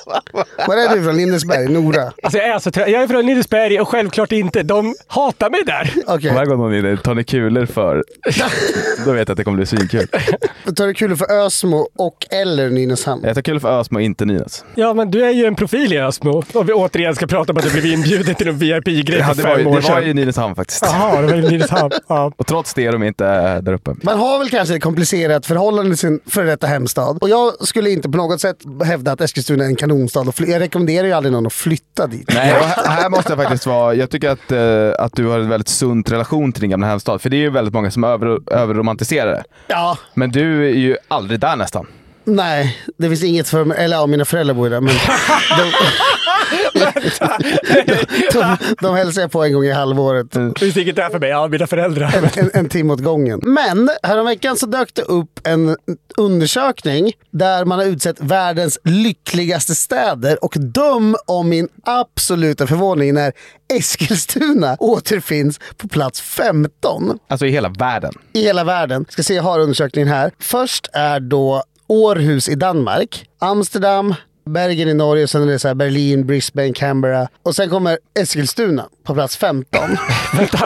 Var 0.67 0.77
är 0.77 0.97
du 0.97 1.03
från? 1.05 1.17
Lindesberg? 1.17 1.69
Nora? 1.69 2.13
Alltså 2.23 2.39
jag 2.39 2.49
är 2.49 2.59
så 2.59 2.71
trött. 2.71 2.89
Jag 2.89 3.03
är 3.03 3.09
från 3.09 3.27
Lindesberg 3.27 3.81
och 3.81 3.89
självklart 3.89 4.33
inte. 4.33 4.63
De 4.63 4.95
hatar 5.07 5.51
mig 5.51 5.61
där. 5.67 5.93
Okej. 6.07 6.33
Varje 6.35 6.47
gång 6.47 6.59
någon 6.59 6.75
är 6.75 6.97
tar 6.97 7.15
ni 7.15 7.25
kulor 7.25 7.67
för? 7.67 8.05
Då 9.05 9.13
vet 9.13 9.29
jag 9.29 9.31
att 9.31 9.37
det 9.37 9.45
kommer 9.45 9.57
bli 9.57 9.67
svinkul. 9.67 10.07
Tar 10.77 10.87
du 10.87 10.95
kulor 10.95 11.17
för 11.17 11.47
Ösmo 11.47 11.89
och 11.99 12.27
eller 12.31 12.71
Nynäshamn? 12.71 13.23
Jag 13.25 13.35
tar 13.35 13.43
kulor 13.43 13.59
för 13.61 13.81
Ösmo, 13.81 14.01
inte 14.01 14.25
Nynäs. 14.25 14.65
Ja, 14.75 14.95
men 14.95 15.11
du 15.11 15.25
är 15.25 15.31
ju 15.31 15.45
en 15.45 15.55
profil 15.55 15.93
i 15.93 15.99
Ösmo. 15.99 16.43
Och 16.53 16.69
vi 16.69 16.73
återigen 16.73 17.15
ska 17.15 17.27
prata 17.27 17.53
om 17.53 17.59
att 17.59 17.65
du 17.65 17.71
blev 17.71 17.87
inbjuden 17.87 18.35
till 18.35 18.49
en 18.49 18.59
VIP-grej 18.59 19.19
Ja, 19.19 19.27
för 19.27 19.35
det, 19.35 19.43
var, 19.43 19.57
fem 19.57 19.61
ju- 19.61 19.67
år 19.67 19.71
det 19.71 19.89
var 19.89 19.97
sedan. 19.97 20.07
ju 20.07 20.15
Nynäshamn 20.15 20.55
faktiskt. 20.55 20.83
Jaha, 20.87 21.21
det 21.21 21.27
var 21.27 21.35
i 21.35 21.51
Nynäshamn. 21.51 21.91
Ja. 22.09 22.33
Och 22.37 22.47
trots 22.47 22.75
det 22.75 22.87
är 22.87 22.93
de 22.93 23.03
inte 23.03 23.61
där 23.61 23.73
uppe. 23.73 23.95
Man 24.03 24.19
har 24.19 24.39
väl 24.39 24.51
kanske 24.51 24.75
ett 24.77 24.83
komplicerat 24.83 25.47
förhållande 25.47 25.91
till 25.91 25.99
sin 25.99 26.21
före 26.27 26.47
detta 26.47 26.67
hemstad. 26.67 27.19
Och 27.21 27.29
jag 27.29 27.67
skulle 27.67 27.91
inte 27.91 28.09
på 28.09 28.17
något 28.17 28.41
sätt 28.41 28.57
hävda 28.85 29.13
att 29.13 29.21
Eskilstuna 29.21 29.65
är 29.65 29.69
en 29.69 29.77
kanonstad. 29.99 30.21
Och 30.29 30.35
fly- 30.35 30.51
jag 30.51 30.61
rekommenderar 30.61 31.07
ju 31.07 31.13
aldrig 31.13 31.33
någon 31.33 31.47
att 31.47 31.53
flytta 31.53 32.07
dit. 32.07 32.31
Nej, 32.35 32.55
här 32.87 33.11
måste 33.11 33.33
jag 33.33 33.39
faktiskt 33.39 33.67
vara... 33.67 33.95
Jag 33.95 34.11
tycker 34.11 34.31
att, 34.31 34.53
eh, 34.53 35.05
att 35.05 35.13
du 35.13 35.27
har 35.27 35.39
en 35.39 35.49
väldigt 35.49 35.69
sund 35.69 36.09
relation 36.09 36.53
till 36.53 36.61
din 36.61 36.71
gamla 36.71 36.87
hemstad. 36.87 37.21
För 37.21 37.31
det 37.31 37.37
är 37.37 37.39
ju 37.39 37.51
väldigt 37.51 37.75
många 37.75 37.91
som 37.91 38.05
över, 38.05 38.53
överromantiserar 38.53 39.31
det. 39.31 39.45
Ja, 39.67 39.99
Men 40.15 40.31
du 40.31 40.67
är 40.69 40.75
ju 40.75 40.97
aldrig 41.09 41.41
där 41.41 41.57
nästan. 41.57 41.87
Nej. 42.29 42.79
Det 42.99 43.09
finns 43.09 43.25
inget 43.25 43.49
för 43.49 43.65
mig. 43.65 43.79
Eller 43.85 43.97
ja, 43.97 44.07
mina 44.07 44.25
föräldrar 44.25 44.55
bor 44.55 44.67
ju 44.67 44.71
där. 44.71 44.81
Men 44.81 44.95
de, 45.59 45.73
de, 46.75 46.93
de, 48.33 48.57
de 48.81 48.95
hälsar 48.97 49.21
jag 49.21 49.31
på 49.33 49.45
en 49.45 49.53
gång 49.53 49.65
i 49.65 49.73
halvåret. 49.73 50.31
Det 50.31 50.59
finns 50.59 50.77
inget 50.77 50.97
där 50.97 51.11
för 51.11 51.19
mig. 51.19 51.29
Ja, 51.31 51.49
mina 51.49 51.67
föräldrar. 51.67 52.31
en, 52.37 52.51
en 52.55 52.69
timme 52.69 52.93
åt 52.93 53.01
gången. 53.01 53.41
Men 53.43 53.91
häromveckan 54.03 54.57
så 54.57 54.67
dök 54.67 54.95
det 54.95 55.03
upp 55.03 55.41
en 55.47 55.77
undersökning 56.17 57.13
där 57.31 57.65
man 57.65 57.79
har 57.79 57.87
utsett 57.87 58.21
världens 58.21 58.79
lyckligaste 58.85 59.75
städer 59.75 60.45
och 60.45 60.55
döm 60.59 61.17
om 61.27 61.49
min 61.49 61.69
absoluta 61.85 62.67
förvåning 62.67 63.15
när 63.15 63.33
Eskilstuna 63.75 64.77
återfinns 64.79 65.61
på 65.77 65.89
plats 65.89 66.21
15 66.21 67.19
Alltså 67.29 67.47
i 67.47 67.51
hela 67.51 67.69
världen. 67.69 68.13
i 68.33 68.43
hela 68.43 68.65
världen. 68.65 69.07
Ska 69.09 69.23
se, 69.23 69.35
jag 69.35 69.43
har 69.43 69.59
undersökningen 69.61 70.09
här. 70.09 70.31
Först 70.41 70.89
är 70.93 71.21
då 71.21 71.63
Århus 71.89 72.49
i 72.49 72.55
Danmark, 72.55 73.23
Amsterdam, 73.41 74.15
Bergen 74.49 74.89
i 74.89 74.95
Norge, 74.95 75.29
sen 75.29 75.43
är 75.43 75.47
det 75.47 75.59
så 75.59 75.69
här 75.69 75.75
Berlin, 75.75 76.27
Brisbane, 76.27 76.73
Canberra 76.73 77.29
och 77.43 77.57
sen 77.57 77.71
kommer 77.71 77.99
Eskilstuna 78.21 78.89
på 79.05 79.15
plats 79.15 79.37
15. 79.37 79.81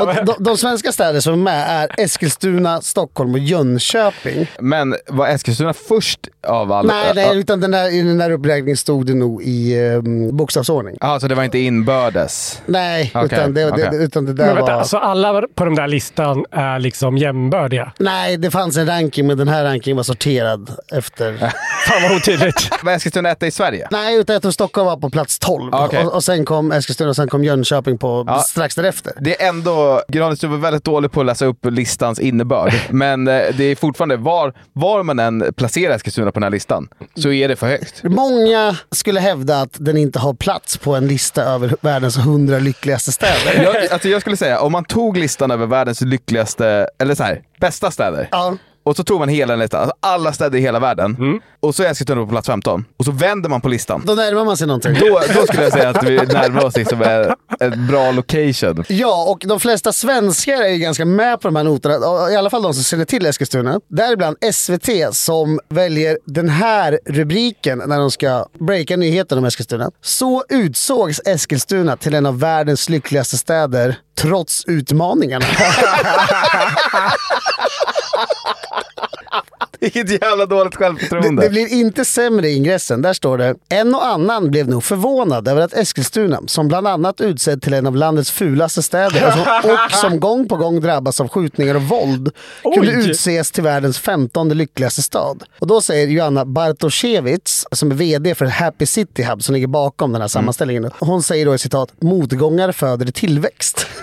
och 0.01 0.15
de, 0.25 0.35
de 0.39 0.57
svenska 0.57 0.93
städer 0.93 1.21
som 1.21 1.33
är 1.33 1.37
med 1.37 1.83
är 1.83 2.05
Eskilstuna, 2.05 2.81
Stockholm 2.81 3.33
och 3.33 3.39
Jönköping. 3.39 4.47
Men 4.61 4.95
var 5.09 5.29
Eskilstuna 5.29 5.73
först 5.73 6.21
av 6.47 6.73
alla? 6.73 6.95
Nej, 6.95 7.13
nej, 7.15 7.39
utan 7.39 7.61
den 7.61 7.71
där, 7.71 7.95
i 7.95 8.03
den 8.03 8.19
där 8.19 8.31
uppräkningen 8.31 8.77
stod 8.77 9.07
det 9.07 9.15
nog 9.15 9.43
i 9.43 9.81
um, 9.81 10.37
bokstavsordning. 10.37 10.97
Ja, 11.01 11.21
så 11.21 11.29
det 11.29 11.35
var 11.35 11.45
inte 11.45 11.59
inbördes? 11.59 12.63
Nej, 12.67 13.13
Okej, 13.15 13.39
utan, 13.39 13.55
det, 13.55 13.71
okej. 13.71 13.89
det, 13.91 13.97
utan 13.97 14.25
det 14.25 14.33
där 14.33 14.47
Men 14.47 14.55
vänta, 14.55 14.73
var... 14.73 14.79
alltså 14.79 14.97
alla 14.97 15.43
på 15.55 15.65
den 15.65 15.75
där 15.75 15.89
listan 15.89 16.45
är 16.51 16.79
liksom 16.79 17.19
jämbördiga? 17.19 17.93
Nej, 17.99 18.37
det 18.37 18.51
fanns 18.51 18.77
en 18.77 18.87
ranking 18.87 19.27
men 19.27 19.39
den 19.39 19.49
här 19.49 19.65
rankingen 19.65 19.97
var 19.97 20.05
sorterad 20.05 20.71
efter... 20.93 21.37
Fan 21.89 22.03
vad 22.03 22.13
otydligt. 22.17 22.71
Var 22.83 22.93
Eskilstuna 22.93 23.31
etta 23.31 23.47
i 23.47 23.51
Sverige? 23.51 23.72
Nej, 23.91 24.17
utan 24.17 24.33
jag 24.33 24.43
tror 24.43 24.53
Stockholm 24.53 24.87
var 24.87 24.97
på 24.97 25.11
plats 25.11 25.39
12. 25.39 25.75
Okej. 25.75 26.05
Och, 26.05 26.15
och 26.15 26.25
sen 26.25 26.45
kom 26.45 26.73
Eskilstuna 26.73 27.11
och 27.11 27.17
sen 27.17 27.29
kom 27.29 27.45
Jönköping 27.45 27.99
på 27.99 28.25
Ja. 28.27 28.39
strax 28.39 28.75
därefter. 28.75 29.13
Det 29.21 29.43
är 29.43 29.49
ändå, 29.49 30.03
du 30.09 30.21
var 30.21 30.57
väldigt 30.57 30.85
dålig 30.85 31.13
på 31.13 31.21
att 31.21 31.27
läsa 31.27 31.47
upp 31.47 31.67
listans 31.67 32.21
innebörd. 32.21 32.73
Men 32.91 33.29
eh, 33.29 33.43
det 33.57 33.65
är 33.65 33.77
fortfarande, 33.77 34.17
var, 34.17 34.55
var 34.73 35.03
man 35.03 35.19
än 35.19 35.45
placerar 35.57 35.95
Eskilstuna 35.95 36.33
på 36.33 36.41
den 36.41 36.43
här 36.43 36.51
listan, 36.51 36.89
så 37.15 37.33
är 37.33 37.49
det 37.49 37.57
för 37.57 37.67
högt. 37.67 38.03
Många 38.05 38.77
skulle 38.91 39.21
hävda 39.21 39.61
att 39.61 39.77
den 39.79 39.97
inte 39.97 40.19
har 40.19 40.35
plats 40.35 40.77
på 40.79 40.95
en 40.95 41.07
lista 41.07 41.43
över 41.43 41.77
världens 41.81 42.17
100 42.19 42.59
lyckligaste 42.59 43.13
städer. 43.13 43.63
Jag, 43.63 43.93
alltså 43.93 44.09
jag 44.09 44.21
skulle 44.21 44.37
säga, 44.37 44.61
om 44.61 44.73
man 44.73 44.85
tog 44.85 45.17
listan 45.17 45.51
över 45.51 45.67
världens 45.67 46.01
lyckligaste, 46.01 46.89
eller 46.99 47.15
så 47.15 47.23
här, 47.23 47.43
bästa 47.61 47.91
städer. 47.91 48.29
Ja. 48.31 48.57
Och 48.85 48.97
så 48.97 49.05
tog 49.05 49.19
man 49.19 49.29
hela 49.29 49.53
den 49.53 49.61
listan, 49.61 49.81
alltså 49.81 49.97
alla 50.01 50.33
städer 50.33 50.59
i 50.59 50.61
hela 50.61 50.79
världen. 50.79 51.41
Och 51.61 51.75
så 51.75 51.83
är 51.83 51.91
Eskilstuna 51.91 52.23
på 52.25 52.31
plats 52.31 52.47
15. 52.47 52.85
Och 52.97 53.05
så 53.05 53.11
vänder 53.11 53.49
man 53.51 53.61
på 53.61 53.69
listan. 53.69 54.03
Då 54.07 54.15
närmar 54.15 54.45
man 54.45 54.57
sig 54.57 54.67
någonting. 54.67 54.95
Då, 54.95 55.21
då 55.35 55.47
skulle 55.47 55.63
jag 55.63 55.73
säga 55.73 55.89
att 55.89 56.05
vi 56.05 56.17
närmar 56.17 56.65
oss 56.65 56.77
liksom 56.77 57.03
en, 57.03 57.35
en 57.61 57.87
bra 57.87 58.13
location. 58.13 58.85
Ja, 58.89 59.31
och 59.31 59.43
de 59.47 59.61
flesta 59.61 59.93
svenskar 59.93 60.63
är 60.63 60.69
ju 60.69 60.79
ganska 60.79 61.05
med 61.05 61.41
på 61.41 61.49
de 61.49 61.57
här 61.57 61.65
noterna. 61.65 62.31
I 62.33 62.37
alla 62.37 62.51
fall 62.51 62.63
de 62.63 62.75
som 62.75 62.83
känner 62.83 63.05
till 63.05 63.27
Eskilstuna. 63.27 63.81
Däribland 63.89 64.37
SVT 64.53 65.15
som 65.15 65.61
väljer 65.69 66.19
den 66.27 66.49
här 66.49 67.01
rubriken 67.07 67.83
när 67.87 67.99
de 67.99 68.11
ska 68.11 68.47
breaka 68.61 68.97
nyheten 68.97 69.39
om 69.39 69.45
Eskilstuna. 69.45 69.91
Så 70.01 70.45
utsågs 70.49 71.21
Eskilstuna 71.27 71.97
till 71.97 72.15
en 72.15 72.27
av 72.27 72.39
världens 72.41 72.89
lyckligaste 72.89 73.37
städer 73.37 73.97
trots 74.15 74.65
utmaningarna. 74.69 75.47
Vilket 79.95 80.23
jävla 80.23 80.47
dåligt 80.47 80.73
Det, 80.73 80.79
självförtroende. 80.79 81.43
det 81.43 81.51
blir 81.51 81.73
inte 81.73 82.05
sämre 82.05 82.49
i 82.49 82.57
ingressen. 82.57 83.03
Där 83.03 83.13
står 83.13 83.39
det 83.39 83.55
En 83.69 83.95
och 83.95 84.07
annan 84.07 84.51
blev 84.51 84.69
nog 84.69 84.85
förvånad 84.85 85.49
över 85.49 85.63
att 85.63 85.73
Eskilstuna, 85.75 86.41
som 86.47 86.69
bland 86.69 86.89
annat 86.89 87.21
utsedd 87.21 87.63
till 87.63 87.75
en 87.75 87.87
av 87.87 87.97
landets 87.97 88.31
fulaste 88.31 88.83
städer 88.83 89.27
och 89.27 89.33
som, 89.33 89.41
och 89.71 89.93
som 89.93 90.21
gång 90.21 90.49
på 90.49 90.57
gång 90.57 90.81
drabbas 90.81 91.21
av 91.21 91.29
skjutningar 91.29 91.75
och 91.75 91.83
våld, 91.83 92.31
kunde 92.75 92.93
Oj. 92.93 93.11
utses 93.11 93.51
till 93.51 93.63
världens 93.63 93.99
femtonde 93.99 94.55
lyckligaste 94.55 95.03
stad. 95.03 95.45
Och 95.59 95.67
då 95.67 95.81
säger 95.81 96.09
Joanna 96.09 96.45
Bartoszewicz, 96.45 97.67
som 97.73 97.91
är 97.91 97.95
VD 97.95 98.35
för 98.35 98.47
Happy 98.47 98.87
City 98.87 99.23
Hub, 99.23 99.43
som 99.43 99.55
ligger 99.55 99.67
bakom 99.67 100.13
den 100.13 100.21
här 100.21 100.29
sammanställningen. 100.29 100.85
Och 100.99 101.07
hon 101.07 101.23
säger 101.23 101.47
då 101.47 101.55
i 101.55 101.59
citat, 101.59 101.93
motgångar 102.01 102.73
föder 102.73 103.13
tillväxt. 103.13 103.87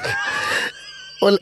Och 1.22 1.38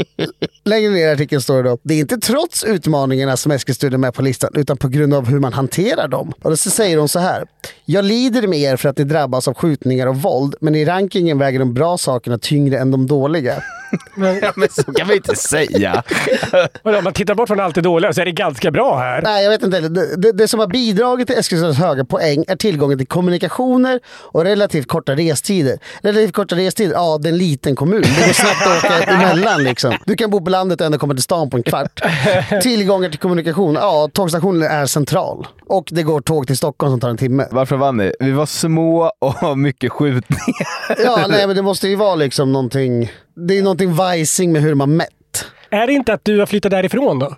längre 0.65 0.89
ner 0.89 1.07
i 1.07 1.11
artikeln 1.11 1.41
står 1.41 1.63
det 1.63 1.69
då, 1.69 1.77
det 1.83 1.93
är 1.93 1.99
inte 1.99 2.17
trots 2.17 2.63
utmaningarna 2.63 3.37
som 3.37 3.51
Eskilstuna 3.51 3.93
är 3.93 3.97
med 3.97 4.13
på 4.13 4.21
listan, 4.21 4.49
utan 4.53 4.77
på 4.77 4.87
grund 4.87 5.13
av 5.13 5.25
hur 5.25 5.39
man 5.39 5.53
hanterar 5.53 6.07
dem. 6.07 6.33
Och 6.41 6.49
då 6.49 6.57
så 6.57 6.69
säger 6.69 6.97
hon 6.97 7.09
så 7.09 7.19
här, 7.19 7.45
jag 7.85 8.05
lider 8.05 8.47
med 8.47 8.59
er 8.59 8.75
för 8.75 8.89
att 8.89 8.97
ni 8.97 9.03
drabbas 9.03 9.47
av 9.47 9.53
skjutningar 9.53 10.07
och 10.07 10.15
våld, 10.15 10.55
men 10.61 10.75
i 10.75 10.85
rankingen 10.85 11.37
väger 11.37 11.59
de 11.59 11.73
bra 11.73 11.97
sakerna 11.97 12.37
tyngre 12.37 12.79
än 12.79 12.91
de 12.91 13.07
dåliga. 13.07 13.63
Ja, 14.41 14.51
men 14.55 14.69
så 14.69 14.83
kan 14.83 15.07
man 15.07 15.15
inte 15.15 15.35
säga. 15.35 16.03
Om 16.83 17.03
man 17.03 17.13
tittar 17.13 17.35
bort 17.35 17.47
från 17.47 17.59
allt 17.59 17.75
det 17.75 17.81
dåliga 17.81 18.13
så 18.13 18.21
är 18.21 18.25
det 18.25 18.31
ganska 18.31 18.71
bra 18.71 18.97
här. 18.97 19.21
Nej, 19.21 19.43
jag 19.43 19.51
vet 19.51 19.63
inte. 19.63 19.79
Det, 19.79 20.15
det, 20.15 20.31
det 20.31 20.47
som 20.47 20.59
har 20.59 20.67
bidragit 20.67 21.27
till 21.27 21.37
Eskilstunas 21.37 21.77
höga 21.77 22.05
poäng 22.05 22.45
är 22.47 22.55
tillgången 22.55 22.97
till 22.97 23.07
kommunikationer 23.07 23.99
och 24.07 24.43
relativt 24.43 24.87
korta 24.87 25.15
restider. 25.15 25.79
Relativt 26.01 26.33
korta 26.33 26.55
restider, 26.55 26.93
ja 26.93 27.17
det 27.21 27.29
är 27.29 27.31
en 27.31 27.37
liten 27.37 27.75
kommun. 27.75 28.01
Det 28.01 28.27
går 28.27 28.33
snabbt 28.33 28.67
att 28.67 28.83
åka 28.85 29.03
emellan 29.11 29.63
liksom. 29.63 29.93
Du 30.05 30.15
kan 30.15 30.29
bo 30.29 30.41
på 30.43 30.49
landet 30.49 30.79
och 30.81 30.85
ändå 30.85 30.97
komma 30.97 31.13
till 31.13 31.23
stan 31.23 31.49
på 31.49 31.57
en 31.57 31.63
kvart. 31.63 32.01
Tillgången 32.61 33.11
till 33.11 33.19
kommunikation, 33.19 33.75
ja 33.75 34.09
tågstationen 34.13 34.63
är 34.71 34.85
central. 34.85 35.47
Och 35.65 35.87
det 35.91 36.03
går 36.03 36.21
tåg 36.21 36.47
till 36.47 36.57
Stockholm 36.57 36.93
som 36.93 36.99
tar 36.99 37.09
en 37.09 37.17
timme. 37.17 37.47
Varför 37.51 37.75
vann 37.77 37.97
ni? 37.97 38.13
Vi 38.19 38.31
var 38.31 38.45
små 38.45 39.11
och 39.19 39.57
mycket 39.57 39.91
skjutningar. 39.91 40.97
Ja, 41.03 41.25
nej 41.29 41.47
men 41.47 41.55
det 41.55 41.61
måste 41.61 41.87
ju 41.87 41.95
vara 41.95 42.15
liksom 42.15 42.51
någonting. 42.53 43.11
Det 43.47 43.57
är 43.57 43.61
någonting 43.61 43.93
vajsing 43.93 44.51
med 44.51 44.61
hur 44.61 44.75
man 44.75 44.95
mätt. 44.95 45.09
Är 45.69 45.87
det 45.87 45.93
inte 45.93 46.13
att 46.13 46.21
du 46.23 46.39
har 46.39 46.45
flyttat 46.45 46.71
därifrån 46.71 47.19
då? 47.19 47.35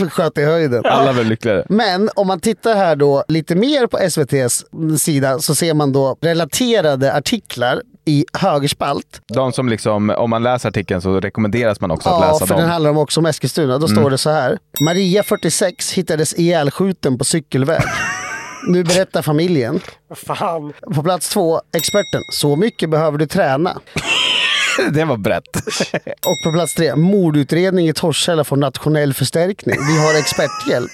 Sköt 0.10 0.38
i 0.38 0.44
höjden. 0.44 0.82
Alla 0.86 1.12
blev 1.12 1.26
lyckligare. 1.26 1.64
Men 1.68 2.10
om 2.16 2.26
man 2.26 2.40
tittar 2.40 2.74
här 2.74 2.96
då 2.96 3.24
lite 3.28 3.54
mer 3.54 3.86
på 3.86 3.98
SVTs 3.98 4.64
sida 4.98 5.38
så 5.38 5.54
ser 5.54 5.74
man 5.74 5.92
då 5.92 6.16
relaterade 6.20 7.14
artiklar 7.14 7.82
i 8.04 8.24
högerspalt. 8.32 9.20
De 9.34 9.52
som 9.52 9.68
liksom, 9.68 10.10
om 10.10 10.30
man 10.30 10.42
läser 10.42 10.68
artikeln 10.68 11.02
så 11.02 11.20
rekommenderas 11.20 11.80
man 11.80 11.90
också 11.90 12.08
att 12.08 12.20
Ja, 12.22 12.32
läsa 12.32 12.46
för 12.46 12.54
dem. 12.54 12.60
den 12.62 12.70
handlar 12.70 12.90
om 12.90 12.98
också 12.98 13.20
om 13.20 13.26
Eskilstuna. 13.26 13.78
Då 13.78 13.88
står 13.88 14.10
det 14.10 14.18
så 14.18 14.30
här. 14.30 14.58
Maria 14.80 15.22
46 15.22 15.92
hittades 15.92 16.34
ihjälskjuten 16.38 17.18
på 17.18 17.24
cykelväg. 17.24 17.80
Nu 18.68 18.84
berättar 18.84 19.22
familjen. 19.22 19.80
Fan. 20.14 20.72
På 20.94 21.02
plats 21.02 21.28
två, 21.28 21.60
experten. 21.76 22.20
Så 22.32 22.56
mycket 22.56 22.90
behöver 22.90 23.18
du 23.18 23.26
träna. 23.26 23.80
Det 24.90 25.04
var 25.04 25.16
brett. 25.16 25.56
Och 26.26 26.42
på 26.44 26.52
plats 26.52 26.74
tre, 26.74 26.96
mordutredning 26.96 27.88
i 27.88 27.92
Torshälla 27.92 28.44
får 28.44 28.56
nationell 28.56 29.14
förstärkning. 29.14 29.76
Vi 29.88 29.98
har 29.98 30.18
experthjälp. 30.18 30.90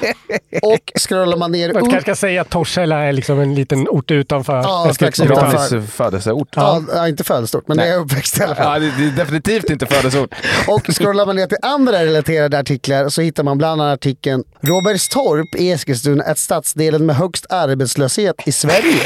Och 0.62 0.92
scrollar 1.00 1.36
man 1.36 1.52
ner 1.52 1.72
Man 1.72 1.82
kanske 1.82 2.00
ska 2.00 2.16
säga 2.16 2.40
att 2.40 2.50
Torshälla 2.50 2.98
är 2.98 3.12
liksom 3.12 3.40
en 3.40 3.54
liten 3.54 3.88
ort 3.88 4.10
utanför. 4.10 4.56
Ja, 4.56 4.90
strax 4.94 5.20
Eskilstuna. 5.20 5.80
födelseort. 5.86 6.48
Ja, 6.56 6.82
ja, 6.94 7.08
inte 7.08 7.24
födelsestort, 7.24 7.68
men 7.68 7.76
det 7.76 7.84
är 7.88 7.98
uppväxt 7.98 8.38
i 8.38 8.42
alla 8.42 8.54
fall. 8.54 8.82
Ja, 8.82 8.90
det, 8.98 9.04
det 9.04 9.12
är 9.12 9.16
definitivt 9.16 9.70
inte 9.70 9.86
födelseort. 9.86 10.34
Och 10.68 10.86
scrollar 10.96 11.26
man 11.26 11.36
ner 11.36 11.46
till 11.46 11.58
andra 11.62 12.04
relaterade 12.04 12.58
artiklar 12.58 13.08
så 13.08 13.22
hittar 13.22 13.44
man 13.44 13.58
bland 13.58 13.80
annat 13.82 13.94
artikeln 13.94 14.44
Robertstorp 14.60 15.54
i 15.54 15.72
Eskilstuna 15.72 16.24
är 16.24 16.34
stadsdelen 16.34 17.06
med 17.06 17.16
högst 17.16 17.46
arbetslöshet 17.48 18.36
i 18.46 18.52
Sverige. 18.52 19.02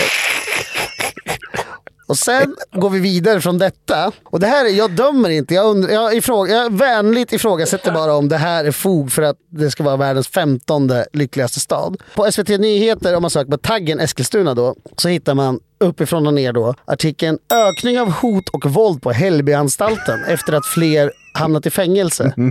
Och 2.10 2.18
sen 2.18 2.56
går 2.72 2.90
vi 2.90 3.00
vidare 3.00 3.40
från 3.40 3.58
detta. 3.58 4.12
Och 4.24 4.40
det 4.40 4.46
här 4.46 4.64
är, 4.64 4.68
jag 4.68 4.90
dömer 4.90 5.30
inte, 5.30 5.54
jag, 5.54 5.66
undrar, 5.66 5.90
jag, 5.90 6.16
ifråga, 6.16 6.54
jag 6.54 6.72
vänligt 6.72 7.32
ifrågasätter 7.32 7.92
bara 7.92 8.14
om 8.14 8.28
det 8.28 8.36
här 8.36 8.64
är 8.64 8.70
fog 8.70 9.12
för 9.12 9.22
att 9.22 9.36
det 9.50 9.70
ska 9.70 9.82
vara 9.82 9.96
världens 9.96 10.28
femtonde 10.28 11.06
lyckligaste 11.12 11.60
stad. 11.60 12.02
På 12.14 12.32
SVT 12.32 12.48
Nyheter, 12.48 13.16
om 13.16 13.22
man 13.22 13.30
söker 13.30 13.50
på 13.50 13.58
taggen 13.58 14.00
Eskilstuna 14.00 14.54
då, 14.54 14.74
så 14.96 15.08
hittar 15.08 15.34
man 15.34 15.60
uppifrån 15.80 16.26
och 16.26 16.34
ner 16.34 16.52
då 16.52 16.74
artikeln 16.84 17.38
Ökning 17.52 18.00
av 18.00 18.10
hot 18.10 18.48
och 18.48 18.70
våld 18.70 19.02
på 19.02 19.12
Hällbyanstalten 19.12 20.24
efter 20.24 20.52
att 20.52 20.66
fler 20.66 21.12
hamnat 21.34 21.66
i 21.66 21.70
fängelse. 21.70 22.34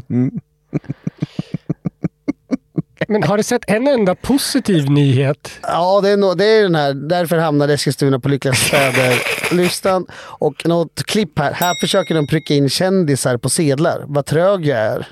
Men 3.10 3.24
har 3.24 3.38
du 3.38 3.44
sett 3.44 3.62
en 3.68 3.88
enda 3.88 4.16
positiv 4.16 4.90
nyhet? 4.92 5.52
Ja, 5.62 6.02
det 6.02 6.10
är, 6.10 6.18
no, 6.18 6.34
det 6.34 6.46
är 6.46 6.64
den 6.64 6.76
här. 6.76 6.94
Därför 6.94 7.38
hamnade 7.38 7.74
Eskilstuna 7.74 8.20
på 8.20 8.30
lyckligaste 8.30 8.66
städer-listan. 8.66 10.06
Och 10.14 10.68
något 10.68 11.04
klipp 11.06 11.40
här. 11.40 11.52
Här 11.54 11.76
försöker 11.82 12.16
de 12.16 12.28
pricka 12.28 12.54
in 12.54 12.70
kändisar 12.70 13.38
på 13.38 13.50
sedlar. 13.50 14.04
Vad 14.08 14.26
trög 14.26 14.66
jag 14.66 14.80
är. 14.80 15.08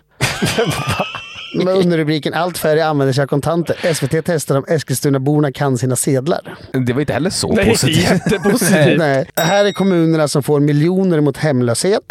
Med 1.63 1.75
under 1.75 1.97
rubriken 1.97 2.33
Allt 2.33 2.57
färre 2.57 2.86
använder 2.86 3.13
sig 3.13 3.21
av 3.23 3.27
kontanter. 3.27 3.93
SVT 3.93 4.25
testar 4.25 4.57
om 4.57 4.65
Eskilstunaborna 4.67 5.51
kan 5.51 5.77
sina 5.77 5.95
sedlar. 5.95 6.57
Det 6.88 6.93
var 6.93 6.99
inte 6.99 7.13
heller 7.13 7.29
så 7.29 7.53
Nej, 7.53 7.69
positivt. 7.69 8.03
jättepositivt. 8.03 8.97
Nej. 8.97 9.29
Här 9.36 9.65
är 9.65 9.71
kommunerna 9.71 10.27
som 10.27 10.43
får 10.43 10.60
miljoner 10.60 11.21
mot 11.21 11.38
hemlöshet. 11.38 12.01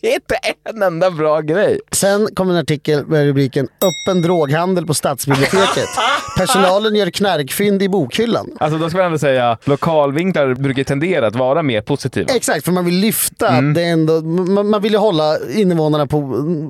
Det 0.00 0.08
är 0.10 0.14
inte 0.14 0.34
en 0.64 0.82
enda 0.82 1.10
bra 1.10 1.40
grej. 1.40 1.80
Sen 1.92 2.28
kommer 2.34 2.52
en 2.54 2.60
artikel 2.60 3.06
med 3.06 3.24
rubriken 3.24 3.68
Öppen 3.80 4.22
droghandel 4.22 4.86
på 4.86 4.94
stadsbiblioteket. 4.94 5.88
Personalen 6.38 6.94
gör 6.94 7.10
knarkfynd 7.10 7.82
i 7.82 7.88
bokhyllan. 7.88 8.50
Alltså 8.60 8.78
då 8.78 8.88
ska 8.88 8.96
man 8.98 9.06
ändå 9.06 9.18
säga, 9.18 9.58
lokalvinklar 9.64 10.54
brukar 10.54 10.84
tendera 10.84 11.26
att 11.26 11.36
vara 11.36 11.62
mer 11.62 11.82
positiva. 11.82 12.32
Exakt, 12.34 12.64
för 12.64 12.72
man 12.72 12.84
vill 12.84 12.94
lyfta. 12.94 13.48
att 13.48 13.74
Det 13.74 13.84
ändå, 13.84 14.20
man, 14.20 14.70
man 14.70 14.82
vill 14.82 14.92
ju 14.92 14.98
hålla 14.98 15.38
invånarna 15.54 16.06
på 16.06 16.20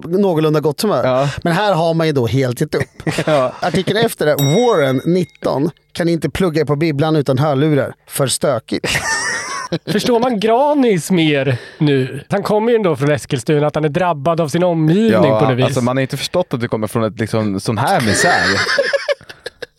någorlunda 0.09 0.61
gott 0.61 0.83
humör. 0.83 1.05
Ja. 1.05 1.29
Men 1.43 1.53
här 1.53 1.75
har 1.75 1.95
man 1.95 2.07
ju 2.07 2.13
då 2.13 2.27
helt 2.27 2.61
gett 2.61 2.75
upp. 2.75 2.83
Ja. 3.27 3.53
Artikeln 3.61 3.99
efter 3.99 4.27
det, 4.27 4.35
Warren, 4.35 5.01
19, 5.05 5.71
kan 5.93 6.09
inte 6.09 6.31
plugga 6.31 6.67
på 6.67 6.77
bibblan 6.77 7.17
utan 7.17 7.39
hörlurar. 7.39 7.95
För 8.09 8.27
stökigt. 8.27 8.87
Förstår 9.87 10.21
man 10.21 10.41
Granis 10.41 11.11
mer 11.11 11.57
nu? 11.79 12.25
Han 12.29 12.43
kommer 12.43 12.71
ju 12.71 12.77
ändå 12.77 12.97
från 12.97 13.11
Eskilstuna, 13.11 13.67
att 13.67 13.75
han 13.75 13.85
är 13.85 13.89
drabbad 13.89 14.41
av 14.41 14.49
sin 14.49 14.65
omgivning 14.65 15.31
på 15.31 15.41
något 15.49 15.59
vis. 15.59 15.65
alltså 15.65 15.81
man 15.81 15.97
har 15.97 16.03
inte 16.03 16.17
förstått 16.17 16.55
att 16.55 16.61
du 16.61 16.69
kommer 16.69 16.87
från 16.87 17.05
ett 17.05 17.21
liksom, 17.21 17.61
sån 17.61 17.79
här 17.79 18.01
misär. 18.01 18.45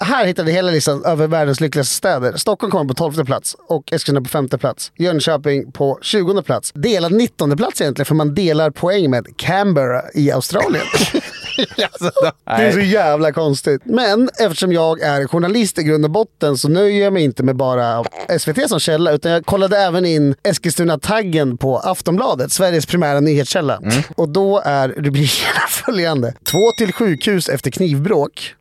Här 0.03 0.25
hittar 0.25 0.43
vi 0.43 0.51
hela 0.51 0.71
listan 0.71 1.05
över 1.05 1.27
världens 1.27 1.61
lyckligaste 1.61 1.95
städer. 1.95 2.37
Stockholm 2.37 2.71
kommer 2.71 2.85
på 2.85 2.93
12 2.93 3.25
plats 3.25 3.55
och 3.67 3.83
Eskilstuna 3.85 4.21
på 4.21 4.29
5 4.29 4.49
plats. 4.49 4.91
Jönköping 4.95 5.71
på 5.71 5.99
20 6.01 6.41
plats. 6.41 6.71
Delad 6.75 7.11
19 7.11 7.57
plats 7.57 7.81
egentligen 7.81 8.05
för 8.05 8.15
man 8.15 8.35
delar 8.35 8.71
poäng 8.71 9.09
med 9.09 9.27
Canberra 9.37 10.01
i 10.13 10.31
Australien. 10.31 10.85
alltså, 11.91 12.11
Det 12.45 12.51
är 12.51 12.71
så 12.71 12.79
jävla 12.79 13.31
konstigt. 13.31 13.81
Men 13.85 14.29
eftersom 14.39 14.73
jag 14.73 15.01
är 15.01 15.27
journalist 15.27 15.79
i 15.79 15.83
grund 15.83 16.05
och 16.05 16.11
botten 16.11 16.57
så 16.57 16.69
nöjer 16.69 17.03
jag 17.03 17.13
mig 17.13 17.23
inte 17.23 17.43
med 17.43 17.55
bara 17.55 18.03
SVT 18.39 18.69
som 18.69 18.79
källa 18.79 19.11
utan 19.11 19.31
jag 19.31 19.45
kollade 19.45 19.77
även 19.77 20.05
in 20.05 20.35
Eskilstuna-taggen 20.43 21.57
på 21.57 21.77
Aftonbladet, 21.79 22.51
Sveriges 22.51 22.85
primära 22.85 23.19
nyhetskälla. 23.19 23.79
Och 24.15 24.29
då 24.29 24.61
är 24.65 24.89
rubrikerna 24.89 25.59
följande. 25.69 26.33
Två 26.43 26.71
till 26.77 26.93
sjukhus 26.93 27.49
efter 27.49 27.71
knivbråk. 27.71 28.55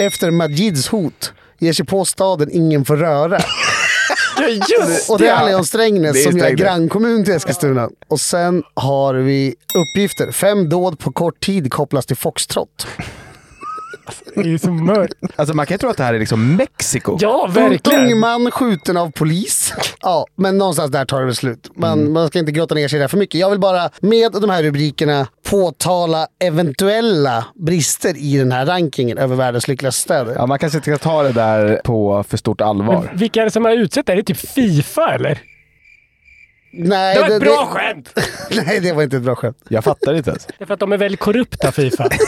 Efter 0.00 0.30
Majids 0.30 0.88
hot 0.88 1.32
ger 1.58 1.72
sig 1.72 1.86
på 1.86 2.04
staden 2.04 2.48
ingen 2.52 2.84
får 2.84 2.96
röra. 2.96 3.38
Just 4.78 5.10
Och 5.10 5.18
det 5.18 5.54
om 5.54 5.64
Strängnäs 5.64 6.26
är 6.26 6.30
som 6.30 6.40
är 6.40 6.50
grannkommun 6.50 7.24
till 7.24 7.34
Eskilstuna. 7.34 7.88
Och 8.08 8.20
sen 8.20 8.62
har 8.74 9.14
vi 9.14 9.54
uppgifter. 9.74 10.32
Fem 10.32 10.68
dåd 10.68 10.98
på 10.98 11.12
kort 11.12 11.40
tid 11.40 11.72
kopplas 11.72 12.06
till 12.06 12.16
foxtrot. 12.16 12.86
Det 14.34 14.40
är 14.40 14.44
ju 14.44 14.58
så 14.58 14.70
mörkt. 14.70 15.14
alltså 15.36 15.54
man 15.56 15.66
kan 15.66 15.74
ju 15.74 15.78
tro 15.78 15.90
att 15.90 15.96
det 15.96 16.04
här 16.04 16.14
är 16.14 16.18
liksom 16.18 16.56
Mexiko. 16.56 17.18
Ja, 17.20 17.44
Ung 17.48 17.54
verkligen. 17.54 18.18
man 18.18 18.50
skjuten 18.50 18.96
av 18.96 19.10
polis. 19.10 19.74
Ja, 20.02 20.26
men 20.36 20.58
någonstans 20.58 20.90
där 20.90 21.04
tar 21.04 21.20
det 21.20 21.26
väl 21.26 21.34
slut. 21.34 21.70
Man, 21.76 22.12
man 22.12 22.28
ska 22.28 22.38
inte 22.38 22.52
grotta 22.52 22.74
ner 22.74 22.88
sig 22.88 22.98
där 22.98 23.08
för 23.08 23.16
mycket. 23.18 23.40
Jag 23.40 23.50
vill 23.50 23.58
bara 23.60 23.90
med 24.00 24.32
de 24.32 24.50
här 24.50 24.62
rubrikerna 24.62 25.26
påtala 25.50 26.26
eventuella 26.40 27.44
brister 27.66 28.16
i 28.16 28.38
den 28.38 28.52
här 28.52 28.66
rankingen 28.66 29.18
över 29.18 29.36
världens 29.36 29.68
lyckligaste 29.68 30.00
städer. 30.02 30.34
Ja, 30.34 30.46
man 30.46 30.58
kanske 30.58 30.78
inte 30.78 30.96
ska 30.96 30.98
ta 31.08 31.22
det 31.22 31.32
där 31.32 31.80
på 31.84 32.24
för 32.28 32.36
stort 32.36 32.60
allvar. 32.60 33.04
Men 33.10 33.16
vilka 33.18 33.40
är 33.40 33.44
det 33.44 33.50
som 33.50 33.64
har 33.64 33.72
utsett 33.72 34.06
det? 34.06 34.12
Är 34.12 34.16
det 34.16 34.22
typ 34.22 34.36
Fifa 34.48 35.14
eller? 35.14 35.38
Nej, 36.76 37.14
Det 37.14 37.20
var 37.20 37.30
ett 37.30 37.42
bra 37.42 37.66
skämt! 37.66 38.12
Nej, 38.66 38.80
det 38.80 38.92
var 38.92 39.02
inte 39.02 39.16
ett 39.16 39.22
bra 39.22 39.34
skämt. 39.34 39.56
Jag 39.68 39.84
fattar 39.84 40.14
inte 40.14 40.30
ens. 40.30 40.46
Det 40.46 40.54
är 40.58 40.66
för 40.66 40.74
att 40.74 40.80
de 40.80 40.92
är 40.92 40.98
väldigt 40.98 41.20
korrupta, 41.20 41.72
Fifa. 41.72 42.04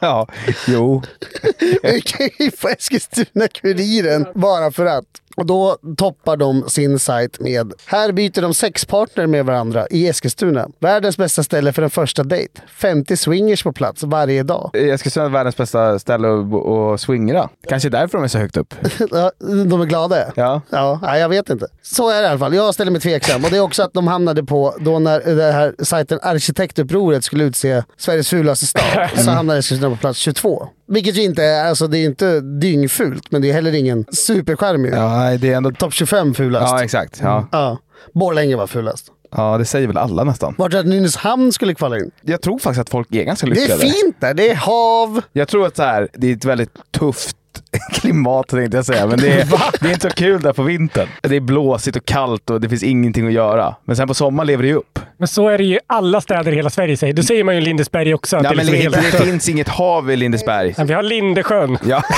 Ja, 0.00 0.26
jo. 0.66 1.02
Vi 1.82 2.00
kan 2.00 2.28
ju 2.38 2.50
få 2.50 2.68
Eskilstuna-Kuriren 2.68 4.26
bara 4.34 4.70
för 4.70 4.86
att. 4.86 5.04
Och 5.36 5.46
då 5.46 5.76
toppar 5.96 6.36
de 6.36 6.68
sin 6.68 6.98
sajt 6.98 7.40
med 7.40 7.72
Här 7.86 8.12
byter 8.12 8.42
de 8.42 8.54
sexpartner 8.54 9.26
med 9.26 9.44
varandra 9.46 9.86
i 9.90 10.08
Eskilstuna. 10.08 10.68
Världens 10.78 11.16
bästa 11.16 11.42
ställe 11.42 11.72
för 11.72 11.82
en 11.82 11.90
första 11.90 12.22
dejt. 12.22 12.60
50 12.68 13.16
swingers 13.16 13.62
på 13.62 13.72
plats 13.72 14.02
varje 14.02 14.42
dag. 14.42 14.70
Eskilstuna 14.74 15.26
är 15.26 15.30
världens 15.30 15.56
bästa 15.56 15.98
ställe 15.98 16.28
att, 16.28 16.54
att 16.54 17.00
swingra. 17.00 17.48
Kanske 17.68 17.88
därför 17.88 18.18
de 18.18 18.24
är 18.24 18.28
så 18.28 18.38
högt 18.38 18.56
upp. 18.56 18.74
Ja, 19.10 19.32
de 19.38 19.80
är 19.80 19.84
glada. 19.84 20.32
Ja. 20.36 20.60
Ja, 20.70 20.98
nej, 21.02 21.20
jag 21.20 21.28
vet 21.28 21.50
inte. 21.50 21.66
Så 21.82 22.10
är 22.10 22.14
det 22.14 22.22
i 22.22 22.26
alla 22.26 22.38
fall. 22.38 22.54
Jag 22.54 22.74
ställer 22.74 22.92
mig 22.92 23.00
tveksam. 23.00 23.44
Och 23.44 23.50
det 23.50 23.56
är 23.56 23.60
också 23.60 23.82
att 23.82 23.92
de 23.92 24.06
hamnade 24.06 24.44
på, 24.44 24.74
då 24.80 24.98
när 24.98 25.20
den 25.20 25.54
här 25.54 25.74
sajten 25.78 26.18
Arkitektupproret 26.22 27.24
skulle 27.24 27.44
utse 27.44 27.82
Sveriges 27.96 28.28
fulaste 28.30 28.66
stad, 28.66 29.10
så 29.16 29.30
hamnade 29.30 29.58
Eskilstuna 29.58 29.83
på 29.90 29.96
plats 29.96 30.18
22. 30.18 30.68
Vilket 30.88 31.16
ju 31.16 31.22
inte 31.22 31.44
är, 31.44 31.64
alltså 31.68 31.86
det 31.86 31.98
är 31.98 32.04
inte 32.04 32.40
dyngfult, 32.40 33.30
men 33.30 33.42
det 33.42 33.48
är 33.50 33.52
heller 33.52 33.74
ingen 33.74 34.04
superskärm 34.12 34.84
ju. 34.84 34.90
Ja, 34.90 35.36
det 35.40 35.52
är 35.52 35.56
ändå... 35.56 35.70
Topp 35.70 35.92
25 35.92 36.34
fulast. 36.34 36.72
Ja, 36.72 36.84
exakt. 36.84 37.20
Ja. 37.22 37.48
Ja. 37.52 37.78
Borlänge 38.12 38.56
var 38.56 38.66
fulast. 38.66 39.06
ja, 39.36 39.58
det 39.58 39.64
säger 39.64 39.86
väl 39.86 39.96
alla 39.96 40.24
nästan. 40.24 40.54
Vart 40.58 40.74
att 40.74 40.86
Nynäshamn 40.86 41.52
skulle 41.52 41.74
kvala 41.74 41.96
in. 41.98 42.10
Jag 42.22 42.40
tror 42.42 42.58
faktiskt 42.58 42.80
att 42.80 42.90
folk 42.90 43.14
är 43.14 43.24
ganska 43.24 43.46
Det 43.46 43.52
är 43.52 43.60
lyckade. 43.60 43.80
fint 43.80 44.16
där, 44.20 44.34
det 44.34 44.50
är 44.50 44.54
hav. 44.56 45.20
Jag 45.32 45.48
tror 45.48 45.66
att 45.66 45.76
så 45.76 45.82
här, 45.82 46.08
det 46.12 46.30
är 46.30 46.36
ett 46.36 46.44
väldigt 46.44 46.70
tufft 46.98 47.36
klimat 47.92 48.48
tänkte 48.48 48.76
jag 48.76 48.86
säga, 48.86 49.06
men 49.06 49.18
det 49.18 49.28
är, 49.40 49.46
det 49.80 49.86
är 49.88 49.92
inte 49.92 50.10
så 50.10 50.16
kul 50.16 50.42
där 50.42 50.52
på 50.52 50.62
vintern. 50.62 51.08
Det 51.22 51.36
är 51.36 51.40
blåsigt 51.40 51.96
och 51.96 52.04
kallt 52.04 52.50
och 52.50 52.60
det 52.60 52.68
finns 52.68 52.82
ingenting 52.82 53.26
att 53.26 53.32
göra. 53.32 53.74
Men 53.84 53.96
sen 53.96 54.08
på 54.08 54.14
sommaren 54.14 54.46
lever 54.46 54.62
det 54.62 54.68
ju 54.68 54.74
upp. 54.74 54.98
Men 55.18 55.28
så 55.28 55.48
är 55.48 55.58
det 55.58 55.64
ju 55.64 55.74
i 55.74 55.78
alla 55.86 56.20
städer 56.20 56.52
i 56.52 56.54
hela 56.54 56.70
Sverige. 56.70 56.96
Säger. 56.96 57.12
Det 57.12 57.22
säger 57.22 57.44
man 57.44 57.54
ju 57.54 57.60
Lindesberg 57.60 58.14
också. 58.14 58.36
Ja, 58.36 58.42
det 58.42 58.56
men 58.56 58.66
liksom 58.66 59.02
det, 59.02 59.10
det 59.10 59.24
finns 59.24 59.48
inget 59.48 59.68
hav 59.68 60.10
i 60.10 60.16
Lindesberg. 60.16 60.74
Men 60.76 60.86
vi 60.86 60.94
har 60.94 61.02
Lindesjön 61.02 61.78
Ja, 61.86 62.02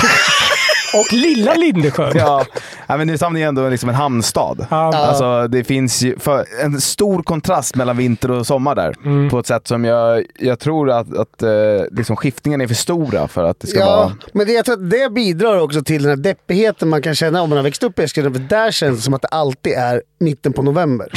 och 0.95 1.13
lilla 1.13 1.55
Lindesjön. 1.55 2.13
ja. 2.15 2.45
ja 2.87 2.97
men 2.97 3.07
Nynäshamn 3.07 3.37
är 3.37 3.47
ändå 3.49 3.69
liksom 3.69 3.89
en 3.89 3.95
hamnstad. 3.95 4.67
Ja. 4.71 4.97
Alltså, 4.97 5.49
det 5.49 5.65
finns 5.65 6.03
ju 6.03 6.19
för, 6.19 6.45
en 6.65 6.81
stor 6.81 7.23
kontrast 7.23 7.75
mellan 7.75 7.97
vinter 7.97 8.31
och 8.31 8.47
sommar 8.47 8.75
där. 8.75 8.95
Mm. 9.05 9.31
På 9.31 9.39
ett 9.39 9.47
sätt 9.47 9.69
som 9.69 9.85
jag, 9.85 10.25
jag 10.39 10.59
tror 10.59 10.91
att, 10.91 11.17
att 11.17 11.43
eh, 11.43 11.51
liksom 11.91 12.17
skiftningen 12.17 12.61
är 12.61 12.67
för 12.67 12.75
stora 12.75 13.29
för 13.29 13.45
att 13.45 13.61
det 13.61 13.67
ska 13.67 13.79
Ja, 13.79 13.87
vara... 13.97 14.13
men 14.33 14.47
det, 14.47 14.53
jag 14.53 14.65
tror 14.65 14.75
att 14.75 14.91
det 14.91 15.13
bidrar 15.13 15.61
också 15.61 15.83
till 15.83 16.03
den 16.03 16.11
här 16.11 16.17
deppigheten 16.17 16.89
man 16.89 17.03
kan 17.03 17.15
känna 17.15 17.43
om 17.43 17.49
man 17.49 17.57
har 17.59 17.63
växt 17.65 17.83
upp 17.83 17.99
i 17.99 18.03
Eskilstuna. 18.03 18.35
För 18.35 18.41
där 18.49 18.71
känns 18.71 18.97
det 18.99 19.03
som 19.03 19.15
att 19.15 19.23
det 19.23 19.29
alltid 19.29 19.73
är 19.73 20.03
mitten 20.21 20.53
på 20.53 20.63
november. 20.63 21.09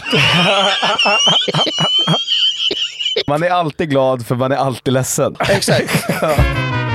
Man 3.28 3.44
är 3.44 3.50
alltid 3.50 3.90
glad 3.90 4.26
för 4.26 4.36
man 4.36 4.52
är 4.52 4.56
alltid 4.56 4.94
ledsen. 4.94 5.36
Exakt. 5.50 6.06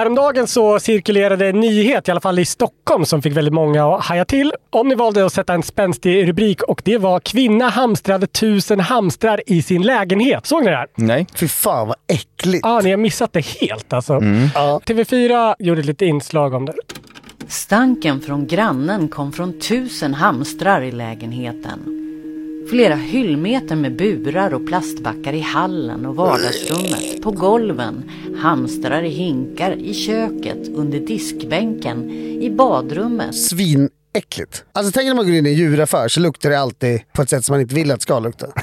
Häromdagen 0.00 0.46
så 0.46 0.80
cirkulerade 0.80 1.48
en 1.48 1.60
nyhet, 1.60 2.08
i 2.08 2.10
alla 2.10 2.20
fall 2.20 2.38
i 2.38 2.44
Stockholm, 2.44 3.04
som 3.04 3.22
fick 3.22 3.36
väldigt 3.36 3.54
många 3.54 3.86
att 3.86 4.04
haja 4.04 4.24
till. 4.24 4.52
Om 4.70 4.88
ni 4.88 4.94
valde 4.94 5.26
att 5.26 5.32
sätta 5.32 5.54
en 5.54 5.62
spänstig 5.62 6.28
rubrik 6.28 6.62
och 6.62 6.82
det 6.84 6.98
var 6.98 7.20
“Kvinna 7.20 7.68
hamstrade 7.68 8.26
tusen 8.26 8.80
hamstrar 8.80 9.40
i 9.46 9.62
sin 9.62 9.82
lägenhet”. 9.82 10.46
Såg 10.46 10.64
ni 10.64 10.70
det 10.70 10.76
här? 10.76 10.86
Nej. 10.94 11.26
Fy 11.34 11.48
fan 11.48 11.88
vad 11.88 11.96
äckligt. 12.06 12.66
Ja, 12.66 12.80
ni 12.84 12.90
har 12.90 12.96
missat 12.96 13.32
det 13.32 13.46
helt 13.46 13.92
alltså. 13.92 14.12
Ja. 14.54 14.80
TV4 14.86 15.54
gjorde 15.58 15.80
ett 15.80 15.86
litet 15.86 16.08
inslag 16.08 16.54
om 16.54 16.64
det. 16.64 16.74
Stanken 17.48 18.20
från 18.20 18.46
grannen 18.46 19.08
kom 19.08 19.32
från 19.32 19.60
tusen 19.60 20.14
hamstrar 20.14 20.82
i 20.82 20.92
lägenheten. 20.92 22.09
Flera 22.68 22.94
hyllmeter 22.94 23.76
med 23.76 23.96
burar 23.96 24.54
och 24.54 24.66
plastbackar 24.66 25.32
i 25.32 25.40
hallen 25.40 26.06
och 26.06 26.16
vardagsrummet, 26.16 27.22
på 27.22 27.30
golven, 27.30 28.10
hamstrar 28.38 29.02
i 29.02 29.08
hinkar, 29.08 29.72
i 29.72 29.94
köket, 29.94 30.68
under 30.68 31.00
diskbänken, 31.00 32.10
i 32.42 32.50
badrummet. 32.50 33.34
Svinäckligt. 33.34 34.64
Alltså 34.72 34.92
tänk 34.92 35.06
när 35.06 35.14
man 35.14 35.26
går 35.26 35.34
in 35.34 35.46
i 35.46 35.50
en 35.50 35.54
djuraffär 35.56 36.08
så 36.08 36.20
luktar 36.20 36.50
det 36.50 36.60
alltid 36.60 37.00
på 37.12 37.22
ett 37.22 37.30
sätt 37.30 37.44
som 37.44 37.52
man 37.52 37.60
inte 37.60 37.74
vill 37.74 37.90
att 37.90 37.98
det 37.98 38.02
ska 38.02 38.18
lukta. 38.18 38.46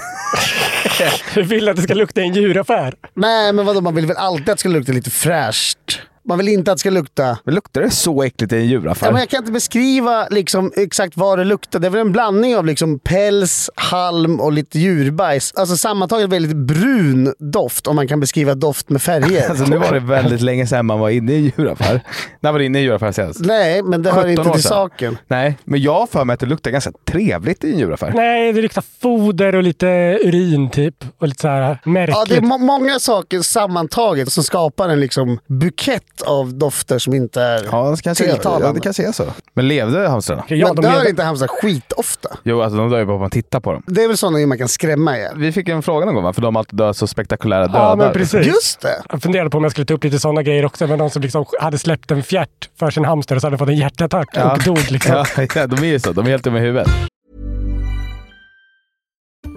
Du 1.35 1.43
vill 1.43 1.69
att 1.69 1.75
det 1.75 1.81
ska 1.81 1.93
lukta 1.93 2.21
i 2.21 2.23
en 2.23 2.33
djuraffär? 2.33 2.95
Nej, 3.13 3.53
men 3.53 3.65
vadå, 3.65 3.81
man 3.81 3.95
vill 3.95 4.05
väl 4.05 4.17
alltid 4.17 4.49
att 4.49 4.57
det 4.57 4.59
ska 4.59 4.69
lukta 4.69 4.91
lite 4.91 5.09
fräscht. 5.09 5.99
Man 6.27 6.37
vill 6.37 6.47
inte 6.47 6.71
att 6.71 6.75
det 6.75 6.79
ska 6.79 6.89
lukta... 6.89 7.37
Men 7.43 7.55
luktar 7.55 7.81
det 7.81 7.89
så 7.91 8.23
äckligt 8.23 8.53
i 8.53 8.55
en 8.55 8.67
djuraffär? 8.67 9.07
Ja, 9.07 9.11
men 9.11 9.19
jag 9.19 9.29
kan 9.29 9.39
inte 9.39 9.51
beskriva 9.51 10.27
liksom 10.27 10.71
exakt 10.75 11.17
vad 11.17 11.39
det 11.39 11.43
luktar. 11.45 11.79
Det 11.79 11.87
är 11.87 11.91
väl 11.91 12.01
en 12.01 12.11
blandning 12.11 12.55
av 12.55 12.65
liksom 12.65 12.99
päls, 12.99 13.69
halm 13.75 14.39
och 14.39 14.51
lite 14.51 14.79
djurbajs. 14.79 15.53
Alltså 15.55 15.77
sammantaget 15.77 16.29
väldigt 16.29 16.55
brun 16.55 17.33
doft 17.39 17.87
om 17.87 17.95
man 17.95 18.07
kan 18.07 18.19
beskriva 18.19 18.55
doft 18.55 18.89
med 18.89 19.01
färger. 19.01 19.49
Alltså, 19.57 19.65
nu 19.65 19.77
var 19.77 19.91
det 19.91 19.99
väldigt 19.99 20.41
länge 20.41 20.67
sedan 20.67 20.85
man 20.85 20.99
var 20.99 21.09
inne 21.09 21.33
i 21.33 21.35
en 21.37 21.43
djuraffär. 21.57 22.01
När 22.39 22.51
var 22.51 22.59
du 22.59 22.65
inne 22.65 22.77
i 22.77 22.81
en 22.81 22.85
djuraffär 22.85 23.11
senast? 23.11 23.39
Nej, 23.39 23.83
men 23.83 24.03
det 24.03 24.11
hör 24.11 24.23
17 24.23 24.29
inte 24.45 24.53
till 24.53 24.63
saken. 24.63 25.17
Nej, 25.27 25.57
men 25.63 25.81
jag 25.81 25.93
har 25.93 26.07
för 26.07 26.25
mig 26.25 26.33
att 26.33 26.39
det 26.39 26.45
luktar 26.45 26.71
ganska 26.71 26.91
trevligt 27.05 27.63
i 27.63 27.71
en 27.73 27.79
djuraffär. 27.79 28.11
Nej, 28.15 28.53
det 28.53 28.61
luktar 28.61 28.83
foder 29.01 29.55
och 29.55 29.63
lite 29.63 30.19
urin 30.23 30.69
typ. 30.69 30.95
Och 31.19 31.27
lite 31.27 31.41
så 31.41 31.47
här 31.47 31.81
märkligt. 31.85 32.17
Ja, 32.17 32.25
det 32.27 32.35
är 32.35 32.41
må- 32.41 32.57
många 32.57 32.99
saker 32.99 33.41
sammantaget 33.41 34.31
som 34.31 34.43
skapar 34.43 34.89
en 34.89 34.99
liksom 34.99 35.39
bukett 35.47 36.16
av 36.21 36.53
dofter 36.53 36.99
som 36.99 37.13
inte 37.13 37.41
är 37.41 37.65
Ja, 37.71 37.91
det 37.95 38.01
kanske, 38.01 38.23
tilltalande. 38.23 38.67
ja, 38.67 38.73
det 38.73 38.79
kanske 38.79 39.07
är 39.07 39.11
så. 39.11 39.23
Men 39.53 39.67
levde 39.67 40.07
hamstrarna? 40.07 40.43
ja, 40.47 40.67
men 40.67 40.75
de 40.75 40.81
dör 40.81 41.09
inte 41.09 41.23
hamstrar 41.23 41.47
skitofta? 41.47 42.29
Jo, 42.43 42.61
alltså 42.61 42.77
de 42.77 42.89
dör 42.89 42.99
ju 42.99 43.05
bara 43.05 43.13
om 43.15 43.21
man 43.21 43.29
tittar 43.29 43.59
på 43.59 43.71
dem. 43.71 43.83
Det 43.87 44.03
är 44.03 44.07
väl 44.07 44.17
sådana 44.17 44.47
man 44.47 44.57
kan 44.57 44.67
skrämma 44.67 45.17
ihjäl. 45.17 45.37
Vi 45.37 45.51
fick 45.51 45.69
en 45.69 45.81
fråga 45.83 46.05
någon 46.05 46.15
gång, 46.23 46.33
för 46.33 46.41
de 46.41 46.55
har 46.55 46.61
alltid 46.61 46.77
dött 46.79 46.97
så 46.97 47.07
spektakulära 47.07 47.67
dödar. 47.67 47.89
Ja, 47.89 47.95
men 47.95 48.13
precis. 48.13 48.47
Just 48.47 48.81
det! 48.81 49.01
Jag 49.09 49.21
funderade 49.21 49.49
på 49.49 49.57
om 49.57 49.63
jag 49.63 49.71
skulle 49.71 49.85
ta 49.85 49.93
upp 49.93 50.03
lite 50.03 50.19
sådana 50.19 50.43
grejer 50.43 50.65
också. 50.65 50.87
Men 50.87 50.99
de 50.99 51.09
som 51.09 51.21
liksom 51.21 51.45
hade 51.59 51.77
släppt 51.77 52.11
en 52.11 52.23
fjärt 52.23 52.69
för 52.79 52.89
sin 52.89 53.05
hamster 53.05 53.35
och 53.35 53.41
så 53.41 53.47
hade 53.47 53.57
fått 53.57 53.69
en 53.69 53.75
hjärtattack 53.75 54.29
Ja. 54.33 54.51
och 54.53 54.63
dog 54.63 54.91
liksom. 54.91 55.11
Ja, 55.37 55.45
ja, 55.55 55.67
de 55.67 55.77
är 55.83 55.85
ju 55.87 55.99
så. 55.99 56.11
De 56.11 56.25
är 56.25 56.29
helt 56.29 56.43
dumma 56.43 56.57
i 56.57 56.61
huvudet. 56.61 56.87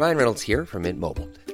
Ryan 0.01 0.17
Reynolds 0.17 0.49
here 0.49 0.67
from 0.67 0.83
Mint 0.83 0.99
Mobile. 0.99 1.27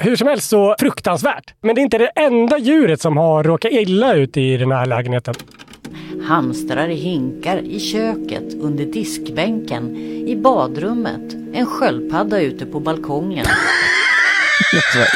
Hur 0.00 0.16
som 0.16 0.28
helst 0.28 0.48
så 0.48 0.76
fruktansvärt. 0.78 1.54
Men 1.60 1.74
det 1.74 1.80
är 1.80 1.82
inte 1.82 1.98
det 1.98 2.12
enda 2.16 2.58
djuret 2.58 3.00
som 3.00 3.16
har 3.16 3.44
råkat 3.44 3.72
illa 3.72 4.14
ut 4.14 4.36
i 4.36 4.56
den 4.56 4.72
här 4.72 4.86
lägenheten. 4.86 5.34
Hamstrar 6.22 6.88
i 6.88 6.94
hinkar, 6.94 7.58
i 7.58 7.80
köket, 7.80 8.54
under 8.54 8.84
diskbänken, 8.84 9.96
i 10.28 10.36
badrummet, 10.36 11.34
en 11.52 11.66
sköldpadda 11.66 12.40
ute 12.40 12.66
på 12.66 12.80
balkongen. 12.80 13.46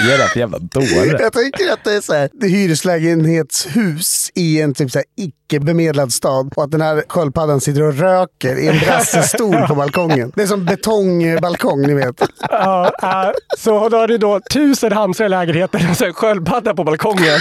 Vad 0.01 0.11
är 0.11 0.19
det 0.19 0.29
för 0.29 0.41
jävla 0.41 0.59
dåre? 0.59 1.19
Jag 1.21 1.33
tänker 1.33 1.73
att 1.73 1.85
det 1.85 1.93
är 1.93 2.01
så 2.01 2.15
här, 2.15 2.31
det 2.33 2.47
är 2.47 2.51
hyreslägenhetshus 2.51 4.31
i 4.35 4.61
en 4.61 4.75
typ 4.75 4.91
så 4.91 4.99
här 4.99 5.07
icke 5.17 5.61
bemedlad 5.61 6.13
stad 6.13 6.53
och 6.57 6.65
att 6.65 6.71
den 6.71 6.81
här 6.81 7.05
sköldpaddan 7.09 7.61
sitter 7.61 7.83
och 7.83 7.95
röker 7.95 8.59
i 8.59 8.69
en 8.69 8.79
brassestol 8.79 9.67
på 9.69 9.75
balkongen. 9.75 10.33
Det 10.35 10.43
är 10.43 10.47
som 10.47 10.65
betongbalkong, 10.65 11.83
ni 11.83 11.95
vet. 11.95 12.23
Ja, 12.51 12.93
äh, 13.03 13.31
så 13.59 13.89
då 13.89 13.97
har 13.97 14.09
du 14.09 14.19
då 14.19 14.41
tusen 14.53 14.93
hamstrar 14.93 15.27
i 15.27 15.29
lägenheten 15.29 15.91
och 15.91 15.97
så 15.97 16.05
en 16.05 16.15
sköldpadda 16.15 16.75
på 16.75 16.85
balkongen. 16.85 17.39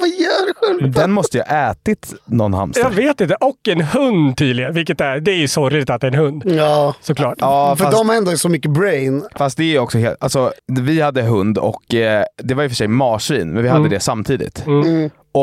Vad 0.00 0.08
gör 0.08 0.54
sköldpaddan? 0.54 0.92
Den 0.92 1.10
måste 1.12 1.38
ju 1.38 1.44
ha 1.48 1.70
ätit 1.70 2.14
någon 2.24 2.54
hamster. 2.54 2.82
Jag 2.82 2.90
vet 2.90 3.20
inte. 3.20 3.34
Och 3.34 3.68
en 3.68 3.80
hund 3.80 4.36
tydligen. 4.36 4.74
Vilket 4.74 5.00
är, 5.00 5.20
det 5.20 5.30
är 5.30 5.36
ju 5.36 5.48
sorgligt 5.48 5.90
att 5.90 6.00
det 6.00 6.06
är 6.06 6.12
en 6.12 6.18
hund. 6.18 6.42
Ja, 6.46 6.94
Såklart. 7.00 7.34
Ja, 7.40 7.76
för 7.76 7.84
fast, 7.84 7.96
de 7.98 8.08
har 8.08 8.16
ändå 8.16 8.36
så 8.36 8.48
mycket 8.48 8.70
brain. 8.70 9.22
fast 9.36 9.56
det 9.56 9.74
är 9.76 9.78
också 9.78 9.98
helt... 9.98 10.16
Alltså, 10.22 10.52
vi 10.80 11.00
hade 11.00 11.22
hund 11.22 11.58
och 11.58 11.94
eh, 11.94 12.24
det 12.42 12.54
var 12.54 12.64
i 12.64 12.66
och 12.66 12.70
för 12.70 12.76
sig 12.76 12.88
marsvin, 12.88 13.52
men 13.52 13.62
vi 13.62 13.68
hade 13.68 13.88
det 13.88 14.00
samtidigt. 14.00 14.64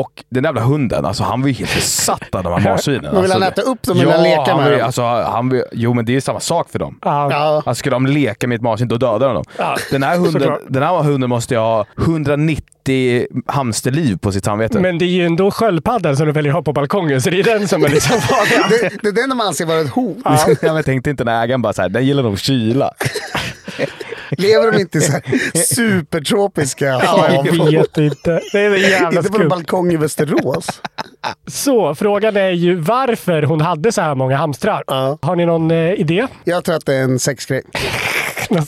Och 0.00 0.24
den 0.28 0.44
jävla 0.44 0.60
hunden, 0.60 1.04
alltså, 1.04 1.22
han 1.24 1.40
var 1.42 1.48
ju 1.48 1.54
helt 1.54 1.74
besatt 1.74 2.34
av 2.34 2.42
de 2.42 2.52
här 2.52 2.70
marsvinen. 2.70 3.02
Men 3.12 3.22
vill 3.22 3.32
han 3.32 3.42
alltså, 3.42 3.60
äta 3.60 3.70
upp 3.70 3.82
dem 3.82 3.96
eller 4.00 4.06
vill 4.06 4.14
han 4.14 4.22
leka 4.22 4.42
han 4.52 4.56
med 4.60 4.70
vill- 4.70 4.78
dem? 4.78 4.86
Alltså, 4.86 5.02
han 5.02 5.48
vill, 5.48 5.62
jo, 5.72 5.94
men 5.94 6.04
det 6.04 6.16
är 6.16 6.20
samma 6.20 6.40
sak 6.40 6.70
för 6.70 6.78
dem. 6.78 6.98
Ja. 7.02 7.28
Ja. 7.30 7.56
Alltså, 7.56 7.74
ska 7.74 7.90
de 7.90 8.06
leka 8.06 8.46
med 8.46 8.56
ett 8.56 8.62
marsvin, 8.62 8.88
då 8.88 8.96
dödar 8.96 9.26
de 9.26 9.34
dem. 9.34 9.44
Ja, 9.56 9.76
Den, 9.90 10.02
här 10.02 10.16
hunden, 10.16 10.52
den 10.68 10.82
här 10.82 11.02
hunden 11.02 11.30
måste 11.30 11.54
ju 11.54 11.60
ha 11.60 11.84
190 11.98 13.26
hamsterliv 13.46 14.16
på 14.18 14.32
sitt 14.32 14.44
samvete. 14.44 14.80
Men 14.80 14.98
det 14.98 15.04
är 15.04 15.08
ju 15.08 15.26
ändå 15.26 15.50
sköldpaddan 15.50 16.16
som 16.16 16.26
du 16.26 16.32
väljer 16.32 16.50
att 16.52 16.56
ha 16.56 16.62
på 16.62 16.72
balkongen, 16.72 17.22
så 17.22 17.30
det 17.30 17.38
är 17.40 17.44
den 17.44 17.68
som 17.68 17.84
är 17.84 17.88
liksom 17.88 18.20
farlig. 18.20 18.80
Det, 18.90 19.02
det 19.02 19.08
är 19.08 19.12
den 19.22 19.28
de 19.28 19.40
anser 19.40 19.66
vara 19.66 19.80
ett 19.80 19.90
hot. 19.90 20.16
Ja. 20.24 20.38
Jag 20.62 20.84
tänkte 20.84 21.10
inte 21.10 21.24
när 21.24 21.42
ägaren 21.44 21.62
bara 21.62 21.72
såhär, 21.72 21.88
den 21.88 22.06
gillar 22.06 22.22
nog 22.22 22.38
kyla. 22.38 22.90
Lever 24.30 24.72
de 24.72 24.80
inte 24.80 24.98
i 24.98 25.00
så 25.00 25.12
här 25.12 25.22
supertropiska 25.74 26.84
Ja, 26.84 27.28
jag 27.44 27.70
vet 27.70 27.98
inte. 27.98 28.40
Det 28.52 28.58
är 28.58 28.76
jävla 28.76 29.20
Inte 29.20 29.32
på 29.32 29.42
en 29.42 29.48
balkong 29.48 29.92
i 29.92 29.96
Västerås. 29.96 30.82
Så 31.46 31.94
frågan 31.94 32.36
är 32.36 32.50
ju 32.50 32.74
varför 32.74 33.42
hon 33.42 33.60
hade 33.60 33.92
så 33.92 34.00
här 34.00 34.14
många 34.14 34.36
hamstrar. 34.36 34.84
Ja. 34.86 35.18
Har 35.22 35.36
ni 35.36 35.46
någon 35.46 35.70
eh, 35.70 35.92
idé? 35.92 36.26
Jag 36.44 36.64
tror 36.64 36.74
att 36.76 36.86
det 36.86 36.94
är 36.94 37.02
en 37.02 37.18
sexgrej. 37.18 37.62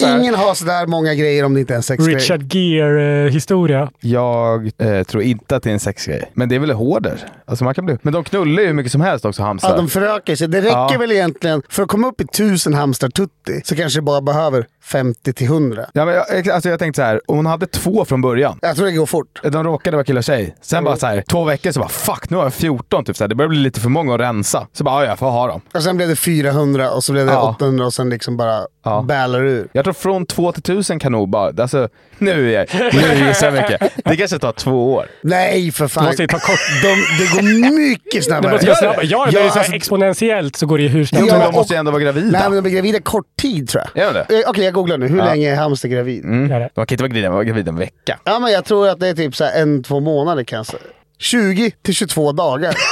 Ingen 0.01 0.35
har 0.35 0.55
sådär 0.55 0.87
många 0.87 1.15
grejer 1.15 1.45
om 1.45 1.55
det 1.55 1.61
inte 1.61 1.75
är 1.75 1.77
en 1.77 1.83
sexgrej. 1.83 2.15
Richard 2.15 2.55
Gere-historia. 2.55 3.91
Jag 4.01 4.71
eh, 4.79 5.03
tror 5.03 5.23
inte 5.23 5.57
att 5.57 5.63
det 5.63 5.71
är 5.71 5.75
en 5.75 5.81
sexgrej. 5.81 6.31
Men 6.35 6.49
det 6.49 6.55
är 6.55 6.59
väl 6.59 6.71
hårder? 6.71 7.29
Alltså 7.45 7.65
man 7.65 7.75
kan 7.75 7.87
bli... 7.87 7.97
Men 8.03 8.13
de 8.13 8.25
knullar 8.25 8.63
ju 8.63 8.67
hur 8.67 8.75
mycket 8.75 8.93
som 8.93 9.01
helst 9.01 9.25
också, 9.25 9.43
hamstrar. 9.43 9.71
Ja, 9.71 9.77
de 9.77 9.89
förökar 9.89 10.35
sig. 10.35 10.49
Det 10.49 10.61
räcker 10.61 10.71
Ja. 10.93 10.97
väl 10.99 11.13
egentligen, 11.13 11.63
för 11.69 11.83
att 11.83 11.89
komma 11.89 12.09
upp 12.09 12.21
i 12.21 12.27
tusen 12.27 12.75
hamstrar 12.75 13.11
tutti, 13.11 13.61
så 13.65 13.77
kanske 13.77 13.99
det 13.99 14.03
bara 14.03 14.21
behöver 14.21 14.67
50 14.93 15.33
till 15.33 15.47
100. 15.47 15.87
Ja, 15.93 16.05
men 16.05 16.15
jag, 16.15 16.49
alltså 16.49 16.69
jag 16.69 16.79
tänkte 16.79 17.01
så 17.01 17.07
här, 17.07 17.21
hon 17.27 17.47
hade 17.47 17.67
två 17.67 18.05
från 18.05 18.21
början. 18.21 18.59
Jag 18.63 18.77
tror 18.77 18.87
det 18.87 18.93
går 18.93 19.07
fort. 19.07 19.41
De 19.43 19.65
råkade 19.65 19.97
vara 19.97 20.05
kille 20.05 20.19
och 20.19 20.25
tjej. 20.25 20.55
Sen 20.61 20.85
bara 20.85 20.97
så 20.97 21.07
här, 21.07 21.25
två 21.31 21.45
veckor 21.45 21.73
så 21.73 21.81
bara 21.81 21.89
fuck, 21.89 22.31
nu 22.31 22.37
har 22.37 22.45
jag 22.45 22.55
14 22.55 23.05
typ. 23.05 23.17
Så 23.17 23.25
här, 23.25 23.29
det 23.29 23.35
börjar 23.35 23.49
bli 23.49 23.59
lite 23.59 23.81
för 23.81 23.89
många 23.89 24.15
att 24.15 24.21
rensa. 24.21 24.67
Så 24.73 24.85
bara, 24.85 25.03
ja, 25.05 25.09
jag 25.11 25.19
får 25.19 25.31
ha 25.31 25.47
dem. 25.47 25.61
Och 25.75 25.83
sen 25.83 25.97
blev 25.97 26.09
det 26.09 26.17
400 26.17 26.91
och 26.91 27.05
så 27.05 27.13
blev 27.13 27.27
det 27.27 27.33
Ja. 27.33 27.51
800 27.51 27.87
och 27.87 27.93
sen 27.95 28.11
liksom 28.11 28.37
bara 28.37 28.61
Ja. 28.85 29.03
bällar 29.03 29.45
ur. 29.45 29.69
Jag 29.73 29.85
tror 29.85 29.95
från 29.95 30.27
2 30.27 30.53
till 30.53 30.61
1000 30.61 30.99
kan 30.99 31.13
nog 31.13 31.29
bara, 31.29 31.63
alltså 31.63 31.89
nu 32.25 32.55
är 32.55 32.59
jag, 32.59 32.93
nu 32.95 33.27
gissar 33.29 33.47
jag 33.47 33.55
mycket. 33.55 33.93
Det 34.05 34.17
kanske 34.17 34.39
tar 34.39 34.53
två 34.53 34.95
år. 34.95 35.07
Nej 35.23 35.73
för 35.73 35.89
fan. 35.89 36.05
Det 36.05 36.09
måste 36.11 36.23
ju 36.23 36.27
ta 36.29 36.39
kort. 36.39 36.59
De, 36.83 36.89
det 36.89 37.33
går 37.37 37.79
mycket 37.79 38.13
Det 38.13 38.23
snabbare. 38.23 38.53
måste 38.53 38.67
gå 38.67 38.75
snabbare. 38.75 39.07
Ja, 39.07 39.29
det 39.31 39.39
är 39.39 39.45
Ja, 39.45 39.51
så 39.51 39.59
alltså- 39.59 39.73
exponentiellt 39.75 40.57
så 40.57 40.67
går 40.67 40.79
det 40.79 40.83
ju 40.85 40.89
hur 40.91 41.05
snabbt 41.05 41.29
som 41.29 41.39
de 41.39 41.43
helst. 41.43 41.57
måste 41.59 41.75
ju 41.75 41.79
ändå 41.79 41.91
vara 41.91 42.03
gravida. 42.03 42.27
Nej 42.39 42.43
men 42.43 42.53
de 42.53 42.61
blir 42.63 42.73
gravida 42.73 43.01
kort 43.01 43.27
tid 43.43 43.69
tror 43.69 43.85
jag. 43.95 44.03
Är 44.09 44.13
de 44.15 44.25
det? 44.29 44.43
Eh, 44.43 44.51
Okej 44.51 44.65
jag 44.65 44.75
googlar 44.75 44.99
nu. 44.99 45.09
Hur 45.09 45.19
Ja. 45.19 45.25
länge 45.25 45.51
är 45.53 45.57
hamster 45.57 45.89
gravid? 45.89 46.25
Mm. 46.25 46.53
Är 46.53 46.61
det? 46.61 46.69
De 46.75 46.87
kan 46.87 46.95
inte 46.95 47.03
vara 47.03 47.09
gravida, 47.09 47.29
de 47.29 47.35
var 47.37 47.43
gravida 47.45 47.69
en 47.71 47.79
vecka. 47.79 48.19
Ja 48.25 48.39
men 48.39 48.53
jag 48.53 48.65
tror 48.65 48.89
att 48.89 49.01
det 49.01 49.09
är 49.09 49.15
typ 49.15 49.37
så 49.37 49.45
här 49.45 49.63
en, 49.63 49.83
två 49.83 50.01
månader 50.01 50.45
kanske. 50.45 50.77
20 51.21 51.71
till 51.83 51.95
22 51.95 52.33
dagar. 52.33 52.75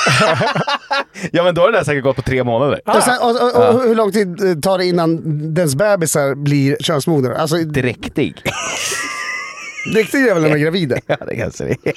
Ja 1.33 1.43
men 1.45 1.55
då 1.55 1.63
har 1.63 1.71
det 1.73 1.79
där 1.79 1.85
säkert 1.85 2.05
gått 2.05 2.17
på 2.17 2.23
tre 2.23 2.45
månader. 2.45 2.81
Och, 2.87 3.03
sen, 3.03 3.19
och, 3.23 3.31
och, 3.31 3.75
och 3.75 3.83
hur 3.83 3.95
lång 3.95 4.13
tid 4.13 4.63
tar 4.63 4.79
det 4.79 4.85
innan 4.85 5.21
dens 5.55 5.75
bebisar 5.75 6.35
blir 6.35 6.77
könsmoder? 6.81 7.31
Alltså 7.31 7.57
Dräktig. 7.57 8.35
Riktigt 9.95 10.29
de 10.29 10.45
är 10.45 10.59
gravida? 10.59 10.97
Ja 11.07 11.17
det 11.27 11.37
kanske 11.37 11.65
det 11.65 11.71
är. 11.91 11.95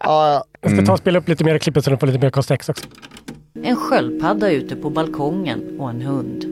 Ja, 0.00 0.44
Jag 0.60 0.72
ska 0.72 0.86
ta 0.86 0.92
och 0.92 0.98
spela 0.98 1.18
upp 1.18 1.28
lite 1.28 1.44
mer 1.44 1.54
i 1.54 1.58
klippet 1.58 1.84
så 1.84 1.90
de 1.90 1.98
får 1.98 2.06
lite 2.06 2.18
mer 2.18 2.30
kontext 2.30 2.68
också. 2.68 2.84
En 3.62 3.76
sköldpadda 3.76 4.50
ute 4.50 4.76
på 4.76 4.90
balkongen 4.90 5.76
och 5.78 5.90
en 5.90 6.02
hund. 6.02 6.44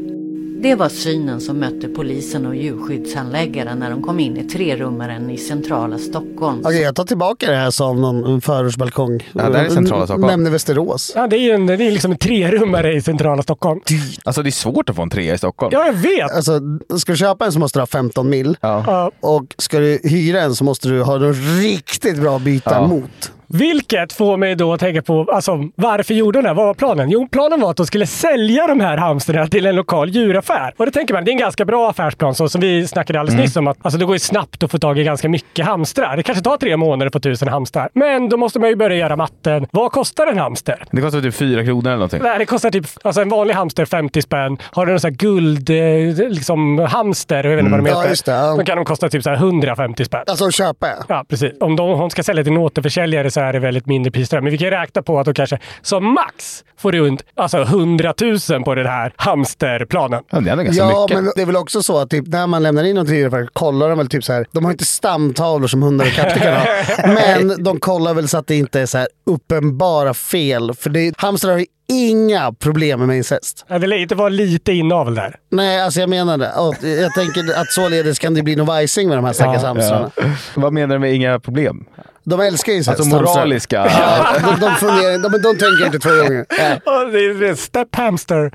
Det 0.63 0.75
var 0.75 0.89
synen 0.89 1.41
som 1.41 1.59
mötte 1.59 1.89
polisen 1.89 2.47
och 2.47 2.57
djurskyddshandläggaren 2.57 3.79
när 3.79 3.91
de 3.91 4.03
kom 4.03 4.21
in 4.21 4.37
i 4.37 4.45
trerummaren 4.45 5.31
i 5.31 5.39
centrala 5.39 5.99
Stockholm. 5.99 6.61
Okej, 6.65 6.81
jag 6.81 6.95
tar 6.95 7.05
tillbaka 7.05 7.51
det 7.51 7.57
här 7.57 7.71
som 7.71 8.01
någon 8.01 8.41
förortsbalkong. 8.41 9.29
Ja, 9.33 9.49
det 9.51 9.59
är 9.59 9.69
centrala 9.69 10.07
Stockholm. 10.07 10.27
Nämner 10.27 10.51
Västerås. 10.51 11.13
Ja, 11.15 11.27
det 11.27 11.37
är 11.37 11.41
ju 11.41 11.51
en, 11.51 11.67
det 11.67 11.75
är 11.75 11.91
liksom 11.91 12.11
en 12.13 12.19
trerummare 12.19 12.93
i 12.93 13.03
centrala 13.03 13.43
Stockholm. 13.43 13.81
Alltså 14.25 14.43
det 14.43 14.49
är 14.49 14.51
svårt 14.51 14.91
att 14.91 14.97
få 14.97 15.03
en 15.03 15.11
trea 15.11 15.35
i 15.35 15.39
Stockholm. 15.39 15.71
Ja, 15.73 15.87
jag 15.87 15.93
vet! 15.93 16.33
Alltså, 16.37 16.61
ska 16.99 17.13
du 17.13 17.19
köpa 17.19 17.47
en 17.47 17.53
så 17.53 17.59
måste 17.59 17.79
du 17.79 17.81
ha 17.81 17.87
15 17.87 18.31
mil. 18.31 18.57
Ja. 18.61 19.11
Och 19.21 19.55
ska 19.59 19.79
du 19.79 20.01
hyra 20.05 20.41
en 20.41 20.55
så 20.55 20.65
måste 20.65 20.89
du 20.89 21.03
ha 21.03 21.17
en 21.17 21.35
riktigt 21.63 22.19
bra 22.21 22.39
byta 22.39 22.71
Ja. 22.71 22.87
mot. 22.87 23.33
Vilket 23.49 24.13
får 24.13 24.37
mig 24.37 24.55
då 24.55 24.73
att 24.73 24.81
tänka 24.81 25.03
på, 25.03 25.27
alltså 25.33 25.59
varför 25.75 26.15
gjorde 26.15 26.39
de 26.39 26.49
det? 26.49 26.55
Vad 26.55 26.67
var 26.67 26.75
planen? 26.75 27.11
Jo, 27.11 27.29
planen 27.33 27.61
var 27.61 27.71
att 27.71 27.77
de 27.77 27.87
skulle 27.87 28.07
sälja 28.07 28.67
de 28.67 28.81
här 28.81 28.97
hamstrarna 28.97 29.47
till 29.47 29.67
en 29.67 29.77
lokal 29.77 30.09
djuraffär. 30.11 30.75
Och 30.77 30.87
då 30.87 30.93
tänker 30.93 31.15
man, 31.15 31.25
det 31.25 31.31
är 31.31 31.33
en 31.33 31.39
ganska 31.39 31.65
bra 31.65 31.91
affärsplan, 31.91 32.35
så 32.35 32.49
som 32.49 32.61
vi 32.61 32.87
snackade 32.87 33.21
alldeles 33.21 33.41
nyss 33.41 33.57
om. 33.57 33.67
Att, 33.67 33.77
alltså 33.83 33.99
det 33.99 34.05
går 34.05 34.15
ju 34.15 34.19
snabbt 34.19 34.63
att 34.63 34.71
få 34.71 34.79
tag 34.79 34.99
i 34.99 35.05
ganska 35.05 35.29
mycket 35.29 35.67
hamstrar. 35.67 36.17
Det 36.17 36.23
kanske 36.23 36.45
tar 36.45 36.57
tre 36.57 36.77
månader 36.77 37.11
på 37.11 37.21
tusen 37.21 37.49
hamstrar. 37.49 37.89
Men 37.95 38.29
då 38.29 38.37
måste 38.37 38.59
man 38.59 38.69
ju 38.69 38.77
börja 38.77 38.97
göra 38.97 39.17
matten. 39.17 39.67
Vad 39.71 39.93
kostar 39.93 40.27
en 40.27 40.39
hamster? 40.39 40.85
Det 40.91 41.01
kostar 41.03 41.21
typ 41.21 41.35
fyra 41.35 41.65
kronor 41.65 41.87
eller 41.87 41.95
någonting. 41.95 42.21
Nej, 42.23 42.39
det 42.39 42.47
kostar 42.47 42.71
typ, 42.71 42.87
alltså 43.03 43.23
en 43.23 43.29
vanlig 43.29 43.55
hamster 43.55 43.85
50 43.85 44.23
spänn. 44.23 44.59
Har 44.63 44.87
du 44.87 44.93
en 44.93 45.01
sån 45.01 45.11
här 45.11 45.17
guld, 45.17 45.71
eh, 45.71 46.29
liksom 46.31 46.79
hamster, 46.79 47.45
jag 47.45 47.51
vet 47.51 47.59
inte 47.59 47.71
vad 47.71 47.81
de 47.85 47.87
Ja, 47.91 47.97
heter. 47.99 48.11
just 48.11 48.25
det, 48.27 48.33
ja. 48.33 48.57
Då 48.59 48.65
kan 48.65 48.77
de 48.77 48.85
kosta 48.85 49.09
typ 49.09 49.23
så 49.23 49.31
här 49.31 49.37
150 49.37 50.05
spänn. 50.05 50.23
Alltså 50.27 50.45
att 50.47 50.55
köpa. 50.55 50.87
Ja, 51.09 51.25
precis. 51.29 51.53
Om 51.61 51.77
de, 51.77 51.91
hon 51.99 52.11
ska 52.11 52.23
sälja 52.23 52.45
till 52.45 52.53
en 52.53 52.59
återförsäljare 52.59 53.31
så 53.37 53.41
är 53.41 53.53
det 53.53 53.59
väldigt 53.59 53.87
mindre 53.87 54.11
pris 54.11 54.29
där. 54.29 54.41
Men 54.41 54.53
vi 54.53 54.59
kan 54.59 54.71
räkna 54.71 55.03
på 55.03 55.19
att 55.19 55.25
de 55.25 55.35
kanske 55.35 55.59
som 55.83 56.15
max 56.15 56.65
får 56.79 56.93
runt 56.93 57.23
alltså 57.37 57.63
100 57.63 58.15
000 58.51 58.65
på 58.65 58.75
den 58.75 58.87
här 58.87 59.13
hamsterplanen. 59.17 60.23
Ja, 60.31 60.41
det 60.41 60.51
är 60.51 60.57
ganska 60.57 60.83
Ja, 60.85 61.03
mycket. 61.09 61.25
men 61.25 61.33
det 61.37 61.43
är 61.43 61.47
väl 61.47 61.57
också 61.57 61.83
så 61.83 61.99
att 61.99 62.11
typ, 62.11 62.27
när 62.27 62.47
man 62.47 62.63
lämnar 62.63 62.85
in 62.85 62.97
något 62.97 63.07
till 63.07 63.17
djuraffär 63.17 63.49
kollar 63.53 63.89
de 63.89 63.99
väl 63.99 64.09
typ 64.09 64.25
så 64.25 64.33
här. 64.33 64.47
De 64.53 64.65
har 64.65 64.73
inte 64.73 64.85
stamtavlor 64.85 65.69
som 65.69 65.83
hundar 65.83 66.07
och 66.07 66.13
katter 66.13 66.41
kan 66.41 66.55
ha. 66.55 66.67
Men 67.15 67.65
de 67.65 67.81
kollar 67.81 68.15
väl 68.15 68.29
så 68.29 68.39
att 68.39 68.47
det 68.47 68.57
inte 68.57 68.81
är 68.81 68.87
så 68.87 68.99
här 68.99 69.09
uppenbara 69.27 70.15
fel. 70.15 70.75
För 70.75 70.91
det, 70.91 71.15
hamstrar 71.19 71.53
har 71.53 71.59
ju 71.59 71.67
inga 71.89 72.53
problem 72.53 73.07
med 73.07 73.17
incest. 73.17 73.65
Ja, 73.69 73.79
det 73.79 73.87
vara 74.15 74.29
lite 74.29 74.73
inavel 74.73 75.15
där. 75.15 75.37
Nej, 75.51 75.83
alltså 75.83 76.01
jag 76.01 76.09
menar 76.11 76.39
det. 76.39 76.53
Och 76.53 76.75
jag 76.83 77.15
tänker 77.15 77.61
att 77.61 77.73
således 77.73 78.19
kan 78.19 78.35
det 78.35 78.43
bli 78.43 78.57
någon 78.57 78.67
vajsing 78.67 79.09
med 79.09 79.19
de 79.19 79.25
här 79.25 79.33
stackars 79.33 79.63
Ja, 79.63 79.69
hamstrarna. 79.69 80.11
Vad 80.55 80.73
menar 80.73 80.95
du 80.95 80.99
med 80.99 81.15
inga 81.15 81.41
problem? 81.41 81.85
De 82.25 82.41
älskar 82.41 82.73
ju 82.73 82.79
incest. 82.79 83.01
Alltså 83.01 83.17
moraliska? 83.17 83.77
Ja, 83.77 84.37
de, 84.41 84.61
de, 84.67 84.75
funderar, 84.75 85.19
de, 85.19 85.43
de 85.43 85.59
tänker 85.59 85.87
inte 85.87 85.99
två 85.99 86.11
gånger. 86.11 86.47
Ja, 86.85 87.05
det 87.05 87.19
är 87.19 87.35
det 87.35 87.49
är 87.49 87.55
step 87.55 87.97
hamster. 87.97 88.53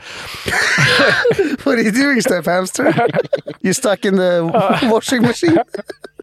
What 1.64 1.74
are 1.74 1.82
you 1.82 1.92
doing 1.92 2.22
Steph 2.22 2.50
Hamster? 2.50 3.12
You 3.62 3.74
stuck 3.74 4.06
in 4.06 4.18
the 4.18 4.42
washing 4.92 5.22
machine? 5.22 5.58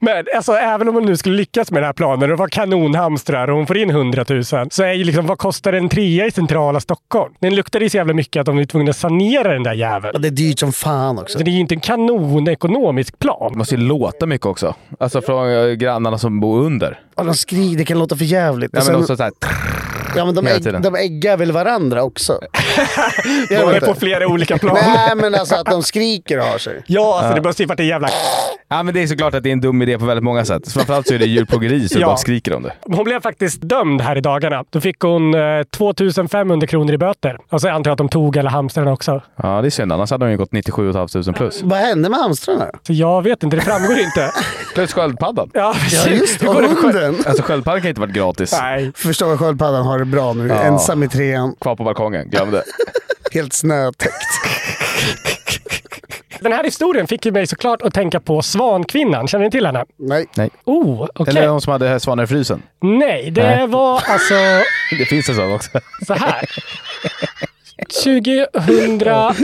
Men 0.01 0.25
alltså, 0.37 0.53
även 0.53 0.89
om 0.89 0.95
hon 0.95 1.05
nu 1.07 1.17
skulle 1.17 1.37
lyckas 1.37 1.71
med 1.71 1.83
den 1.83 1.87
här 1.87 1.93
planen 1.93 2.33
och 2.33 2.39
vara 2.39 2.49
kanonhamstrar 2.49 3.51
och 3.51 3.57
hon 3.57 3.67
får 3.67 3.77
in 3.79 3.91
100 3.91 4.25
000 4.29 4.45
så 4.45 4.83
är 4.83 4.93
ju 4.93 5.05
liksom, 5.05 5.27
vad 5.27 5.39
kostar 5.39 5.73
en 5.73 5.89
trea 5.89 6.27
i 6.27 6.31
centrala 6.31 6.81
Stockholm? 6.81 7.33
Den 7.41 7.55
luktar 7.55 7.81
ju 7.81 7.91
så 7.91 7.97
jävla 7.97 8.15
mycket 8.15 8.41
att 8.41 8.47
de 8.47 8.59
är 8.59 8.65
tvungna 8.65 8.91
att 8.91 8.97
sanera 8.97 9.53
den 9.53 9.63
där 9.63 9.75
jäveln. 9.75 10.15
Och 10.15 10.21
det 10.21 10.29
är 10.29 10.33
dyrt 10.33 10.59
som 10.59 10.73
fan 10.73 11.19
också. 11.19 11.39
Så 11.39 11.45
det 11.45 11.51
är 11.51 11.53
ju 11.53 11.61
inte 11.61 11.75
en 11.75 11.81
kanonekonomisk 11.81 13.13
Det 13.13 13.19
plan. 13.19 13.53
måste 13.59 13.75
ju 13.75 13.81
låta 13.81 14.27
mycket 14.27 14.47
också. 14.47 14.75
Alltså 15.01 15.21
från 15.23 15.51
eh, 15.53 15.67
grannarna 15.73 16.19
som 16.19 16.41
bor 16.41 16.61
under. 16.61 17.01
Och 17.15 17.25
de 17.25 17.35
skriker, 17.35 17.79
det 17.79 17.85
kan 17.85 17.99
låta 17.99 18.17
för 18.17 18.25
jävligt. 18.25 18.71
Ja, 18.73 18.79
men 18.79 18.85
sen- 18.87 18.97
också 18.97 19.17
så 19.17 19.23
här, 19.23 19.33
Ja, 20.17 20.25
men 20.25 20.35
de, 20.35 20.47
ägg, 20.47 20.83
de 20.83 20.95
äggar 20.95 21.37
väl 21.37 21.53
varandra 21.53 22.03
också? 22.03 22.33
De 23.49 23.55
de 23.55 23.55
är 23.55 23.75
inte? 23.75 23.87
på 23.87 23.95
flera 23.95 24.27
olika 24.29 24.59
plan. 24.59 24.77
Nej, 24.87 25.17
men 25.17 25.35
alltså 25.35 25.55
att 25.55 25.67
de 25.67 25.83
skriker 25.83 26.39
och 26.39 26.45
har 26.45 26.59
sig. 26.59 26.83
Ja, 26.87 27.19
alltså 27.21 27.35
det 27.35 27.49
måste 27.49 27.63
ju 27.63 27.67
varit 27.67 27.81
en 27.81 27.87
jävla... 27.87 28.09
ja, 28.69 28.83
men 28.83 28.95
det 28.95 29.03
är 29.03 29.07
såklart 29.07 29.35
att 29.35 29.43
det 29.43 29.49
är 29.49 29.53
en 29.53 29.61
dum 29.61 29.83
idé 29.83 29.99
på 29.99 30.05
väldigt 30.07 30.25
många 30.25 30.45
sätt. 30.45 30.73
Framförallt 30.73 31.07
så 31.09 31.15
är 31.15 31.19
det 31.19 31.27
djurplågeri 31.27 31.89
så 31.89 31.99
Ja. 32.01 32.07
bara 32.07 32.17
skriker 32.17 32.55
om 32.55 32.63
det. 32.63 32.73
Hon 32.83 33.05
blev 33.05 33.21
faktiskt 33.21 33.63
dömd 33.63 34.01
här 34.01 34.17
i 34.17 34.21
dagarna. 34.21 34.65
Då 34.71 34.81
fick 34.81 35.01
hon 35.01 35.35
eh, 35.35 35.63
2500 35.77 36.67
kronor 36.67 36.95
i 36.95 36.99
böter. 36.99 37.39
Och 37.51 37.61
så 37.61 37.69
antar 37.69 37.91
jag 37.91 37.93
att 37.95 37.99
de 37.99 38.09
tog 38.09 38.39
alla 38.39 38.51
hamstrarna 38.51 38.93
också. 38.93 39.23
Ja, 39.43 39.61
det 39.63 39.69
är 39.69 39.71
synd. 39.71 39.93
Annars 39.93 40.11
hade 40.11 40.25
de 40.25 40.31
ju 40.31 40.37
gått 40.39 40.53
97 40.53 40.93
500 40.93 41.33
plus. 41.33 41.61
Vad 41.63 41.79
hände 41.79 42.09
med 42.09 42.19
hamstrarna? 42.19 42.67
Så 42.87 42.93
jag 42.93 43.23
vet 43.23 43.43
inte, 43.43 43.57
det 43.57 43.63
framgår 43.63 43.99
inte. 43.99 44.33
Plus 44.75 44.93
sköldpaddan. 44.93 45.51
Ja, 45.55 45.75
Ja, 45.91 46.11
just 46.11 46.41
det. 46.41 46.47
Hunden. 46.47 47.17
Alltså 47.27 47.43
sköldpaddan 47.43 47.81
kan 47.81 47.89
inte 47.89 48.01
varit 48.01 48.15
gratis. 48.15 48.57
Nej. 48.61 48.93
Förstår 48.95 49.27
vad 49.27 49.39
sköldpaddan 49.39 49.87
har 49.87 49.98
det 49.99 50.05
bra 50.05 50.33
nu. 50.33 50.47
Ja. 50.49 50.63
Ensam 50.63 51.03
i 51.03 51.09
trean. 51.09 51.55
Kvar 51.61 51.77
på 51.77 51.85
balkongen. 51.85 52.31
Glöm 52.31 52.51
det. 52.51 52.63
Helt 53.33 53.53
snötäckt. 53.53 54.15
Den 56.41 56.53
här 56.53 56.65
historien 56.65 57.07
fick 57.07 57.27
ju 57.27 57.33
mig 57.33 57.47
såklart 57.47 57.83
att 57.83 57.95
tänka 57.95 58.21
på 58.21 58.43
Svankvinnan. 58.43 59.29
Känner 59.29 59.45
ni 59.45 59.51
till 59.51 59.67
henne? 59.67 59.85
Nej. 59.97 60.27
Nej. 60.37 60.51
Oh, 60.65 61.09
okej. 61.15 61.31
Eller 61.37 61.47
de 61.47 61.61
som 61.61 61.73
hade 61.73 62.01
svanar 62.01 62.25
i 62.25 62.27
frysen. 62.27 62.63
Nej, 62.81 63.31
det 63.31 63.43
Nej. 63.43 63.67
var 63.67 64.03
alltså 64.07 64.35
Det 64.99 65.05
finns 65.05 65.29
en 65.29 65.35
sån 65.35 65.53
också. 65.53 65.71
så 66.07 66.15
här. 66.15 66.49
2007 67.87 68.47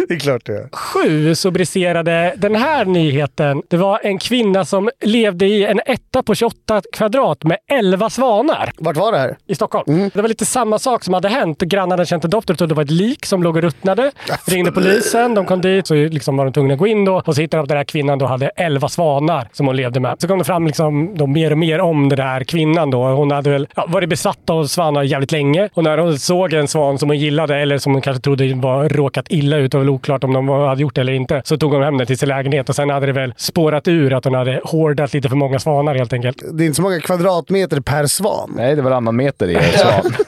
Det 0.09 0.14
är 0.14 0.18
klart 0.18 0.47
det 0.47 0.53
är. 0.53 1.35
så 1.35 1.51
briserade 1.51 2.35
den 2.37 2.55
här 2.55 2.85
nyheten. 2.85 3.62
Det 3.68 3.77
var 3.77 4.01
en 4.03 4.18
kvinna 4.18 4.64
som 4.64 4.90
levde 5.01 5.47
i 5.47 5.64
en 5.64 5.81
etta 5.87 6.23
på 6.23 6.35
28 6.35 6.83
kvadrat 6.92 7.44
med 7.44 7.59
11 7.70 8.11
svanar 8.11 8.73
Vart 8.79 8.97
var 8.97 9.12
det 9.12 9.18
här? 9.18 9.37
i 9.47 9.55
Stockholm. 9.55 10.11
Det 10.14 10.23
var 10.23 10.29
lite 10.29 10.44
samma 10.44 10.79
sak 10.79 11.05
som 11.05 11.14
hade 11.14 11.29
hänt. 11.29 11.59
Grannarna 11.61 11.92
hade 11.92 12.07
känt 12.07 12.25
en 12.25 12.31
doft 12.31 12.51
och 12.51 12.59
trodde 12.59 12.70
det 12.75 12.77
var 12.77 12.85
ett 12.85 12.90
lik 12.90 13.27
som 13.27 13.42
låg 13.42 13.57
och 13.57 13.62
ruttnade. 13.62 14.11
Ringde 14.47 14.73
polisen, 14.73 15.35
de 15.35 15.47
kom 15.47 15.61
dit 15.61 15.87
så 15.87 15.94
liksom 15.94 16.37
var 16.37 16.44
de 16.44 16.53
tvungna 16.53 16.75
att 16.75 16.81
gå 16.81 16.87
in 16.87 17.05
då 17.05 17.23
och 17.27 17.35
så 17.35 17.40
hittade 17.40 17.59
de 17.61 17.62
att 17.62 17.68
den 17.68 17.77
här 17.79 17.85
kvinnan 17.85 18.18
då 18.18 18.27
hade 18.27 18.49
11 18.49 18.88
svanar 18.88 19.49
som 19.53 19.66
hon 19.66 19.77
levde 19.77 20.01
med. 20.01 20.16
Så 20.18 20.29
kom 20.29 20.38
det 20.38 20.44
fram 20.44 20.66
liksom 20.66 21.16
då 21.16 21.27
mer 21.27 21.51
och 21.51 21.59
mer 21.59 21.81
om 21.81 22.09
den 22.09 22.18
här 22.18 22.44
kvinnan 22.44 22.90
då. 22.90 23.05
Hon 23.05 23.31
hade 23.31 23.51
väl 23.51 23.68
ja, 23.77 23.85
varit 23.88 24.09
besatt 24.09 24.51
av 24.51 24.66
svanar 24.66 25.03
jävligt 25.03 25.33
länge 25.33 25.68
och 25.75 25.85
när 25.85 25.99
hon 25.99 26.18
såg 26.18 26.53
en 26.53 26.68
svan 26.68 26.99
som 26.99 27.09
hon 27.09 27.18
gillade 27.18 27.57
eller 27.57 27.79
som 27.79 27.92
hon 27.92 28.03
kanske 28.03 28.20
trodde 28.25 28.55
var 28.55 28.89
råkat 28.89 29.27
illa 29.29 29.57
ut 29.57 29.75
och 29.75 29.81
väl 29.81 29.89
oklart 29.89 30.25
om 30.25 30.33
de 30.33 30.47
var- 30.47 30.69
hade 30.69 30.83
gjort 30.83 30.95
det 30.95 31.01
eller 31.01 31.13
inte 31.13 31.43
så 31.45 31.57
tog 31.57 31.73
hon 31.73 31.83
hem 31.83 31.99
den 31.99 32.07
till 32.07 32.19
sin 32.19 32.29
lägenhet 32.29 32.69
och 32.69 32.77
sen 32.77 32.91
hade 32.91 33.07
det 33.07 33.13
väl 33.13 33.35
spårat 33.37 33.89
ur 33.89 34.13
att 34.13 34.25
hon 34.25 34.35
hade 34.35 34.61
hårdat 34.65 35.15
lite 35.15 35.29
för 35.29 35.37
många 35.37 35.59
svanar 35.59 35.95
helt 35.95 36.13
enkelt. 36.13 36.43
Det 36.53 36.65
är 36.65 36.67
inte 36.67 36.77
så 36.77 36.83
många 36.83 37.01
kvadratmeter 37.01 37.81
per 37.81 38.07
svan. 38.07 38.53
Nej, 38.57 38.77
det 38.77 38.83
var 38.83 38.91
varannan 38.91 39.17
meter 39.17 39.49
i 39.49 39.55
en 39.55 39.63
svan. 39.63 40.13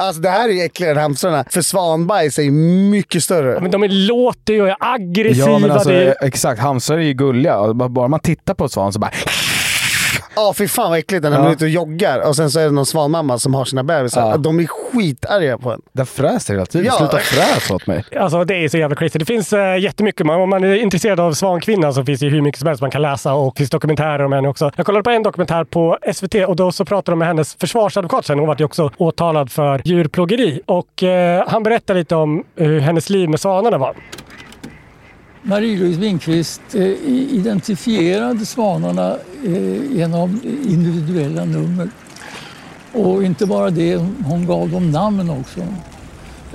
Alltså 0.00 0.22
det 0.22 0.28
här 0.28 0.48
är 0.48 0.52
ju 0.52 0.60
äckligare 0.62 0.92
än 0.94 1.00
hamstrarna. 1.00 1.44
För 1.50 1.62
svanbajs 1.62 2.38
är 2.38 2.42
ju 2.42 2.50
mycket 2.90 3.22
större. 3.22 3.60
Men 3.60 3.70
de 3.70 3.82
är 3.82 3.88
låter 3.88 4.62
och 4.62 4.68
är 4.68 4.76
aggressiva. 4.80 5.50
Ja, 5.50 5.58
men 5.58 5.70
alltså 5.70 5.88
det 5.88 6.04
är... 6.08 6.24
exakt. 6.24 6.60
Hamstrar 6.60 6.96
är 6.96 7.02
ju 7.02 7.12
gulliga. 7.12 7.74
Bara- 7.74 7.88
Bara 7.88 8.08
man 8.08 8.20
tittar 8.20 8.54
på 8.54 8.64
ett 8.64 8.72
svan 8.72 8.92
så 8.92 8.98
bara... 8.98 9.10
Ja, 10.36 10.54
fy 10.56 10.68
fan 10.68 10.90
vad 10.90 10.98
äckligt 10.98 11.22
när 11.22 11.30
man 11.30 11.42
Ja. 11.42 11.48
är 11.48 11.52
ute 11.52 11.64
och 11.64 11.70
joggar 11.70 12.28
och 12.28 12.36
sen 12.36 12.50
så 12.50 12.60
är 12.60 12.64
det 12.64 12.70
någon 12.70 12.86
svanmamma 12.86 13.38
som 13.38 13.54
har 13.54 13.64
sina 13.64 13.82
bebisar. 13.84 14.30
Ja. 14.30 14.36
De 14.36 14.60
är 14.60 14.66
skitarga 14.66 15.58
på 15.58 15.72
en. 15.72 15.80
Den 15.92 16.06
fräser 16.06 16.54
hela 16.54 16.66
tiden. 16.66 16.86
Ja. 16.86 16.92
Sluta 16.92 17.18
fräs 17.18 17.70
åt 17.70 17.86
mig. 17.86 18.04
Alltså 18.20 18.44
det 18.44 18.54
är 18.64 18.68
så 18.68 18.78
jävla 18.78 18.96
crazy. 18.96 19.18
Det 19.18 19.24
finns 19.24 19.52
äh, 19.52 19.78
jättemycket. 19.78 20.26
Man, 20.26 20.40
om 20.40 20.50
man 20.50 20.64
är 20.64 20.74
intresserad 20.74 21.20
av 21.20 21.32
Svankvinnan 21.32 21.94
så 21.94 22.04
finns 22.04 22.20
det 22.20 22.26
ju 22.26 22.32
hur 22.32 22.42
mycket 22.42 22.58
som 22.58 22.68
helst 22.68 22.80
man 22.80 22.90
kan 22.90 23.02
läsa 23.02 23.34
och 23.34 23.52
det 23.54 23.58
finns 23.58 23.70
dokumentärer 23.70 24.24
om 24.24 24.32
henne 24.32 24.48
också. 24.48 24.70
Jag 24.76 24.86
kollade 24.86 25.02
på 25.02 25.10
en 25.10 25.22
dokumentär 25.22 25.64
på 25.64 25.98
SVT 26.14 26.34
och 26.34 26.56
då 26.56 26.72
så 26.72 26.84
pratade 26.84 27.12
de 27.12 27.18
med 27.18 27.28
hennes 27.28 27.54
försvarsadvokat 27.54 28.26
sen. 28.26 28.38
Hon 28.38 28.48
var 28.48 28.56
ju 28.58 28.64
också 28.64 28.90
åtalad 28.96 29.50
för 29.52 29.80
djurplågeri 29.84 30.60
och 30.66 31.02
eh, 31.02 31.44
han 31.48 31.62
berättade 31.62 31.98
lite 31.98 32.14
om 32.16 32.44
hur 32.56 32.80
hennes 32.80 33.10
liv 33.10 33.28
med 33.28 33.40
svanarna 33.40 33.78
var. 33.78 33.94
Marie-Louise 35.42 36.00
Lindqvist 36.00 36.60
eh, 36.74 36.82
identifierade 37.32 38.46
svanarna 38.46 39.16
eh, 39.46 39.92
genom 39.96 40.40
individuella 40.44 41.44
nummer. 41.44 41.88
Och 42.92 43.24
inte 43.24 43.46
bara 43.46 43.70
det, 43.70 43.96
hon 44.24 44.46
gav 44.46 44.70
dem 44.70 44.90
namn 44.90 45.30
också. 45.30 45.60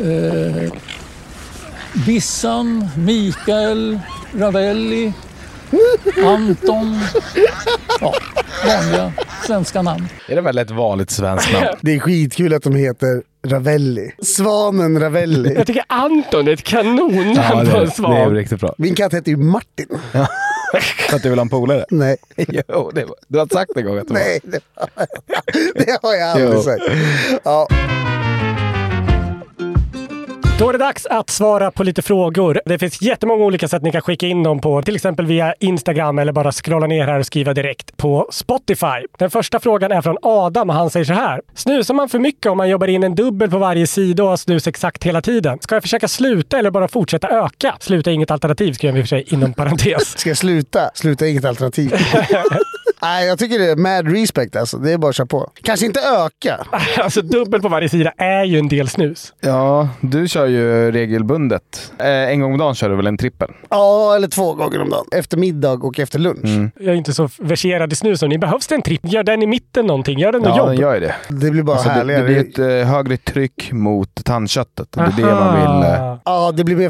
Eh, 0.03 0.71
Bissan, 2.05 2.89
Mikael, 2.97 3.99
Ravelli, 4.37 5.13
Anton. 6.25 6.99
Ja, 8.01 8.13
vanliga 8.65 9.13
svenska 9.47 9.81
namn. 9.81 10.07
Är 10.27 10.35
det 10.35 10.41
väl 10.41 10.57
ett 10.57 10.71
vanligt 10.71 11.11
svenskt 11.11 11.53
namn? 11.53 11.67
Det 11.81 11.95
är 11.95 11.99
skitkul 11.99 12.53
att 12.53 12.63
de 12.63 12.75
heter 12.75 13.23
Ravelli. 13.47 14.11
Svanen 14.21 14.99
Ravelli. 14.99 15.53
Jag 15.55 15.67
tycker 15.67 15.83
Anton 15.87 16.47
är 16.47 16.51
ett 16.51 16.63
kanonnamn 16.63 17.33
Ja, 17.35 17.41
det, 17.41 17.49
på 17.49 17.57
en 17.59 17.67
är- 17.67 17.73
det 17.79 17.81
är 17.81 17.87
svan. 17.89 18.35
riktigt 18.35 18.59
bra. 18.59 18.73
Min 18.77 18.95
katt 18.95 19.13
heter 19.13 19.31
ju 19.31 19.37
Martin. 19.37 19.87
För 21.09 21.15
att 21.15 21.23
du 21.23 21.29
vill 21.29 21.39
ha 21.39 21.41
en 21.43 21.49
polare? 21.49 21.85
Nej. 21.89 22.17
Jo, 22.67 22.91
det 22.93 23.05
var, 23.05 23.15
du 23.27 23.39
har 23.39 23.47
sagt 23.53 23.71
en 23.75 23.85
gång 23.85 23.97
att 23.97 24.07
det 24.07 24.13
var. 24.13 24.19
Nej, 24.21 24.39
det, 24.43 24.59
det 25.85 25.97
har 26.03 26.13
jag 26.13 26.29
aldrig 26.29 26.53
Jo. 26.53 26.61
sagt. 26.63 26.83
Ja. 27.43 27.67
Då 30.59 30.69
är 30.69 30.73
det 30.73 30.79
dags 30.79 31.05
att 31.05 31.29
svara 31.29 31.71
på 31.71 31.83
lite 31.83 32.01
frågor. 32.01 32.61
Det 32.65 32.79
finns 32.79 33.01
jättemånga 33.01 33.43
olika 33.45 33.67
sätt 33.67 33.83
ni 33.83 33.91
kan 33.91 34.01
skicka 34.01 34.27
in 34.27 34.43
dem 34.43 34.59
på. 34.61 34.81
Till 34.81 34.95
exempel 34.95 35.25
via 35.25 35.53
Instagram 35.59 36.19
eller 36.19 36.31
bara 36.31 36.51
scrolla 36.51 36.87
ner 36.87 37.07
här 37.07 37.19
och 37.19 37.25
skriva 37.25 37.53
direkt 37.53 37.97
på 37.97 38.27
Spotify. 38.31 39.07
Den 39.17 39.29
första 39.29 39.59
frågan 39.59 39.91
är 39.91 40.01
från 40.01 40.17
Adam 40.21 40.69
och 40.69 40.75
han 40.75 40.89
säger 40.89 41.05
så 41.05 41.13
här. 41.13 41.41
Snusar 41.55 41.93
man 41.93 42.09
för 42.09 42.19
mycket 42.19 42.51
om 42.51 42.57
man 42.57 42.69
jobbar 42.69 42.87
in 42.87 43.03
en 43.03 43.15
dubbel 43.15 43.49
på 43.49 43.57
varje 43.57 43.87
sida 43.87 44.23
och 44.23 44.29
har 44.29 44.37
snus 44.37 44.67
exakt 44.67 45.03
hela 45.03 45.21
tiden? 45.21 45.57
Ska 45.61 45.75
jag 45.75 45.83
försöka 45.83 46.07
sluta 46.07 46.59
eller 46.59 46.71
bara 46.71 46.87
fortsätta 46.87 47.29
öka? 47.29 47.75
Sluta 47.79 48.09
är 48.09 48.13
inget 48.13 48.31
alternativ 48.31 48.73
skriver 48.73 48.93
vi 48.95 49.01
för 49.01 49.07
sig 49.07 49.25
inom 49.27 49.53
parentes. 49.53 50.19
Ska 50.19 50.29
jag 50.29 50.37
sluta? 50.37 50.91
Sluta 50.93 51.25
är 51.25 51.29
inget 51.29 51.45
alternativ. 51.45 51.93
Nej, 53.03 53.27
jag 53.27 53.39
tycker 53.39 53.59
det 53.59 53.71
är 53.71 53.75
mad 53.75 54.11
respect 54.11 54.55
alltså. 54.55 54.77
Det 54.77 54.91
är 54.91 54.97
bara 54.97 55.09
att 55.09 55.15
köra 55.15 55.27
på. 55.27 55.51
Kanske 55.63 55.85
inte 55.85 55.99
öka. 55.99 56.65
alltså 57.03 57.21
dubbel 57.21 57.61
på 57.61 57.69
varje 57.69 57.89
sida 57.89 58.13
är 58.17 58.43
ju 58.43 58.59
en 58.59 58.67
del 58.67 58.89
snus. 58.89 59.33
Ja, 59.41 59.89
du 60.01 60.27
kör 60.27 60.45
ju 60.45 60.91
regelbundet. 60.91 61.91
Eh, 61.99 62.07
en 62.07 62.39
gång 62.39 62.51
om 62.51 62.57
dagen 62.59 62.75
kör 62.75 62.89
du 62.89 62.95
väl 62.95 63.07
en 63.07 63.17
trippel? 63.17 63.49
Ja, 63.69 64.15
eller 64.15 64.27
två 64.27 64.53
gånger 64.53 64.81
om 64.81 64.89
dagen. 64.89 65.05
Efter 65.15 65.37
middag 65.37 65.71
och 65.73 65.99
efter 65.99 66.19
lunch. 66.19 66.43
Mm. 66.45 66.71
Jag 66.79 66.87
är 66.87 66.93
inte 66.93 67.13
så 67.13 67.29
verserad 67.39 67.93
i 67.93 67.95
snus. 67.95 68.21
Ni 68.21 68.37
behövs 68.37 68.67
det 68.67 68.75
en 68.75 68.81
tripp? 68.81 69.01
Gör 69.03 69.23
den 69.23 69.43
i 69.43 69.47
mitten 69.47 69.85
någonting. 69.87 70.19
Gör 70.19 70.31
den 70.31 70.41
något 70.41 70.49
Ja, 70.49 70.57
jobb. 70.57 70.67
den 70.69 70.77
gör 70.77 70.99
det. 70.99 71.15
Det 71.29 71.51
blir 71.51 71.63
bara 71.63 71.75
Alltså, 71.75 71.89
det, 71.89 71.95
härligare. 71.95 72.21
det 72.21 72.27
blir 72.27 72.39
ett 72.39 72.83
eh, 72.85 72.89
högre 72.93 73.17
tryck 73.17 73.71
mot 73.71 74.25
tandköttet. 74.25 74.87
Det 74.91 75.01
är 75.01 75.11
det 75.17 75.21
man 75.35 75.55
vill. 75.81 75.89
Eh. 75.91 76.17
Ja, 76.25 76.51
det 76.55 76.63
blir 76.63 76.75
mer 76.75 76.89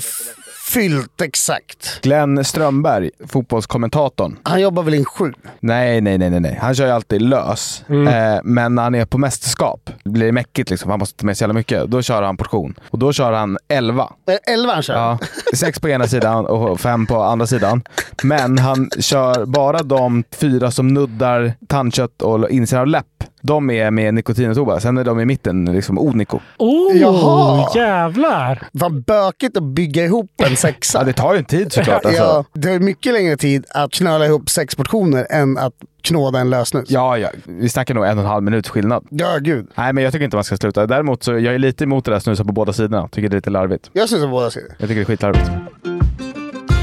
fyllt 0.63 1.21
exakt. 1.21 2.01
Glenn 2.01 2.45
Strömberg, 2.45 3.09
fotbollskommentatorn. 3.27 4.37
Han 4.43 4.61
jobbar 4.61 4.83
väl 4.83 4.93
in 4.93 5.05
sju? 5.05 5.33
Nej, 5.59 6.01
nej, 6.01 6.17
nej, 6.17 6.29
nej, 6.29 6.39
nej. 6.39 6.57
Han 6.61 6.75
kör 6.75 6.85
ju 6.85 6.91
alltid 6.91 7.21
lös. 7.21 7.83
Eh, 7.89 8.39
men 8.43 8.75
när 8.75 8.83
han 8.83 8.95
är 8.95 9.05
på 9.05 9.17
mästerskap, 9.17 9.89
blir 10.05 10.25
det 10.25 10.31
mäckigt 10.31 10.69
liksom, 10.69 10.89
han 10.89 10.99
måste 10.99 11.19
ta 11.19 11.25
med 11.25 11.37
så 11.37 11.43
jävla 11.43 11.53
mycket, 11.53 11.85
då 11.85 12.01
kör 12.01 12.21
han 12.21 12.37
portion. 12.37 12.75
Och 12.89 12.99
då 12.99 13.13
kör 13.13 13.31
han 13.31 13.57
11. 13.67 14.13
Eh, 14.27 14.53
Elva 14.53 14.73
han 14.73 14.83
kör? 14.83 14.93
Ja, 14.93 15.17
sex 15.53 15.79
på 15.79 15.89
ena 15.89 16.07
sidan 16.07 16.45
och 16.45 16.79
fem 16.79 17.05
på 17.05 17.21
andra 17.21 17.47
sidan. 17.47 17.83
Men 18.23 18.57
han 18.57 18.89
kör 18.99 19.45
bara 19.45 19.83
de 19.83 20.23
fyra 20.31 20.71
som 20.71 20.87
nuddar 20.87 21.53
tandkött 21.67 22.21
och 22.21 22.49
insidan 22.49 22.81
av 22.81 22.87
läpp. 22.87 23.05
De 23.45 23.69
är 23.69 23.91
med 23.91 24.13
nikotin 24.13 24.49
och 24.49 24.55
tobak. 24.55 24.81
Sen 24.81 24.97
är 24.97 25.03
de 25.03 25.19
i 25.19 25.25
mitten 25.25 25.65
liksom 25.65 25.99
oniko. 25.99 26.39
Oh, 26.57 26.97
Jaha. 26.97 27.69
jävlar! 27.75 28.67
Vad 28.71 29.03
bökigt 29.03 29.57
att 29.57 29.63
bygga 29.63 30.03
ihop 30.05 30.31
en 30.43 30.55
sexa. 30.55 30.99
Ja, 31.03 31.03
det 31.05 31.13
tar 31.13 31.33
ju 31.33 31.39
en 31.39 31.45
tid 31.45 31.73
såklart. 31.73 32.05
Alltså. 32.05 32.21
Ja, 32.21 32.45
det 32.53 32.69
är 32.71 32.79
mycket 32.79 33.13
längre 33.13 33.37
tid 33.37 33.65
att 33.69 33.91
knöla 33.91 34.25
ihop 34.25 34.49
sex 34.49 34.75
portioner 34.75 35.27
än 35.29 35.57
att 35.57 35.73
knåda 36.01 36.39
en 36.39 36.49
lösnus. 36.49 36.89
Ja, 36.91 37.17
ja. 37.17 37.29
Vi 37.45 37.69
snackar 37.69 37.93
nog 37.93 38.05
en 38.05 38.17
och 38.17 38.23
en 38.23 38.29
halv 38.29 38.43
minut 38.43 38.67
skillnad. 38.67 39.07
Ja, 39.09 39.37
gud. 39.41 39.67
Nej, 39.75 39.93
men 39.93 40.03
jag 40.03 40.13
tycker 40.13 40.25
inte 40.25 40.37
man 40.37 40.43
ska 40.43 40.57
sluta. 40.57 40.87
Däremot 40.87 41.23
så 41.23 41.31
jag 41.31 41.55
är 41.55 41.59
lite 41.59 41.83
emot 41.83 42.05
det 42.05 42.11
där 42.11 42.19
snusa 42.19 42.43
på 42.45 42.53
båda 42.53 42.73
sidorna. 42.73 43.07
Tycker 43.07 43.29
det 43.29 43.33
är 43.33 43.37
lite 43.37 43.49
larvigt. 43.49 43.89
Jag 43.93 44.09
syns 44.09 44.21
på 44.21 44.27
båda 44.29 44.49
sidor. 44.49 44.69
Jag 44.77 44.89
tycker 44.89 44.95
det 44.95 45.01
är 45.01 45.05
skitlarvigt. 45.05 45.49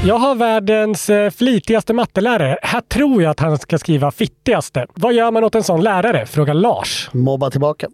Jag 0.03 0.15
har 0.15 0.35
världens 0.35 1.09
eh, 1.09 1.29
flitigaste 1.29 1.93
mattelärare. 1.93 2.59
Här 2.61 2.81
tror 2.81 3.23
jag 3.23 3.29
att 3.31 3.39
han 3.39 3.57
ska 3.57 3.77
skriva 3.77 4.11
fittigaste. 4.11 4.87
Vad 4.93 5.13
gör 5.13 5.31
man 5.31 5.43
åt 5.43 5.55
en 5.55 5.63
sån 5.63 5.81
lärare? 5.81 6.25
Frågar 6.25 6.53
Lars. 6.53 7.09
Mobba 7.13 7.49
tillbaka. 7.49 7.87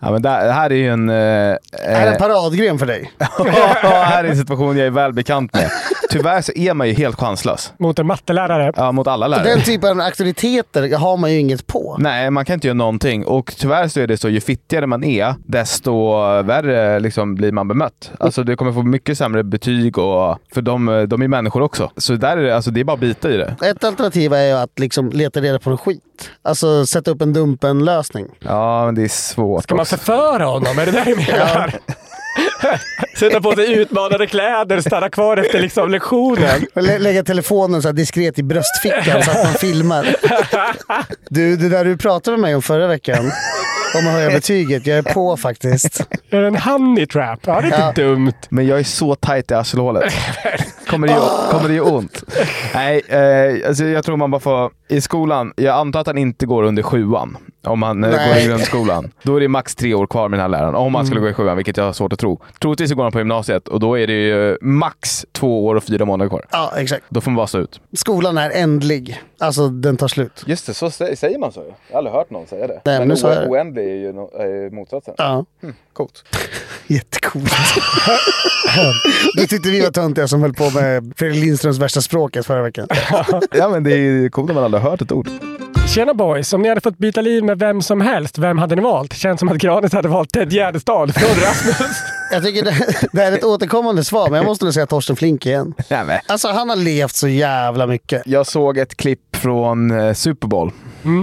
Ja, 0.00 0.10
men 0.10 0.22
det 0.22 0.28
det 0.28 0.52
här 0.52 0.70
är 0.70 0.74
ju 0.74 0.88
en... 0.88 1.08
Eh, 1.08 1.14
Det 1.14 1.58
här 1.82 2.02
är 2.02 2.06
eh, 2.06 2.12
en 2.12 2.18
paradgren 2.18 2.78
för 2.78 2.86
dig. 2.86 3.12
ja, 3.82 4.04
här 4.04 4.24
är 4.24 4.28
en 4.28 4.36
situation 4.36 4.76
jag 4.76 4.86
är 4.86 4.90
väl 4.90 5.12
bekant 5.12 5.52
med. 5.54 5.70
Tyvärr 6.10 6.40
så 6.40 6.52
är 6.52 6.74
man 6.74 6.88
ju 6.88 6.94
helt 6.94 7.16
chanslös. 7.20 7.72
Mot 7.78 7.98
en 7.98 8.06
mattelärare. 8.06 8.72
Ja, 8.76 8.92
mot 8.92 9.06
alla 9.06 9.28
lärare. 9.28 9.48
Den 9.48 9.62
typen 9.62 9.90
av 9.90 10.06
auktoriteter 10.06 10.96
har 10.96 11.16
man 11.16 11.32
ju 11.32 11.38
inget 11.38 11.66
på. 11.66 11.96
Nej, 11.98 12.30
man 12.30 12.44
kan 12.44 12.54
inte 12.54 12.66
göra 12.66 12.74
någonting. 12.74 13.26
Och 13.26 13.54
tyvärr 13.58 13.88
så 13.88 14.00
är 14.00 14.06
det 14.06 14.16
så, 14.16 14.28
ju 14.28 14.40
fittigare 14.40 14.86
man 14.86 15.04
är, 15.04 15.34
desto 15.46 16.14
värre 16.42 17.00
liksom 17.00 17.34
blir 17.34 17.52
man 17.52 17.68
bemött. 17.68 18.10
Alltså 18.20 18.42
du 18.44 18.56
kommer 18.56 18.72
få 18.72 18.82
mycket 18.82 19.18
sämre 19.18 19.44
betyg 19.44 19.98
och, 19.98 20.38
för 20.54 20.62
de, 20.62 21.06
de 21.08 21.22
är 21.22 21.28
människor 21.28 21.62
också. 21.62 21.90
Så 21.96 22.12
där 22.12 22.36
är 22.36 22.42
det, 22.42 22.56
alltså, 22.56 22.70
det 22.70 22.80
är 22.80 22.84
bara 22.84 22.94
att 22.94 23.00
bita 23.00 23.30
i 23.30 23.36
det. 23.36 23.56
Ett 23.62 23.84
alternativ 23.84 24.32
är 24.32 24.46
ju 24.46 24.52
att 24.52 24.78
liksom 24.78 25.10
leta 25.10 25.40
reda 25.40 25.58
på 25.58 25.70
en 25.70 25.78
skit. 25.78 26.02
Alltså 26.42 26.86
sätta 26.86 27.10
upp 27.10 27.22
en 27.22 27.32
Dumpen-lösning. 27.32 28.26
Ja, 28.40 28.86
men 28.86 28.94
det 28.94 29.02
är 29.04 29.08
svårt. 29.08 29.62
Ska 29.62 29.74
man 29.74 29.86
förföra 29.86 30.44
honom? 30.44 30.78
Är 30.78 30.86
det 30.86 30.92
där 30.92 31.04
du 31.04 31.14
menar? 31.16 31.74
Sätta 33.18 33.40
på 33.40 33.52
sig 33.54 33.72
utmanande 33.72 34.26
kläder, 34.26 34.80
stanna 34.80 35.08
kvar 35.10 35.36
efter 35.36 35.60
liksom 35.60 35.90
lektionen. 35.90 36.66
Lä- 36.74 36.98
Lägga 36.98 37.22
telefonen 37.24 37.82
så 37.82 37.88
här 37.88 37.92
diskret 37.92 38.38
i 38.38 38.42
bröstfickan 38.42 39.22
så 39.22 39.30
att 39.30 39.44
man 39.44 39.54
filmar. 39.54 40.06
Du, 41.30 41.56
det 41.56 41.68
där 41.68 41.84
du 41.84 41.96
pratade 41.96 42.36
med 42.36 42.40
mig 42.42 42.54
om 42.54 42.62
förra 42.62 42.86
veckan, 42.86 43.24
om 43.94 44.06
att 44.06 44.12
höja 44.12 44.30
betyget, 44.30 44.86
jag 44.86 44.98
är 44.98 45.02
på 45.02 45.36
faktiskt. 45.36 46.00
Är 46.30 46.40
det 46.40 46.46
en 46.46 46.56
honey 46.56 47.06
trap? 47.06 47.38
Ja, 47.46 47.52
det 47.60 47.60
är 47.60 47.64
inte 47.64 48.02
Ja. 48.02 48.08
dumt. 48.08 48.32
Men 48.48 48.66
jag 48.66 48.78
är 48.78 48.84
så 48.84 49.14
tajt 49.14 49.50
i 49.50 49.54
arselhålet. 49.54 50.12
Kommer 50.90 51.06
det, 51.06 51.12
ju, 51.12 51.20
kommer 51.50 51.68
det 51.68 51.74
ju 51.74 51.80
ont? 51.80 52.24
Nej, 52.74 53.02
eh, 53.08 53.68
alltså 53.68 53.84
jag 53.84 54.04
tror 54.04 54.16
man 54.16 54.30
bara 54.30 54.40
får... 54.40 54.70
I 54.88 55.00
skolan, 55.00 55.52
jag 55.56 55.76
antar 55.76 56.00
att 56.00 56.06
han 56.06 56.18
inte 56.18 56.46
går 56.46 56.62
under 56.62 56.82
sjuan. 56.82 57.36
Om 57.68 57.82
han 57.82 58.04
eh, 58.04 58.10
går 58.10 58.16
Nej. 58.16 58.44
i 58.44 58.48
grundskolan. 58.48 59.10
Då 59.22 59.36
är 59.36 59.40
det 59.40 59.48
max 59.48 59.74
tre 59.74 59.94
år 59.94 60.06
kvar 60.06 60.28
med 60.28 60.38
den 60.38 60.42
här 60.42 60.48
läraren. 60.58 60.74
Om 60.74 60.94
han 60.94 61.06
skulle 61.06 61.20
gå 61.20 61.28
i 61.28 61.32
sjuan, 61.34 61.56
vilket 61.56 61.76
jag 61.76 61.84
har 61.84 61.92
svårt 61.92 62.12
att 62.12 62.18
tro. 62.18 62.40
Troligtvis 62.60 62.90
så 62.90 62.96
går 62.96 63.02
han 63.02 63.12
på 63.12 63.18
gymnasiet 63.18 63.68
och 63.68 63.80
då 63.80 63.98
är 63.98 64.06
det 64.06 64.12
ju 64.12 64.58
max 64.62 65.26
två 65.32 65.66
år 65.66 65.74
och 65.74 65.84
fyra 65.84 66.04
månader 66.04 66.28
kvar. 66.28 66.46
Ja, 66.50 66.72
exakt. 66.76 67.04
Då 67.08 67.20
får 67.20 67.30
man 67.30 67.36
bara 67.36 67.46
stå 67.46 67.58
ut. 67.58 67.80
Skolan 67.96 68.38
är 68.38 68.50
ändlig. 68.50 69.22
Alltså 69.40 69.68
den 69.68 69.96
tar 69.96 70.08
slut. 70.08 70.42
Just 70.46 70.66
det, 70.66 70.74
så 70.74 70.90
säger 70.90 71.38
man 71.38 71.52
så 71.52 71.60
ju. 71.60 71.66
Jag 71.66 71.74
har 71.92 71.98
aldrig 71.98 72.14
hört 72.14 72.30
någon 72.30 72.46
säga 72.46 72.66
det. 72.66 72.80
Nej, 72.84 72.98
men 72.98 73.08
nu 73.08 73.16
sa 73.16 73.32
jag 73.34 73.42
det. 73.42 73.48
oändlig 73.48 73.84
är 73.84 73.94
ju 74.46 74.70
motsatsen. 74.70 75.14
Ja, 75.18 75.44
Coolt. 75.92 76.24
jättecoolt. 76.86 77.52
Du 79.34 79.46
tyckte 79.46 79.68
vi 79.70 79.80
var 79.80 79.90
töntiga 79.90 80.28
som 80.28 80.42
höll 80.42 80.54
på 80.54 80.70
med 80.70 81.12
Fredrik 81.16 81.44
Lindströms 81.44 81.78
värsta 81.78 82.00
språket 82.00 82.46
förra 82.46 82.62
veckan. 82.62 82.88
Ja, 83.52 83.68
men 83.68 83.84
det 83.84 83.92
är 83.92 84.28
coolt 84.28 84.46
när 84.48 84.54
man 84.54 84.64
aldrig 84.64 84.82
har 84.82 84.90
hört 84.90 85.02
ett 85.02 85.12
ord. 85.12 85.28
Tjena 85.94 86.14
boys! 86.14 86.52
Om 86.52 86.62
ni 86.62 86.68
hade 86.68 86.80
fått 86.80 86.98
byta 86.98 87.20
liv 87.20 87.44
med 87.44 87.58
vem 87.58 87.82
som 87.82 88.00
helst, 88.00 88.38
vem 88.38 88.58
hade 88.58 88.74
ni 88.76 88.82
valt? 88.82 89.14
Känns 89.14 89.40
som 89.40 89.48
att 89.48 89.56
Granis 89.56 89.92
hade 89.92 90.08
valt 90.08 90.30
Ted 90.30 90.52
Gärdestad 90.52 91.14
från 91.14 91.30
Rasmus. 91.30 91.96
Jag 92.32 92.44
tycker 92.44 92.64
det, 92.64 92.74
det 93.12 93.20
här 93.20 93.32
är 93.32 93.36
ett 93.36 93.44
återkommande 93.44 94.04
svar, 94.04 94.28
men 94.30 94.36
jag 94.36 94.44
måste 94.46 94.64
nog 94.64 94.74
säga 94.74 94.86
Torsten 94.86 95.16
Flink 95.16 95.46
igen. 95.46 95.74
Nej, 95.90 96.04
men. 96.04 96.18
Alltså 96.26 96.48
han 96.48 96.68
har 96.68 96.76
levt 96.76 97.14
så 97.14 97.28
jävla 97.28 97.86
mycket. 97.86 98.22
Jag 98.26 98.46
såg 98.46 98.78
ett 98.78 98.96
klipp 98.96 99.36
från 99.36 99.90
eh, 99.90 100.12
Super 100.12 100.48
Bowl. 100.48 100.72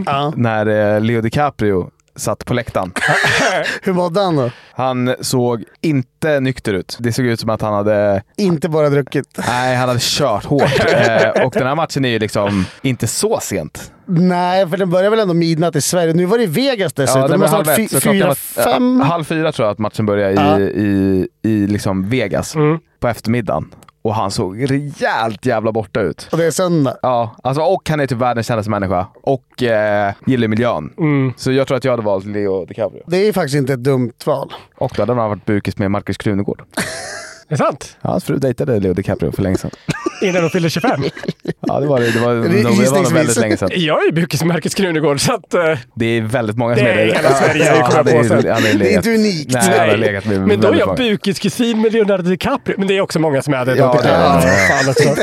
Ja. 0.06 0.34
när 0.36 0.96
eh, 0.96 1.02
Leo 1.02 1.22
DiCaprio 1.22 1.90
satt 2.16 2.46
på 2.46 2.54
läktaren. 2.54 2.92
Hur 3.82 3.94
mådde 3.94 4.22
han 4.22 4.36
då? 4.36 4.52
Han 4.74 5.16
såg 5.22 5.64
inte 5.82 6.40
nykter 6.40 6.74
ut. 6.74 6.98
Det 7.00 7.14
såg 7.14 7.26
ut 7.26 7.40
som 7.40 7.50
att 7.50 7.62
han 7.62 7.74
hade, 7.74 8.24
Inte 8.38 8.70
bara 8.70 8.90
druckit. 8.90 9.38
nej, 9.48 9.76
han 9.76 9.88
hade 9.88 10.00
kört 10.02 10.46
hårt. 10.46 10.72
Eh, 10.96 11.46
och 11.46 11.54
den 11.54 11.68
här 11.68 11.76
matchen 11.76 12.06
är 12.06 12.10
ju 12.10 12.20
liksom 12.20 12.66
inte 12.82 13.08
så 13.08 13.40
sent. 13.42 13.92
Nej, 14.06 14.68
för 14.70 14.78
den 14.78 14.90
börjar 14.90 15.10
väl 15.10 15.20
ändå 15.20 15.34
midnatt 15.34 15.76
i 15.76 15.82
Sverige. 15.82 16.14
Nu 16.14 16.26
var 16.26 16.38
det 16.38 16.44
i 16.44 16.48
Vegas 16.48 16.94
dessutom. 16.94 17.22
den 17.22 17.32
det 17.32 17.38
måste 17.38 17.56
ha 17.56 17.64
halv 17.64 17.68
varit 17.68 18.04
fyra, 18.04 18.36
fem. 18.36 18.98
ja, 19.02 19.06
halv 19.06 19.24
fyra 19.24 19.52
tror 19.52 19.66
jag 19.68 19.74
att 19.74 19.80
matchen 19.80 20.06
började 20.06 20.32
i, 20.34 20.36
Ja. 20.36 20.60
i, 20.60 21.28
i 21.44 21.68
liksom 21.68 22.10
Vegas 22.10 22.56
Mm. 22.56 22.80
på 23.00 23.08
eftermiddagen. 23.08 23.72
Och 24.06 24.16
han 24.16 24.32
såg 24.32 24.72
rejält 24.72 25.46
jävla 25.46 25.72
borta 25.72 26.02
ut. 26.02 26.28
Och 26.32 26.38
det 26.38 26.46
är 26.46 26.52
söndag. 26.52 26.98
Ja, 27.02 27.36
alltså, 27.44 27.62
och 27.62 27.90
han 27.90 28.00
är 28.00 28.08
typ 28.08 28.18
världens 28.18 28.48
kändaste 28.48 28.70
människa 28.70 29.08
och 29.22 29.64
eh, 29.64 30.14
gillar 30.26 30.48
miljön. 30.48 30.94
Mm. 30.98 31.34
Så 31.38 31.52
jag 31.52 31.68
tror 31.68 31.78
att 31.78 31.84
jag 31.84 31.92
hade 31.92 32.04
valt 32.04 32.26
Leo 32.26 32.66
DiCaprio. 32.66 33.04
Det 33.08 33.18
är 33.18 33.34
faktiskt 33.34 33.56
inte 33.56 33.74
ett 33.74 33.84
dumt 33.84 34.14
val. 34.26 34.54
Och 34.76 34.92
då 34.96 35.02
hade 35.02 35.14
han 35.14 35.30
varit 35.30 35.46
bukis 35.46 35.78
med 35.78 35.92
Markus 35.92 36.18
Krunegård. 36.18 36.64
Är 37.48 37.50
det 37.50 37.58
sant? 37.58 37.98
Ja, 38.02 38.10
hans 38.10 38.24
fru 38.24 38.38
dejtade 38.38 38.80
Leo 38.80 38.94
DiCaprio 38.94 39.32
för 39.32 39.42
länge 39.44 39.58
sedan. 39.58 39.72
Innan 40.22 40.42
de 40.42 40.50
fyllde 40.50 40.70
25? 40.70 41.04
Ja, 41.68 41.80
det 41.80 41.88
var 41.88 42.00
det. 42.00 42.12
Det 42.12 42.20
var, 42.20 42.34
det 42.34 42.40
var, 42.42 42.50
det 42.50 42.64
var 42.92 43.04
nog 43.04 43.12
väldigt 43.14 43.38
länge 43.38 43.58
sedan. 43.58 43.70
Jag 43.74 44.02
är 44.02 44.06
ju 44.06 44.12
bukis 44.12 44.42
med 44.42 44.48
Markus 44.48 44.74
Krunegård, 44.76 45.20
så 45.22 45.34
att... 45.34 45.54
eh, 45.54 45.78
Det 45.96 46.06
är 46.06 46.22
väldigt 46.22 46.58
många 46.58 46.74
Det 46.76 46.80
som 46.80 46.88
är 46.88 46.92
är 46.92 47.06
det. 47.06 47.14
hela 47.16 47.34
Sverige, 47.34 47.64
det 47.64 47.70
kommer 47.82 48.12
jag 48.12 48.22
på 48.22 48.28
sen. 48.42 48.52
han 48.54 48.66
är 48.66 48.74
Det 48.80 48.94
är 48.94 48.98
inte 48.98 49.10
unikt. 49.14 49.52
Nej, 49.54 49.80
han 49.80 49.90
har 49.90 49.98
legat 49.98 50.26
med 50.26 50.42
Men 50.48 50.62
då 50.62 50.68
är 50.68 50.76
jag 50.76 50.88
många. 50.88 50.98
bukiskusin 50.98 51.82
med 51.82 51.94
Leonardo 51.94 52.24
DiCaprio. 52.24 52.76
Men 52.78 52.88
det 52.88 52.98
är 52.98 53.02
också 53.02 53.20
många 53.20 53.42
som 53.42 53.54
är 53.54 53.66
det. 53.66 53.76
Ja, 53.76 54.00
ja, 54.04 54.10
ja, 54.10 54.42
ja. 54.44 54.50
Fan 54.70 54.90
också. 54.90 55.10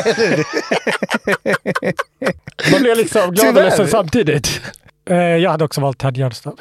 Man 2.73 2.83
blir 2.83 2.97
liksom 2.97 3.31
glad 3.35 3.57
och 3.57 3.63
ledsen 3.65 3.89
samtidigt. 3.89 4.61
Eh, 5.11 5.17
Jag 5.17 5.51
hade 5.51 5.65
också 5.65 5.81
valt 5.81 5.99
Ted 5.99 6.17
Gärdestad 6.17 6.55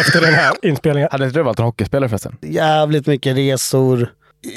efter 0.00 0.20
den 0.20 0.34
här 0.34 0.52
inspelningen. 0.62 1.08
Hade 1.12 1.24
inte 1.24 1.38
du 1.38 1.42
valt 1.42 1.58
en 1.58 1.64
hockeyspelare 1.64 2.08
förresten? 2.08 2.36
Jävligt 2.40 3.06
mycket 3.06 3.36
resor. 3.36 4.08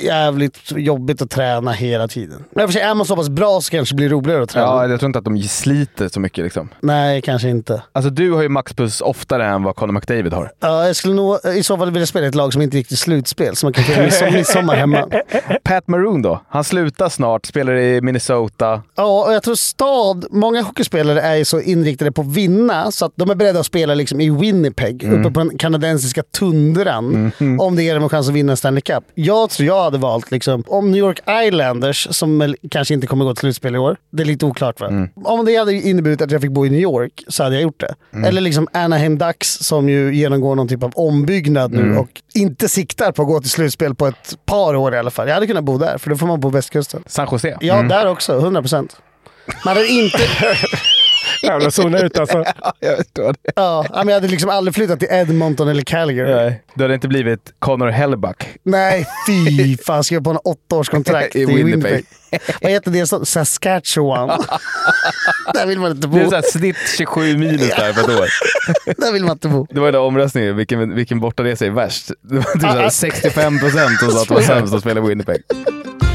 Jävligt 0.03 0.71
jobbigt 0.75 1.21
att 1.21 1.29
träna 1.29 1.71
hela 1.71 2.07
tiden. 2.07 2.43
Men 2.51 2.67
för 2.67 2.73
sig, 2.73 2.81
är 2.81 2.95
man 2.95 3.05
så 3.05 3.15
pass 3.15 3.29
bra 3.29 3.61
så 3.61 3.71
kanske 3.71 3.93
det 3.93 3.97
blir 3.97 4.09
roligare 4.09 4.43
att 4.43 4.49
träna. 4.49 4.65
Ja, 4.65 4.87
jag 4.87 4.99
tror 4.99 5.07
inte 5.07 5.19
att 5.19 5.25
de 5.25 5.41
sliter 5.43 6.07
så 6.07 6.19
mycket 6.19 6.43
liksom. 6.43 6.69
Nej, 6.79 7.21
kanske 7.21 7.49
inte. 7.49 7.81
Alltså 7.91 8.09
du 8.09 8.31
har 8.31 8.41
ju 8.41 8.49
maxpuls 8.49 9.01
oftare 9.01 9.45
än 9.45 9.63
vad 9.63 9.75
Conor 9.75 9.93
McDavid 9.93 10.33
har. 10.33 10.51
Ja, 10.59 10.85
jag 10.85 10.95
skulle 10.95 11.13
nog 11.13 11.37
i 11.55 11.63
så 11.63 11.77
fall 11.77 11.91
vilja 11.91 12.07
spela 12.07 12.25
i 12.25 12.29
ett 12.29 12.35
lag 12.35 12.53
som 12.53 12.61
inte 12.61 12.77
gick 12.77 12.87
till 12.87 12.97
slutspel, 12.97 13.55
så 13.55 13.65
man 13.65 13.73
kan 13.73 13.83
fira 13.83 14.03
midsommar, 14.03 14.31
midsommar 14.31 14.75
hemma. 14.75 15.07
Pat 15.63 15.87
Maroon 15.87 16.21
då? 16.21 16.41
Han 16.49 16.63
slutar 16.63 17.09
snart, 17.09 17.45
spelar 17.45 17.73
i 17.75 18.01
Minnesota. 18.01 18.81
Ja, 18.95 19.25
och 19.25 19.33
jag 19.33 19.43
tror 19.43 19.55
stad, 19.55 20.25
många 20.31 20.61
hockeyspelare 20.61 21.21
är 21.21 21.35
ju 21.35 21.45
så 21.45 21.61
inriktade 21.61 22.11
på 22.11 22.21
att 22.21 22.27
vinna 22.27 22.91
så 22.91 23.05
att 23.05 23.11
de 23.15 23.29
är 23.29 23.35
beredda 23.35 23.59
att 23.59 23.65
spela 23.65 23.93
liksom 23.93 24.21
i 24.21 24.29
Winnipeg, 24.29 25.03
uppe 25.03 25.31
på 25.31 25.39
den 25.39 25.57
kanadensiska 25.57 26.23
tundran, 26.23 27.31
om 27.59 27.75
det 27.75 27.83
ger 27.83 27.93
dem 27.93 28.03
en 28.03 28.09
chans 28.09 28.27
att 28.29 28.33
vinna 28.35 28.55
Stanley 28.55 28.81
Cup. 28.81 29.03
Jag 29.15 29.49
tror 29.49 29.67
jag 29.67 29.76
hade 29.83 29.97
valt, 29.97 30.31
liksom, 30.31 30.63
om 30.67 30.91
New 30.91 30.99
York 30.99 31.19
Islanders, 31.45 32.07
som 32.11 32.55
kanske 32.71 32.93
inte 32.93 33.07
kommer 33.07 33.25
gå 33.25 33.33
till 33.33 33.39
slutspel 33.39 33.75
i 33.75 33.77
år, 33.77 33.97
det 34.11 34.23
är 34.23 34.25
lite 34.25 34.45
oklart 34.45 34.79
va? 34.79 35.07
Om 35.23 35.45
det 35.45 35.55
hade 35.55 35.73
inneburit 35.73 36.21
att 36.21 36.31
jag 36.31 36.41
fick 36.41 36.51
bo 36.51 36.65
i 36.65 36.69
New 36.69 36.81
York 36.81 37.23
så 37.27 37.43
hade 37.43 37.55
jag 37.55 37.63
gjort 37.63 37.79
det. 37.79 37.95
Eller 38.27 38.41
liksom 38.41 38.67
Anaheim 38.73 39.17
Ducks 39.17 39.53
som 39.53 39.89
ju 39.89 40.15
genomgår 40.15 40.55
någon 40.55 40.67
typ 40.67 40.83
av 40.83 40.91
ombyggnad 40.95 41.71
nu 41.71 41.97
och 41.97 42.21
inte 42.33 42.69
siktar 42.69 43.11
på 43.11 43.21
att 43.21 43.27
gå 43.27 43.41
till 43.41 43.49
slutspel 43.49 43.95
på 43.95 44.07
ett 44.07 44.37
par 44.45 44.75
år 44.75 44.95
i 44.95 44.97
alla 44.97 45.11
fall. 45.11 45.27
Jag 45.27 45.33
hade 45.33 45.47
kunnat 45.47 45.63
bo 45.63 45.77
där, 45.77 45.97
för 45.97 46.09
då 46.09 46.15
får 46.15 46.27
man 46.27 46.39
bo 46.39 46.49
på 46.49 46.55
västkusten. 46.55 47.03
San 47.05 47.27
Jose. 47.31 47.57
Ja, 47.61 47.81
där 47.81 48.07
också. 48.07 48.37
100 48.37 48.61
procent. 48.61 48.97
Man 49.65 49.75
hade 49.75 49.87
inte... 49.87 50.17
Jävla 51.43 51.71
zona 51.71 51.99
ut 51.99 52.19
alltså. 52.19 52.43
jag 52.79 52.97
förstår 52.97 53.35
det. 53.43 53.51
Ja, 53.55 53.85
men 53.91 54.07
jag 54.07 54.13
hade 54.15 54.27
liksom 54.27 54.49
aldrig 54.49 54.75
flyttat 54.75 54.99
till 54.99 55.07
Edmonton 55.11 55.67
eller 55.67 55.81
Calgary. 55.81 56.33
Nej, 56.33 56.45
Nej, 56.45 56.63
du 56.73 56.83
hade 56.83 56.93
inte 56.93 57.07
blivit 57.07 57.53
Connor 57.59 57.87
Hellback. 57.87 58.47
fy 59.27 59.77
fan. 59.85 60.03
Skrev 60.03 60.23
på 60.23 60.29
en 60.29 60.37
åttaårskontrakt 60.43 61.35
I 61.35 61.39
i 61.41 61.45
Winnipeg. 61.45 61.65
Winnipeg. 61.65 62.05
Vad 62.61 62.71
heter 62.71 62.91
det? 62.91 63.27
Saskatchewan. 63.27 64.27
där 65.53 65.65
vill 65.67 65.79
man 65.79 65.91
inte 65.91 66.07
Det 66.07 66.19
är 66.19 66.23
bo. 66.23 66.29
så 66.29 66.35
här 66.35 66.41
snitt 66.41 66.77
27 66.97 67.37
minus 67.37 67.61
där 67.75 67.93
på 67.93 67.99
ett 68.11 68.19
år. 68.19 68.27
Där 69.01 69.13
vill 69.13 69.23
man 69.23 69.31
inte 69.31 69.47
bo. 69.47 69.67
Det 69.69 69.79
var 69.79 69.87
den 69.87 69.93
där 69.93 70.01
omröstningen, 70.01 70.55
vilken, 70.55 70.95
vilken 70.95 71.19
bortaresa 71.19 71.65
är 71.65 71.69
värst? 71.69 72.11
Det 72.21 72.35
var 72.35 72.43
typ 72.53 72.61
så 72.61 72.67
här 72.67 72.85
Ah. 72.85 72.89
65 72.89 73.59
procent 73.59 73.99
som 73.99 74.11
sa 74.11 74.21
att 74.21 74.27
det 74.27 74.33
var 74.33 74.41
sämst 74.41 74.73
att 74.73 74.81
spela 74.81 74.99
i 74.99 75.03
Winnipeg. 75.07 75.41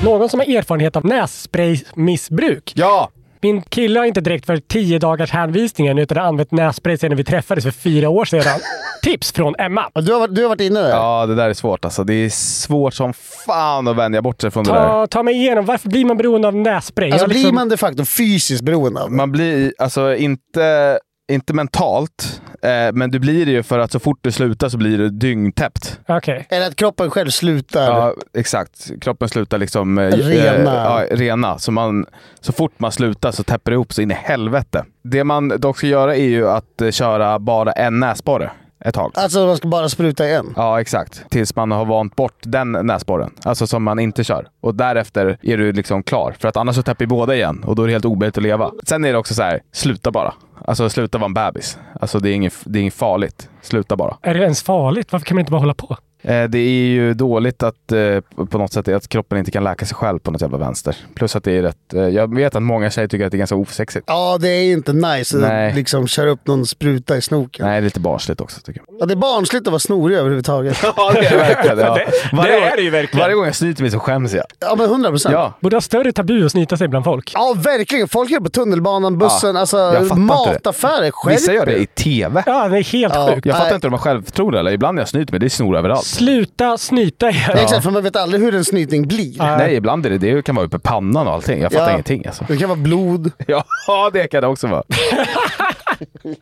Någon 0.04 0.28
som 0.28 0.40
har 0.40 0.56
erfarenhet 0.56 0.96
av 0.96 1.04
nässpraymissbruk. 1.06 2.72
Ja! 2.76 3.10
Min 3.42 3.62
kille 3.62 3.98
har 3.98 4.06
inte 4.06 4.20
direkt 4.20 4.46
för 4.46 4.56
tio 4.56 4.98
dagars 4.98 5.30
hänvisningen 5.30 5.98
utan 5.98 6.16
har 6.18 6.24
använt 6.24 6.50
nässpray 6.52 6.98
sedan 6.98 7.16
vi 7.16 7.24
träffades 7.24 7.64
för 7.64 7.70
fyra 7.70 8.08
år 8.08 8.24
sedan. 8.24 8.60
Tips 9.02 9.32
från 9.32 9.54
Emma. 9.58 9.90
Du 9.94 10.12
har, 10.12 10.20
varit- 10.20 10.34
du 10.34 10.42
har 10.42 10.48
varit 10.48 10.60
inne 10.60 10.80
där? 10.80 10.88
Ja, 10.90 11.26
det 11.26 11.34
där 11.34 11.48
är 11.50 11.54
svårt 11.54 11.84
alltså. 11.84 12.04
Det 12.04 12.14
är 12.14 12.28
svårt 12.30 12.94
som 12.94 13.12
fan 13.46 13.88
att 13.88 13.96
vänja 13.96 14.22
bort 14.22 14.40
sig 14.40 14.50
från 14.50 14.64
det 14.64 14.70
där. 14.72 14.88
Ta, 14.88 15.06
ta 15.06 15.22
mig 15.22 15.34
igenom, 15.34 15.64
varför 15.64 15.88
blir 15.88 16.04
man 16.04 16.16
beroende 16.16 16.48
av 16.48 16.54
nässpray? 16.56 17.10
Alltså 17.10 17.22
Jag 17.24 17.28
blir 17.30 17.38
liksom- 17.38 17.54
man 17.54 17.68
de 17.68 17.76
facto 17.76 18.04
fysiskt 18.04 18.62
beroende 18.64 19.00
av 19.02 19.10
det? 19.10 19.16
Man 19.16 19.32
blir, 19.32 19.72
alltså 19.78 20.14
inte, 20.16 20.98
inte 21.32 21.54
mentalt, 21.54 22.42
eh, 22.62 22.92
men 22.92 23.10
du 23.10 23.18
blir 23.18 23.46
det 23.46 23.52
ju 23.52 23.62
för 23.62 23.78
att 23.78 23.92
så 23.92 23.98
fort 23.98 24.18
du 24.20 24.32
slutar 24.32 24.68
så 24.68 24.78
blir 24.78 24.98
du 24.98 25.08
dyngtäppt. 25.08 26.00
Okej. 26.08 26.46
Eller 26.48 26.66
att 26.66 26.76
kroppen 26.76 27.10
själv 27.10 27.30
slutar? 27.30 27.82
Ja, 27.82 28.14
exakt. 28.38 28.90
Kroppen 29.00 29.28
slutar 29.28 29.58
liksom 29.58 29.98
eh, 29.98 30.08
Rena. 30.08 31.00
Eh, 31.02 31.06
ja, 31.10 31.16
rena. 31.16 31.58
Så, 31.58 31.72
man, 31.72 32.06
så 32.40 32.52
fort 32.52 32.72
man 32.76 32.92
slutar 32.92 33.32
så 33.32 33.42
täpper 33.42 33.70
det 33.70 33.74
ihop 33.74 33.92
så 33.92 34.02
in 34.02 34.10
i 34.10 34.14
helvete. 34.14 34.84
Det 35.04 35.24
man 35.24 35.48
dock 35.48 35.78
ska 35.78 35.86
göra 35.86 36.16
är 36.16 36.28
ju 36.28 36.48
att 36.48 36.80
eh, 36.80 36.90
köra 36.90 37.38
bara 37.38 37.72
en 37.72 38.00
näsborre 38.00 38.50
ett 38.84 38.94
tag. 38.94 39.12
Alltså 39.14 39.46
man 39.46 39.56
ska 39.56 39.68
bara 39.68 39.88
spruta 39.88 40.28
igen? 40.28 40.54
Ja, 40.56 40.80
exakt. 40.80 41.24
Tills 41.30 41.56
man 41.56 41.70
har 41.70 41.84
vant 41.84 42.16
bort 42.16 42.38
den 42.40 42.72
näsborren. 42.72 43.30
Alltså 43.44 43.66
som 43.66 43.82
man 43.82 43.98
inte 43.98 44.24
kör. 44.24 44.48
Och 44.60 44.74
därefter 44.74 45.38
är 45.42 45.58
du 45.58 45.72
liksom 45.72 46.02
klar. 46.02 46.34
För 46.38 46.48
att 46.48 46.56
annars 46.56 46.76
så 46.76 46.82
täpper 46.82 47.06
båda 47.06 47.34
igen 47.34 47.62
och 47.66 47.76
då 47.76 47.82
är 47.82 47.86
det 47.86 47.92
helt 47.92 48.04
omöjligt 48.04 48.36
att 48.36 48.42
leva. 48.42 48.70
Sen 48.86 49.04
är 49.04 49.12
det 49.12 49.18
också 49.18 49.34
så 49.34 49.42
här, 49.42 49.60
sluta 49.72 50.10
bara. 50.10 50.34
Alltså 50.64 50.88
sluta 50.88 51.18
vara 51.18 51.26
en 51.26 51.34
bebis. 51.34 51.78
Alltså 52.00 52.18
det 52.18 52.30
är 52.30 52.34
inget, 52.34 52.54
det 52.64 52.78
är 52.78 52.80
inget 52.80 52.94
farligt. 52.94 53.48
Sluta 53.62 53.96
bara. 53.96 54.16
Är 54.22 54.34
det 54.34 54.40
ens 54.40 54.62
farligt? 54.62 55.12
Varför 55.12 55.26
kan 55.26 55.34
man 55.34 55.40
inte 55.40 55.52
bara 55.52 55.60
hålla 55.60 55.74
på? 55.74 55.96
Eh, 56.24 56.44
Det 56.44 56.58
är 56.58 56.86
ju 56.86 57.14
dåligt 57.14 57.62
att 57.62 57.92
eh, 57.92 58.44
på 58.50 58.58
något 58.58 58.72
sätt 58.72 58.88
att 58.88 59.08
kroppen 59.08 59.38
inte 59.38 59.50
kan 59.50 59.64
läka 59.64 59.86
sig 59.86 59.94
själv 59.96 60.18
på 60.18 60.30
något 60.30 60.40
jävla 60.42 60.58
vänster. 60.58 60.96
Plus 61.14 61.36
att 61.36 61.44
det 61.44 61.52
är 61.52 61.62
rätt... 61.62 61.94
eh, 61.94 62.00
Jag 62.08 62.34
vet 62.34 62.56
att 62.56 62.62
många 62.62 62.90
tjejer 62.90 63.08
tycker 63.08 63.24
att 63.26 63.30
det 63.32 63.36
är 63.36 63.38
ganska 63.38 63.56
osexigt. 63.56 64.04
Ja, 64.06 64.38
det 64.40 64.48
är 64.48 64.72
inte 64.72 64.92
nice 64.92 65.36
Nej. 65.36 65.68
att 65.70 65.74
liksom 65.76 66.06
köra 66.06 66.30
upp 66.30 66.46
någon 66.46 66.66
spruta 66.66 67.16
i 67.16 67.22
snoken. 67.22 67.66
Nej, 67.66 67.72
det 67.80 67.84
är 67.84 67.84
lite 67.84 68.00
barnsligt 68.00 68.40
också 68.40 68.60
tycker 68.60 68.82
jag. 68.86 68.96
Ja, 69.00 69.06
det 69.06 69.14
är 69.14 69.16
barnsligt 69.16 69.66
att 69.66 69.70
vara 69.72 69.78
snorig 69.80 70.16
överhuvudtaget. 70.16 70.78
Ja, 70.96 71.12
det 71.14 71.18
är 71.26 71.30
det 71.30 71.36
verkligen. 71.36 71.78
Ja. 71.78 71.94
Det- 72.30 72.36
Varje 72.36 72.60
det 72.60 72.66
är 72.66 72.76
det 72.76 72.82
ju 72.82 72.90
verkligen. 72.90 73.22
Varje 73.24 73.34
gång 73.34 73.44
jag 73.44 73.54
snyter 73.54 73.82
mig 73.82 73.90
så 73.90 73.98
skäms 73.98 74.32
jag. 74.34 74.44
Ja, 74.60 74.74
men 74.78 74.86
100 74.86 75.10
procent. 75.10 75.32
Ja. 75.32 75.52
Borde 75.60 75.76
ha 75.76 75.80
större 75.80 76.12
tabu 76.12 76.44
att 76.46 76.52
snyta 76.52 76.76
sig 76.76 76.88
bland 76.88 77.04
folk. 77.04 77.30
Ja, 77.34 77.54
verkligen. 77.64 78.08
Folk 78.08 78.30
gör 78.30 78.38
det 78.38 78.44
på 78.44 78.50
tunnelbanan, 78.50 79.18
bussen, 79.18 79.54
Ja, 79.54 79.60
alltså 79.60 80.14
mataffärer. 80.16 81.28
Vissa 81.28 81.52
gör 81.52 81.66
det 81.66 81.76
i 81.76 81.86
TV. 81.86 82.42
Ja, 82.46 82.68
det 82.68 82.78
är 82.78 82.82
helt 82.82 83.14
Ja. 83.14 83.30
sjukt. 83.34 83.46
Jag 83.46 83.54
fattar 83.54 83.66
Nej. 83.68 83.74
inte 83.74 83.86
om 83.86 83.90
de 83.90 83.96
har 83.98 84.02
självförtroende 84.04 84.58
eller 84.58 84.72
ibland 84.72 84.94
när 84.94 85.00
jag 85.02 85.08
snyter 85.08 85.32
mig, 85.32 85.40
det 85.40 85.46
är 85.46 85.50
snor 85.50 85.76
överallt. 85.76 86.11
Sluta 86.12 86.78
snyta 86.78 87.30
igen. 87.30 87.42
Ja. 87.54 87.60
Exakt, 87.60 87.82
för 87.84 87.90
man 87.90 88.02
vet 88.02 88.16
aldrig 88.16 88.42
hur 88.42 88.54
en 88.54 88.64
snytning 88.64 89.08
blir. 89.08 89.38
Nej, 89.38 89.74
ibland 89.74 90.06
är 90.06 90.10
det 90.10 90.18
det 90.18 90.42
kan 90.44 90.54
vara 90.54 90.66
uppe 90.66 90.76
i 90.76 90.80
pannan 90.80 91.26
och 91.26 91.32
allting. 91.32 91.62
Jag 91.62 91.72
fattar 91.72 91.86
Ja. 91.86 91.92
ingenting 91.92 92.26
alltså. 92.26 92.44
Det 92.48 92.56
kan 92.56 92.68
vara 92.68 92.78
blod. 92.78 93.30
Ja, 93.86 94.10
det 94.12 94.26
kan 94.28 94.40
det 94.42 94.46
också 94.48 94.66
vara. 94.66 94.82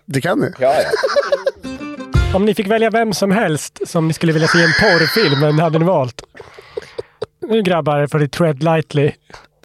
Det 0.07 0.21
kan 0.21 0.41
det. 0.41 0.53
Ja, 0.59 0.75
ja. 0.75 0.89
Om 2.35 2.45
ni 2.45 2.55
fick 2.55 2.67
välja 2.67 2.91
vem 2.91 3.13
som 3.13 3.31
helst 3.31 3.79
som 3.87 4.09
ni 4.09 4.15
skulle 4.15 4.33
vilja 4.33 4.49
se 4.49 4.59
i 4.59 4.63
en 4.65 4.73
porrfilm, 4.81 5.41
vem 5.41 5.59
hade 5.59 5.79
ni 5.79 5.85
valt? 5.85 6.23
Nu 7.49 7.63
grabbar 7.63 8.07
får 8.07 8.19
ni 8.19 8.29
tread 8.29 8.63
lightly. 8.63 9.11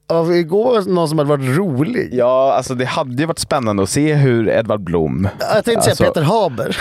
Ja, 0.08 0.34
igår 0.34 0.82
någon 0.90 1.10
som 1.10 1.18
hade 1.18 1.30
varit 1.30 1.58
rolig. 1.58 2.10
ja, 2.14 2.54
alltså 2.54 2.76
det 2.76 2.86
hade 2.86 3.22
ju 3.22 3.26
varit 3.26 3.40
spännande 3.40 3.84
att 3.84 3.90
se 3.90 4.14
hur 4.14 4.50
Edvard 4.50 4.82
Blom... 4.84 5.28
Jag 5.40 5.66
tänkte 5.66 5.82
säga 5.82 5.92
Alltså- 5.92 6.04
Peter 6.04 6.22
Haber. 6.22 6.78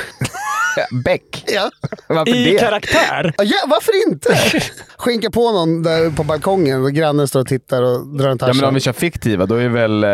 Beck. 1.04 1.44
Ja. 1.46 1.70
Varför 2.08 2.34
I 2.34 2.44
det? 2.52 2.58
karaktär. 2.58 3.34
Ja, 3.38 3.44
ja, 3.44 3.56
varför 3.66 4.08
inte? 4.08 4.38
Skinka 4.98 5.30
på 5.30 5.52
någon 5.52 5.82
där 5.82 6.10
på 6.10 6.24
balkongen 6.24 6.82
och 6.84 6.92
grannen 6.92 7.28
står 7.28 7.40
och 7.40 7.46
tittar 7.46 7.82
och 7.82 8.06
drar 8.06 8.28
en 8.28 8.38
Ja, 8.40 8.46
men 8.46 8.50
om 8.50 8.54
tarzan. 8.60 8.74
vi 8.74 8.80
kör 8.80 8.92
fiktiva, 8.92 9.46
då 9.46 9.54
är 9.54 9.68
väl 9.68 10.04
eh, 10.04 10.10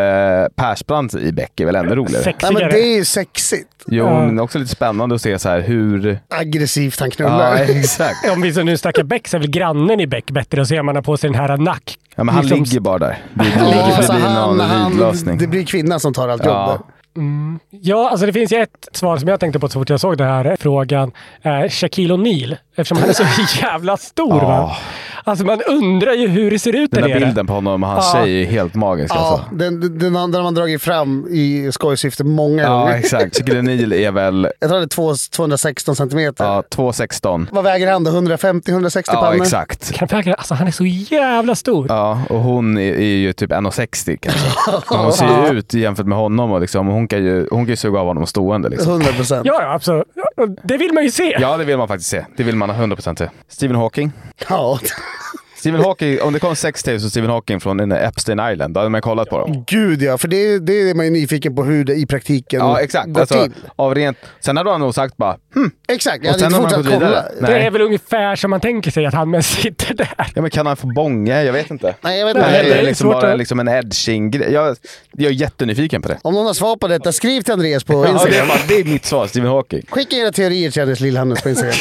Persbrandt 0.56 1.14
i 1.14 1.32
Beck 1.32 1.60
är 1.60 1.66
väl 1.66 1.76
ännu 1.76 1.94
roligare? 1.94 2.22
Nej, 2.24 2.34
Sexigare. 2.34 2.54
men 2.64 2.70
det 2.70 2.80
är 2.80 2.96
ju 2.96 3.04
sexigt. 3.04 3.66
Jo, 3.86 4.04
Ja. 4.04 4.26
men 4.26 4.38
också 4.40 4.58
lite 4.58 4.70
spännande 4.70 5.14
att 5.14 5.22
se 5.22 5.38
så 5.38 5.48
här 5.48 5.60
hur... 5.60 6.18
Aggressivt 6.28 7.00
han 7.00 7.08
Ja, 7.08 7.14
knullar. 7.16 7.56
exakt. 7.80 8.30
Om 8.32 8.42
vi 8.42 8.52
så 8.54 8.62
nu 8.62 8.76
snackar 8.76 9.02
Beck 9.02 9.28
så 9.28 9.36
är 9.36 9.38
väl 9.40 9.50
grannen 9.50 10.00
i 10.00 10.06
Beck 10.06 10.30
bättre 10.30 10.60
och 10.60 10.68
ser 10.68 10.82
man 10.82 10.94
har 10.94 11.02
på 11.02 11.16
sig 11.16 11.30
den 11.30 11.38
här 11.40 11.56
nack. 11.56 11.96
Ja, 12.16 12.24
men 12.24 12.34
han 12.34 12.44
Liksom- 12.44 12.62
ligger 12.64 12.80
bara 12.80 12.98
där. 12.98 13.18
Det, 13.34 13.44
det, 13.44 13.44
ligger 13.64 13.76
det, 13.76 13.82
Alltså, 13.96 14.12
blir 14.12 14.22
han, 14.22 14.56
någon 14.56 14.60
han, 14.60 14.90
vidlösning. 14.90 15.38
det 15.38 15.46
blir 15.46 15.64
kvinnan 15.64 16.00
som 16.00 16.14
tar 16.14 16.28
allt 16.28 16.44
jobb 16.44 16.54
Ja. 16.54 16.86
Mm. 17.16 17.58
Ja, 17.70 18.10
alltså 18.10 18.26
det 18.26 18.32
finns 18.32 18.52
ju 18.52 18.56
ett 18.62 18.88
svar 18.92 19.16
som 19.18 19.28
jag 19.28 19.40
tänkte 19.40 19.58
på 19.58 19.68
så 19.68 19.80
fort 19.80 19.90
jag 19.90 20.00
såg 20.00 20.18
den 20.18 20.28
här 20.28 20.56
frågan. 20.60 21.12
Eh, 21.42 21.68
Shaquille 21.68 22.14
O'Neal, 22.14 22.56
eftersom 22.76 22.98
han 22.98 23.08
är 23.08 23.12
så 23.12 23.24
jävla 23.62 23.96
stor. 23.96 24.40
Va? 24.40 24.76
Alltså 25.24 25.44
man 25.46 25.60
undrar 25.68 26.12
ju 26.12 26.28
hur 26.28 26.50
det 26.50 26.58
ser 26.58 26.76
ut 26.76 26.90
Den 26.90 27.02
där 27.02 27.08
där 27.08 27.14
nere. 27.14 27.26
bilden 27.26 27.46
på 27.46 27.52
honom 27.52 27.82
och 27.82 27.88
hans 27.88 28.10
Ja. 28.14 28.20
tjej 28.24 28.42
är 28.42 28.46
helt 28.46 28.74
magisk. 28.74 29.14
Ja, 29.14 29.18
Alltså. 29.18 29.54
den, 29.54 29.98
den, 29.98 30.14
har 30.14 30.42
man 30.42 30.54
dragit 30.54 30.82
fram 30.82 31.26
i 31.30 31.70
skojsyfte 31.72 32.24
många 32.24 32.62
Ja, 32.62 32.78
gånger. 32.78 32.94
exakt. 32.94 33.40
O'Neal 33.40 33.94
är 33.94 34.10
väl 34.10 34.48
Jag 34.60 34.70
tror 34.70 34.78
det 34.80 34.84
är 34.84 34.88
två- 34.88 35.14
216 35.36 35.96
centimeter. 35.96 36.44
ja, 36.44 36.62
2,16. 36.70 37.48
Vad 37.52 37.64
väger 37.64 37.92
han 37.92 38.04
då? 38.04 38.10
150-160 38.10 39.10
Ja, 39.14 39.20
pannor? 39.20 39.42
exakt. 39.42 39.92
Kan 39.92 40.08
jag 40.10 40.16
verkligen- 40.16 40.36
alltså 40.38 40.54
han 40.54 40.66
är 40.66 40.70
så 40.70 40.86
jävla 40.86 41.54
stor. 41.54 41.86
Ja, 41.88 42.20
och 42.28 42.40
hon 42.40 42.78
är, 42.78 42.92
är 42.92 43.00
ju 43.16 43.32
typ 43.32 43.52
1,60 43.52 44.16
kanske. 44.22 44.40
Men 44.90 44.98
hon 45.00 45.12
ser 45.12 45.52
ju 45.52 45.58
ut 45.58 45.74
jämfört 45.74 46.06
med 46.06 46.18
honom 46.18 46.52
och 46.52 46.60
liksom, 46.60 46.86
hon, 46.86 47.08
kan 47.08 47.24
ju, 47.24 47.46
hon 47.50 47.64
kan 47.64 47.70
ju 47.70 47.76
suga 47.76 48.00
av 48.00 48.06
honom 48.06 48.26
stående. 48.26 48.68
Liksom. 48.68 48.92
100 48.92 49.12
procent. 49.12 49.46
Ja, 49.46 49.62
ja, 49.62 49.74
absolut. 49.74 50.04
Ja, 50.36 50.46
Det 50.64 50.76
vill 50.76 50.92
man 50.92 51.04
ju 51.04 51.10
se. 51.10 51.36
Ja, 51.40 51.56
det 51.56 51.64
vill 51.64 51.76
man 51.78 51.88
faktiskt 51.88 52.10
se. 52.10 52.24
Det 52.36 52.42
vill 52.42 52.56
man 52.56 52.70
ha 52.70 52.76
100% 52.76 53.18
se. 53.18 53.28
Stephen 53.48 53.76
Hawking. 53.76 54.12
Ja. 54.48 54.78
Stephen 55.56 55.80
Hawking, 55.80 56.20
om 56.22 56.32
det 56.32 56.38
kom 56.38 56.56
sex 56.56 56.82
tapes 56.82 57.04
av 57.04 57.08
Stephen 57.08 57.30
Hawking 57.30 57.60
från 57.60 57.80
en 57.80 57.92
Epstein 57.92 58.40
Island, 58.52 58.74
då 58.74 58.80
hade 58.80 58.90
man 58.90 59.00
kollat 59.02 59.28
på 59.28 59.38
dem. 59.38 59.64
Gud 59.66 60.02
ja, 60.02 60.18
för 60.18 60.28
det, 60.28 60.58
det 60.58 60.90
är 60.90 60.94
man 60.94 61.04
ju 61.04 61.10
nyfiken 61.10 61.56
på 61.56 61.64
hur 61.64 61.84
det 61.84 61.94
i 61.94 62.06
praktiken 62.06 62.60
Ja, 62.60 62.80
exakt. 62.80 63.08
går 63.08 63.20
Alltså, 63.20 63.42
till. 63.42 63.52
av 63.76 63.94
rent... 63.94 64.18
Sen 64.40 64.56
hade 64.56 64.70
han 64.70 64.80
nog 64.80 64.94
sagt 64.94 65.16
bara 65.16 65.36
hm. 65.54 65.70
Exakt, 65.88 66.24
jag 66.24 66.34
Och 66.34 66.40
hade 66.40 66.40
sen 66.40 66.46
inte 66.46 66.56
har 66.56 66.62
man 66.62 66.70
fortsatt 66.70 66.84
gått 67.00 67.02
vidare. 67.10 67.24
kolla. 67.34 67.48
Nej. 67.48 67.60
Det 67.60 67.66
är 67.66 67.70
väl 67.70 67.82
ungefär 67.82 68.36
som 68.36 68.50
man 68.50 68.60
tänker 68.60 68.90
sig 68.90 69.06
att 69.06 69.14
han 69.14 69.42
sitter 69.42 69.94
där. 69.94 70.14
Ja, 70.34 70.42
men 70.42 70.50
kan 70.50 70.66
han 70.66 70.76
få 70.76 70.86
bånge? 70.86 71.42
Jag 71.42 71.52
vet 71.52 71.70
inte. 71.70 71.94
Nej, 72.00 72.18
jag 72.18 72.26
vet 72.26 72.34
Det 72.34 72.40
inte. 72.40 72.50
här 72.50 72.62
det 72.64 72.74
är 72.74 72.78
är 72.78 72.82
liksom 72.82 73.10
svårt 73.12 73.20
bara 73.22 73.34
liksom 73.34 73.60
en 73.60 73.68
edging-grej. 73.68 74.52
Jag, 74.52 74.76
jag 75.12 75.30
är 75.30 75.34
jättenyfiken 75.34 76.02
på 76.02 76.08
det. 76.08 76.18
Om 76.22 76.34
någon 76.34 76.46
har 76.46 76.54
svar 76.54 76.76
på 76.76 76.88
detta, 76.88 77.12
skriv 77.12 77.42
till 77.42 77.52
Andreas 77.52 77.84
på 77.84 77.92
Ja, 77.92 77.98
det, 78.02 78.08
är 78.08 78.12
Instagram. 78.12 78.48
bara, 78.48 78.58
det 78.68 78.74
är 78.74 78.84
mitt 78.84 79.04
svar, 79.04 79.26
Stephen 79.26 79.50
Hawking. 79.50 79.82
Skicka 79.88 80.16
era 80.16 80.32
teorier 80.32 80.70
till 80.70 80.82
Andreas 80.82 81.00
Lill-Hannes 81.00 81.42
på 81.42 81.48
Instagram. 81.48 81.74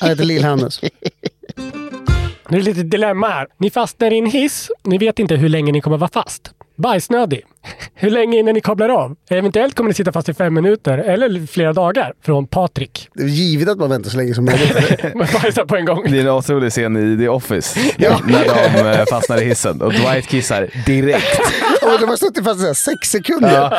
Han 0.00 0.08
heter 0.10 0.24
Lill-Hannes. 0.24 0.84
Nu 2.48 2.58
är 2.58 2.62
det 2.62 2.68
lite 2.68 2.82
dilemma 2.82 3.28
här. 3.28 3.46
Ni 3.58 3.70
fastnar 3.70 4.12
i 4.12 4.18
en 4.18 4.26
hiss. 4.26 4.70
Ni 4.82 4.98
vet 4.98 5.18
inte 5.18 5.36
hur 5.36 5.48
länge 5.48 5.72
ni 5.72 5.80
kommer 5.80 5.96
vara 5.96 6.10
fast. 6.10 6.50
Bajsnödig. 6.76 7.42
Hur 7.94 8.10
länge 8.10 8.38
innan 8.38 8.54
ni 8.54 8.60
kablar 8.60 8.88
av? 8.88 9.16
Eventuellt 9.30 9.74
kommer 9.74 9.88
ni 9.88 9.94
sitta 9.94 10.12
fast 10.12 10.28
i 10.28 10.34
fem 10.34 10.54
minuter 10.54 10.98
eller 10.98 11.46
flera 11.46 11.72
dagar. 11.72 12.12
Från 12.24 12.46
Patrik. 12.46 13.08
Det 13.14 13.22
är 13.22 13.26
givet 13.26 13.68
att 13.68 13.78
man 13.78 13.90
väntar 13.90 14.10
så 14.10 14.16
länge 14.16 14.34
som 14.34 14.44
möjligt. 14.44 15.02
Men 15.14 15.26
bajsar 15.42 15.64
på 15.64 15.76
en 15.76 15.84
gång. 15.84 16.10
Det 16.10 16.18
är 16.18 16.20
en 16.20 16.28
otrolig 16.28 16.70
scen 16.70 16.96
i 16.96 17.18
The 17.18 17.28
Office. 17.28 17.80
Ja. 17.96 18.20
När 18.26 18.44
de 18.44 18.98
eh, 18.98 19.06
fastnar 19.10 19.42
i 19.42 19.44
hissen 19.44 19.82
och 19.82 19.92
Dwight 19.92 20.26
kissar 20.26 20.68
direkt. 20.86 21.40
Och 21.82 22.00
de 22.00 22.08
har 22.08 22.16
suttit 22.16 22.44
fast 22.44 22.60
i 22.60 22.74
sex 22.74 23.10
sekunder. 23.10 23.70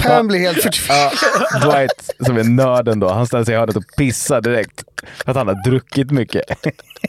Pam 0.00 0.28
blir 0.28 0.38
helt 0.38 0.62
förtvivlad. 0.62 1.12
Ja, 1.52 1.70
Dwight, 1.70 2.26
som 2.26 2.36
är 2.36 2.44
nörden 2.44 3.00
då, 3.00 3.08
han 3.08 3.26
ställer 3.26 3.44
sig 3.44 3.54
i 3.54 3.58
hörnet 3.58 3.76
och 3.76 3.84
pissar 3.98 4.40
direkt. 4.40 4.84
För 5.24 5.30
att 5.30 5.36
han 5.36 5.48
har 5.48 5.70
druckit 5.70 6.10
mycket. 6.10 6.44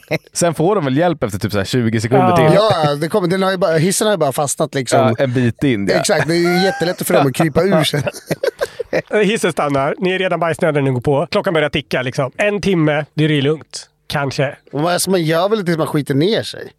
Sen 0.32 0.54
får 0.54 0.74
de 0.74 0.84
väl 0.84 0.96
hjälp 0.96 1.22
efter 1.22 1.38
typ 1.38 1.52
så 1.52 1.58
här 1.58 1.64
20 1.64 2.00
sekunder 2.00 2.36
till. 2.36 2.54
Ja, 2.54 2.94
det 2.94 3.08
kommer, 3.08 3.28
den 3.28 3.42
har 3.42 3.50
ju 3.50 3.56
bara, 3.56 3.76
hissen 3.76 4.06
har 4.06 4.12
ju 4.14 4.18
bara 4.18 4.32
fastnat 4.32 4.74
liksom. 4.74 4.98
Ja, 5.00 5.14
en 5.24 5.32
bit 5.32 5.64
in. 5.64 5.86
Ja. 5.88 5.94
Exakt, 5.94 6.28
det 6.28 6.34
är 6.34 6.38
ju 6.58 6.64
jättelätt 6.64 7.06
för 7.06 7.14
dem 7.14 7.26
att 7.26 7.34
krypa 7.34 7.62
ur 7.62 7.84
sen. 7.84 8.02
Hissen 9.24 9.52
stannar. 9.52 9.94
Ni 9.98 10.10
är 10.12 10.18
redan 10.18 10.40
bajsnödiga 10.40 10.82
när 10.82 10.90
ni 10.90 10.94
går 10.94 11.00
på. 11.00 11.26
Klockan 11.30 11.54
börjar 11.54 11.68
ticka 11.68 12.02
liksom. 12.02 12.30
En 12.36 12.60
timme, 12.60 13.04
det 13.14 13.24
är 13.24 13.42
lugnt. 13.42 13.88
Kanske. 14.06 14.56
Och 14.72 14.80
man- 14.80 14.92
Alltså, 14.92 15.10
man 15.10 15.22
gör 15.22 15.48
väl 15.48 15.64
tills 15.64 15.78
man 15.78 15.86
skiter 15.86 16.14
ner 16.14 16.42
sig? 16.42 16.72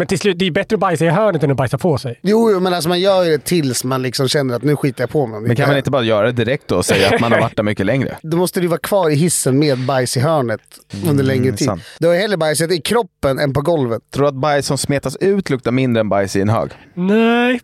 Men 0.00 0.06
till 0.06 0.18
slut, 0.18 0.38
det 0.38 0.46
är 0.46 0.50
bättre 0.50 0.74
att 0.74 0.80
bajsa 0.80 1.04
i 1.04 1.08
hörnet 1.08 1.42
än 1.42 1.50
att 1.50 1.56
bajsa 1.56 1.78
på 1.78 1.98
sig. 1.98 2.18
Jo, 2.22 2.50
jo, 2.52 2.60
men 2.60 2.74
alltså 2.74 2.88
man 2.88 3.00
gör 3.00 3.24
ju 3.24 3.30
det 3.30 3.44
tills 3.44 3.84
man 3.84 4.02
liksom 4.02 4.28
känner 4.28 4.54
att 4.54 4.62
nu 4.62 4.76
skiter 4.76 5.02
jag 5.02 5.10
på 5.10 5.26
mig. 5.26 5.40
Men 5.40 5.56
kan 5.56 5.68
man 5.68 5.76
inte 5.76 5.90
bara 5.90 6.02
göra 6.02 6.26
det 6.26 6.32
direkt 6.32 6.68
då 6.68 6.76
och 6.76 6.84
säga 6.84 7.08
att 7.14 7.20
man 7.20 7.32
har 7.32 7.40
varit 7.40 7.56
där 7.56 7.62
mycket 7.62 7.86
längre? 7.86 8.18
Då 8.22 8.36
måste 8.36 8.60
du 8.60 8.66
vara 8.66 8.78
kvar 8.78 9.10
i 9.10 9.14
hissen 9.14 9.58
med 9.58 9.78
bajs 9.78 10.16
i 10.16 10.20
hörnet 10.20 10.60
under 11.08 11.24
längre 11.24 11.56
tid. 11.56 11.66
sant. 11.66 11.82
Du 11.98 12.08
har 12.08 12.14
hellre 12.14 12.36
bajsat 12.36 12.72
i 12.72 12.80
kroppen 12.80 13.38
än 13.38 13.52
på 13.52 13.60
golvet. 13.60 14.02
Tror 14.14 14.22
du 14.22 14.28
att 14.28 14.34
bajs 14.34 14.66
som 14.66 14.78
smetas 14.78 15.16
ut 15.16 15.50
luktar 15.50 15.72
mindre 15.72 16.00
än 16.00 16.08
bajs 16.08 16.36
i 16.36 16.40
en 16.40 16.48
hög? 16.48 16.70
Nej. 16.94 17.60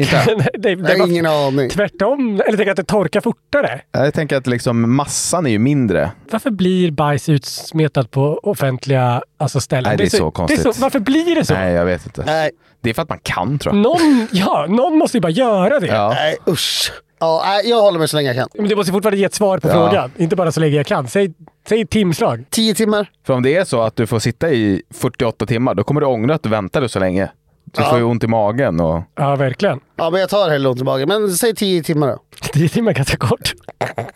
Inte? 0.00 0.24
det, 0.58 0.58
det, 0.58 0.70
Jag 0.70 0.78
har 0.88 0.98
var 0.98 1.06
ingen 1.06 1.26
aning. 1.26 1.70
tvärtom. 1.70 2.42
Eller 2.46 2.56
tänk 2.56 2.68
att 2.68 2.76
det 2.76 2.84
torkar 2.84 3.20
fortare. 3.20 3.80
Jag 3.92 4.14
tänker 4.14 4.36
att 4.36 4.46
liksom 4.46 4.96
massan 4.96 5.46
är 5.46 5.50
ju 5.50 5.58
mindre. 5.58 6.10
Varför 6.30 6.50
blir 6.50 6.90
bajs 6.90 7.28
utsmetat 7.28 8.10
på 8.10 8.40
offentliga 8.42 9.22
alltså, 9.38 9.60
ställen? 9.60 9.88
Nej, 9.88 9.96
det 9.96 10.04
är 10.04 10.08
så 10.18 10.30
konstigt. 10.30 10.62
Det 10.62 10.68
är 10.68 10.72
så, 10.72 10.80
varför 10.82 11.00
blir 11.00 11.34
det 11.34 11.44
så? 11.44 11.54
Nej, 11.54 11.72
jag 11.72 11.84
vet 11.84 12.06
inte. 12.06 12.24
Nej, 12.26 12.50
Det 12.80 12.90
är 12.90 12.94
för 12.94 13.02
att 13.02 13.08
man 13.08 13.18
kan 13.22 13.58
tror 13.58 13.74
jag. 13.74 13.82
Någon, 13.82 14.28
ja, 14.32 14.66
någon 14.68 14.98
måste 14.98 15.16
ju 15.16 15.20
bara 15.20 15.32
göra 15.32 15.80
det. 15.80 15.86
Ja. 15.86 16.08
nej 16.14 16.36
usch. 16.48 16.92
Ja, 17.22 17.42
nej, 17.46 17.68
jag 17.70 17.80
håller 17.82 17.98
mig 17.98 18.08
så 18.08 18.16
länge 18.16 18.28
jag 18.28 18.36
kan. 18.36 18.48
Men 18.54 18.68
du 18.68 18.76
måste 18.76 18.92
fortfarande 18.92 19.18
ge 19.18 19.24
ett 19.24 19.34
svar 19.34 19.58
på 19.58 19.68
Ja. 19.68 19.72
frågan. 19.72 20.10
Inte 20.16 20.36
bara 20.36 20.52
så 20.52 20.60
länge 20.60 20.76
jag 20.76 20.86
kan. 20.86 21.08
Säg, 21.08 21.32
säg 21.68 21.86
timslag. 21.86 22.44
Tio 22.50 22.74
timmar? 22.74 23.10
För 23.26 23.34
om 23.34 23.42
det 23.42 23.56
är 23.56 23.64
så 23.64 23.82
att 23.82 23.96
du 23.96 24.06
får 24.06 24.18
sitta 24.18 24.50
i 24.50 24.82
48 24.94 25.46
timmar, 25.46 25.74
då 25.74 25.84
kommer 25.84 26.00
du 26.00 26.06
ångra 26.06 26.34
att 26.34 26.42
du 26.42 26.48
väntade 26.48 26.88
så 26.88 26.98
länge. 26.98 27.28
Du 27.64 27.84
får 27.84 27.98
ju 27.98 28.04
ont 28.04 28.24
i 28.24 28.26
magen 28.26 28.80
och... 28.80 29.02
Ja, 29.16 29.36
verkligen. 29.36 29.80
Ja, 29.96 30.10
men 30.10 30.20
jag 30.20 30.30
tar 30.30 30.50
hellre 30.50 30.68
ont 30.68 30.78
tillbaka. 30.78 31.06
Men 31.06 31.30
säg 31.30 31.54
tio 31.54 31.82
timmar 31.82 32.08
då. 32.08 32.18
Tio 32.52 32.68
timmar 32.68 32.90
är 32.90 32.94
ganska 32.96 33.16
kort. 33.16 33.52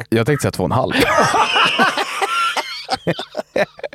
Jag 0.09 0.27
tänkte 0.27 0.43
säga 0.43 0.53
två 0.53 0.63
och 0.63 0.69
en 0.69 0.73
halv. 0.73 0.93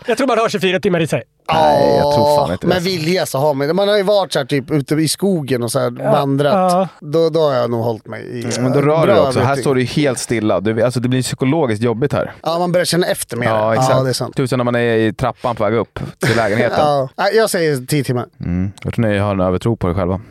Jag 0.06 0.18
tror 0.18 0.28
man 0.28 0.38
har 0.38 0.50
24 0.50 0.80
timmar 0.80 1.00
i 1.00 1.08
sig. 1.08 1.24
Nej, 1.54 1.95
jag 1.95 2.14
tror 2.16 2.38
fan 2.38 2.52
inte 2.52 2.68
det. 2.68 2.74
Med 2.74 2.82
vilja 2.84 3.26
så 3.26 3.38
har 3.38 3.54
man 3.54 3.76
Man 3.76 3.88
har 3.88 3.97
ju 3.97 4.04
varit 4.04 4.34
så 4.34 4.39
här, 4.39 4.45
typ 4.45 4.72
ute 4.72 4.95
i 4.95 5.08
skogen 5.08 5.64
och 5.64 5.72
så 5.72 5.80
här, 5.80 5.89
vandrat. 5.89 6.54
ja. 6.54 6.88
Då, 7.00 7.30
då 7.30 7.39
har 7.39 7.54
jag 7.54 7.70
nog 7.72 7.84
hållit 7.84 8.08
mig 8.08 8.39
i... 8.39 8.62
Men 8.62 8.72
då 8.72 8.82
rör 8.82 9.08
du 9.08 9.14
dig 9.14 9.22
också. 9.22 9.39
Här 9.39 9.56
står 9.56 9.76
du 9.76 9.84
helt 9.84 10.20
stilla. 10.20 10.60
Du, 10.60 10.82
alltså, 10.84 11.00
det 11.00 11.10
blir 11.10 11.22
psykologiskt 11.22 11.84
jobbigt 11.84 12.14
här. 12.14 12.34
Ja, 12.43 12.60
man 12.60 12.72
börjar 12.72 12.86
känna 12.86 13.08
efter 13.08 13.38
mer. 13.38 13.47
Ja, 13.47 13.74
exakt. 13.74 13.91
Ja, 13.97 14.04
det 14.04 14.10
är 14.10 14.14
sant. 14.14 14.36
Tusen 14.36 14.58
när 14.60 14.64
man 14.64 14.76
är 14.76 14.95
i 14.97 15.14
trappan 15.14 15.56
på 15.56 15.64
väg 15.64 15.74
upp 15.74 16.00
till 16.20 16.36
lägenheten. 16.36 16.80
Ja. 17.16 17.30
Jag 17.34 17.50
säger 17.50 17.86
tio 17.86 18.04
timmar. 18.04 18.26
Mm. 18.39 18.72
Jag 18.84 18.93
tror 18.93 19.06
ni 19.08 19.18
har 19.18 19.32
en 19.32 19.39
övertro 19.39 19.76
på 19.76 19.89
er 19.89 19.93
själva. 19.93 20.22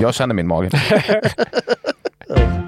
Jag 0.00 0.14
känner 0.14 0.34
min 0.34 0.46
mage. 0.46 0.70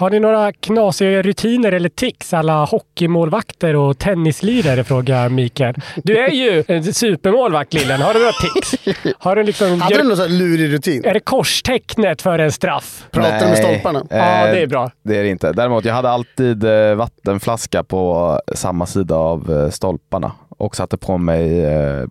Har 0.00 0.10
ni 0.10 0.20
några 0.20 0.52
knasiga 0.52 1.22
rutiner 1.22 1.72
eller 1.72 1.88
tics 1.88 2.34
alla 2.34 2.64
hockeymålvakter 2.64 3.76
och 3.76 3.98
tennislirare? 3.98 4.84
Frågar 4.84 5.28
Mikael. 5.28 5.74
Du 5.96 6.18
är 6.18 6.30
ju 6.30 6.64
en 6.68 6.94
supermålvakt 6.94 7.72
Lillen. 7.74 8.00
Har 8.00 8.14
du 8.14 8.20
några 8.20 8.32
tics? 8.32 8.74
Har 9.18 9.36
du 9.36 9.42
liksom... 9.42 9.80
Hade 9.80 9.96
du 9.96 10.02
någon 10.02 10.16
sån 10.16 10.30
här 10.30 10.38
lurig 10.38 10.72
rutin? 10.72 11.04
Är 11.04 11.14
det 11.14 11.20
korstecknet 11.20 12.22
för 12.22 12.38
en 12.38 12.52
straff? 12.52 13.06
Pratar 13.10 13.40
du 13.40 13.46
med 13.46 13.58
stolparna? 13.58 14.06
Ja, 14.10 14.16
Eh, 14.16 14.52
det 14.52 14.62
är 14.62 14.66
bra. 14.66 14.90
Det 15.02 15.18
är 15.18 15.22
det 15.22 15.28
inte. 15.28 15.52
Däremot, 15.52 15.84
jag 15.84 15.94
hade 15.94 16.10
alltid 16.10 16.64
eh, 16.64 16.94
vattenflaska 16.94 17.84
på 17.84 18.40
samma 18.54 18.86
sida 18.86 19.14
av 19.14 19.52
eh, 19.64 19.70
stolparna 19.70 20.32
och 20.60 20.76
satte 20.76 20.96
på 20.96 21.18
mig 21.18 21.64
eh, 21.64 22.00
eh, 22.00 22.06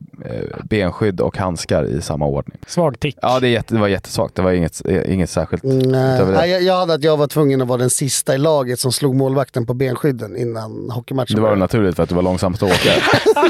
benskydd 0.63 1.21
och 1.21 1.37
handskar 1.37 1.83
i 1.85 2.01
samma 2.01 2.25
ordning. 2.25 2.57
Svag 2.67 2.99
tick. 2.99 3.17
Ja, 3.21 3.39
det, 3.39 3.47
är 3.47 3.51
jätte, 3.51 3.73
det 3.73 3.79
var 3.79 3.87
jättesvagt. 3.87 4.35
Det 4.35 4.41
var 4.41 4.51
inget, 4.51 4.81
inget 5.07 5.29
särskilt 5.29 5.63
Nej. 5.63 5.75
utöver 6.15 6.31
det. 6.31 6.37
Nej, 6.37 6.49
jag, 6.49 6.61
jag 6.63 6.77
hade 6.77 6.93
att 6.93 7.03
jag 7.03 7.17
var 7.17 7.27
tvungen 7.27 7.61
att 7.61 7.67
vara 7.67 7.77
den 7.77 7.89
sista 7.89 8.35
i 8.35 8.37
laget 8.37 8.79
som 8.79 8.91
slog 8.91 9.15
målvakten 9.15 9.65
på 9.65 9.73
benskydden 9.73 10.37
innan 10.37 10.89
hockeymatchen 10.91 11.35
Det 11.35 11.41
var 11.41 11.49
väl 11.49 11.59
naturligt 11.59 11.95
för 11.95 12.03
att 12.03 12.09
du 12.09 12.15
var 12.15 12.21
långsamt 12.23 12.55
att 12.55 12.63
åka. 12.63 12.89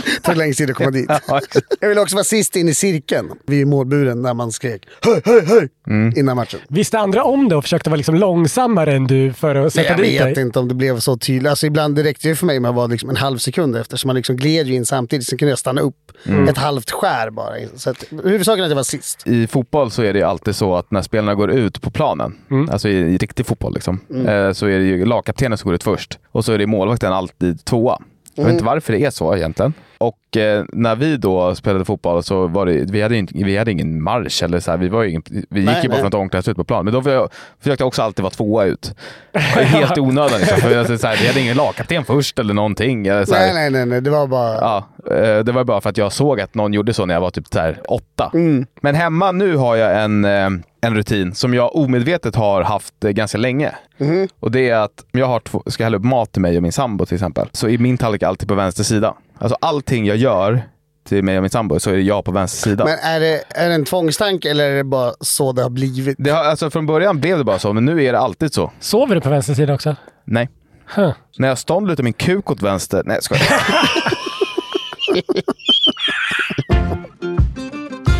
Det 0.05 0.21
tog 0.23 0.37
längst 0.37 0.57
tid 0.59 0.69
att 0.69 0.75
komma 0.75 0.91
dit. 0.91 1.09
Jag 1.79 1.89
ville 1.89 2.01
också 2.01 2.15
vara 2.15 2.23
sist 2.23 2.55
in 2.55 2.69
i 2.69 2.73
cirkeln 2.73 3.29
vid 3.47 3.67
målburen 3.67 4.21
när 4.21 4.33
man 4.33 4.51
skrek 4.51 4.81
hej, 5.01 5.21
hej, 5.25 5.41
hej 5.45 5.69
Mm. 5.87 6.13
innan 6.17 6.35
matchen. 6.35 6.59
Visste 6.67 6.99
andra 6.99 7.23
om 7.23 7.49
det 7.49 7.55
och 7.55 7.63
försökte 7.63 7.89
vara 7.89 7.97
liksom 7.97 8.15
långsammare 8.15 8.93
än 8.95 9.07
du 9.07 9.33
för 9.33 9.55
att 9.55 9.73
sätta 9.73 9.87
Jag 9.89 9.97
dit 9.97 10.21
vet 10.21 10.35
dig? 10.35 10.43
inte 10.43 10.59
om 10.59 10.67
det 10.67 10.73
blev 10.73 10.99
så 10.99 11.17
tydligt. 11.17 11.49
Alltså 11.49 11.65
ibland 11.67 11.95
det 11.95 12.03
räckte 12.03 12.27
ju 12.27 12.35
för 12.35 12.45
mig 12.45 12.59
med 12.59 12.69
att 12.69 12.75
vara 12.75 12.87
liksom 12.87 13.09
en 13.09 13.15
halv 13.15 13.37
sekund 13.37 13.75
efter. 13.75 13.97
Så 13.97 14.07
man 14.07 14.15
liksom 14.15 14.35
gled 14.35 14.67
ju 14.67 14.73
in 14.75 14.85
samtidigt. 14.89 15.27
Sen 15.27 15.37
kunde 15.37 15.49
jag 15.51 15.59
stanna 15.59 15.81
upp 15.81 15.95
Mm. 16.25 16.47
ett 16.47 16.57
halvt 16.57 16.91
skär 16.91 17.29
bara. 17.29 17.53
Så 17.75 17.89
att, 17.89 18.03
huvudsaken 18.23 18.59
är 18.59 18.63
att 18.65 18.69
jag 18.69 18.75
var 18.75 18.83
sist. 18.83 19.27
I 19.27 19.47
fotboll 19.47 19.91
så 19.91 20.01
är 20.03 20.13
det 20.13 20.19
ju 20.19 20.25
alltid 20.25 20.55
så 20.55 20.75
att 20.75 20.91
när 20.91 21.01
spelarna 21.01 21.35
går 21.35 21.51
ut 21.51 21.81
på 21.81 21.91
planen, 21.91 22.35
alltså 22.71 22.89
i, 22.89 22.93
i 22.97 23.17
riktig 23.17 23.45
fotboll, 23.45 23.73
liksom, 23.73 23.99
eh, 24.27 24.51
så 24.51 24.65
är 24.65 24.79
det 24.79 24.85
ju 24.85 25.05
lagkaptenen 25.05 25.57
som 25.57 25.67
går 25.67 25.75
ut 25.75 25.83
först. 25.83 26.19
Och 26.31 26.45
så 26.45 26.51
är 26.53 26.57
det 26.57 26.67
målvakten 26.67 27.13
alltid 27.13 27.65
tvåa. 27.65 28.01
Jag 28.35 28.43
vet 28.43 28.53
inte 28.53 28.65
varför 28.65 28.93
det 28.93 29.05
är 29.05 29.09
så 29.09 29.35
egentligen. 29.35 29.73
Och 30.01 30.37
eh, 30.37 30.65
när 30.73 30.95
vi 30.95 31.17
då 31.17 31.55
spelade 31.55 31.85
fotboll 31.85 32.23
så 32.23 32.47
var 32.47 32.65
det, 32.65 32.91
vi 32.91 33.01
hade, 33.01 33.17
inte, 33.17 33.33
vi 33.35 33.57
hade 33.57 33.71
ingen 33.71 34.03
marsch 34.03 34.43
eller 34.43 34.59
så 34.59 34.71
här, 34.71 34.77
vi, 34.77 34.89
var 34.89 35.03
ingen, 35.03 35.23
vi 35.49 35.59
gick 35.59 35.69
Nej, 35.69 35.79
ju 35.83 35.89
bara 35.89 35.93
nej. 35.93 35.99
från 35.99 36.07
ett 36.07 36.13
omklädningsrum 36.13 36.51
ut 36.51 36.57
på 36.57 36.63
plan. 36.63 36.85
Men 36.85 36.93
då 36.93 37.01
försökte 37.01 37.83
jag, 37.83 37.87
också 37.87 38.01
alltid 38.01 38.23
vara 38.23 38.33
tvåa 38.33 38.65
ut. 38.65 38.95
Helt 39.33 39.97
onödan 39.97 40.39
liksom, 40.39 40.57
för 40.57 40.77
alltså, 40.77 40.97
så 40.97 41.07
här, 41.07 41.17
vi 41.21 41.27
hade 41.27 41.39
ingen 41.39 41.57
lagkapten 41.57 42.05
först 42.05 42.39
eller 42.39 42.53
någonting. 42.53 43.07
Eller, 43.07 43.25
så. 43.25 43.33
Nej, 43.33 43.53
nej, 43.53 43.69
nej, 43.69 43.85
nej. 43.85 44.01
Det 44.01 44.09
var 44.09 44.27
bara... 44.27 44.55
Ja, 44.55 44.87
eh, 45.15 45.39
det 45.39 45.51
var 45.51 45.63
bara 45.63 45.81
för 45.81 45.89
att 45.89 45.97
jag 45.97 46.11
såg 46.11 46.41
att 46.41 46.55
någon 46.55 46.73
gjorde 46.73 46.93
så 46.93 47.05
när 47.05 47.13
jag 47.13 47.21
var 47.21 47.29
typ 47.29 47.47
så 47.47 47.59
här 47.59 47.81
åtta. 47.87 48.31
Mm. 48.33 48.65
Men 48.81 48.95
hemma 48.95 49.31
nu 49.31 49.55
har 49.55 49.75
jag 49.75 50.03
en, 50.03 50.25
eh, 50.25 50.49
en 50.81 50.95
rutin 50.95 51.35
som 51.35 51.53
jag 51.53 51.75
omedvetet 51.75 52.35
har 52.35 52.61
haft 52.61 53.03
eh, 53.03 53.11
ganska 53.11 53.37
länge. 53.37 53.75
Mhm. 53.97 54.27
Och 54.39 54.51
det 54.51 54.69
är 54.69 54.75
att 54.75 55.05
om 55.13 55.19
jag 55.19 55.27
har 55.27 55.39
två, 55.39 55.63
ska 55.65 55.83
hälla 55.83 55.97
upp 55.97 56.03
mat 56.03 56.31
till 56.31 56.41
mig 56.41 56.57
och 56.57 56.63
min 56.63 56.71
sambo 56.71 57.05
till 57.05 57.15
exempel, 57.15 57.49
så 57.51 57.69
är 57.69 57.77
min 57.77 57.97
tallrik 57.97 58.23
alltid 58.23 58.47
på 58.47 58.55
vänster 58.55 58.83
sida. 58.83 59.13
Alltså 59.37 59.57
allting 59.61 60.05
jag 60.05 60.17
gör 60.17 60.61
till 61.07 61.23
mig 61.23 61.37
och 61.37 61.43
min 61.43 61.49
sambo 61.49 61.79
så 61.79 61.89
är 61.89 61.93
det 61.95 62.01
jag 62.01 62.25
på 62.25 62.31
vänster 62.31 62.69
sida. 62.69 62.85
Men 62.85 62.99
är 62.99 63.19
det, 63.19 63.43
är 63.49 63.69
det 63.69 63.75
en 63.75 63.85
tvångstanke 63.85 64.51
eller 64.51 64.71
är 64.71 64.75
det 64.75 64.83
bara 64.83 65.13
så 65.19 65.51
det 65.51 65.61
har 65.63 65.69
blivit? 65.69 66.15
Det 66.19 66.29
har, 66.29 66.43
alltså 66.43 66.69
från 66.69 66.85
början 66.85 67.19
blev 67.19 67.37
det 67.37 67.43
bara 67.43 67.59
så, 67.59 67.73
men 67.73 67.85
nu 67.85 68.03
är 68.03 68.11
det 68.13 68.19
alltid 68.19 68.53
så. 68.53 68.71
Sover 68.79 69.15
du 69.15 69.21
på 69.21 69.29
vänster 69.29 69.53
sida 69.53 69.73
också? 69.73 69.95
Nej. 70.25 70.49
Huh. 70.95 71.11
När 71.37 71.47
jag 71.47 71.57
stånd 71.57 71.87
lutar 71.87 72.03
min 72.03 72.13
kuk 72.13 72.51
åt 72.51 72.61
vänster. 72.61 73.03
Nej, 73.05 73.15
jag 73.15 73.23
skojar. 73.23 73.43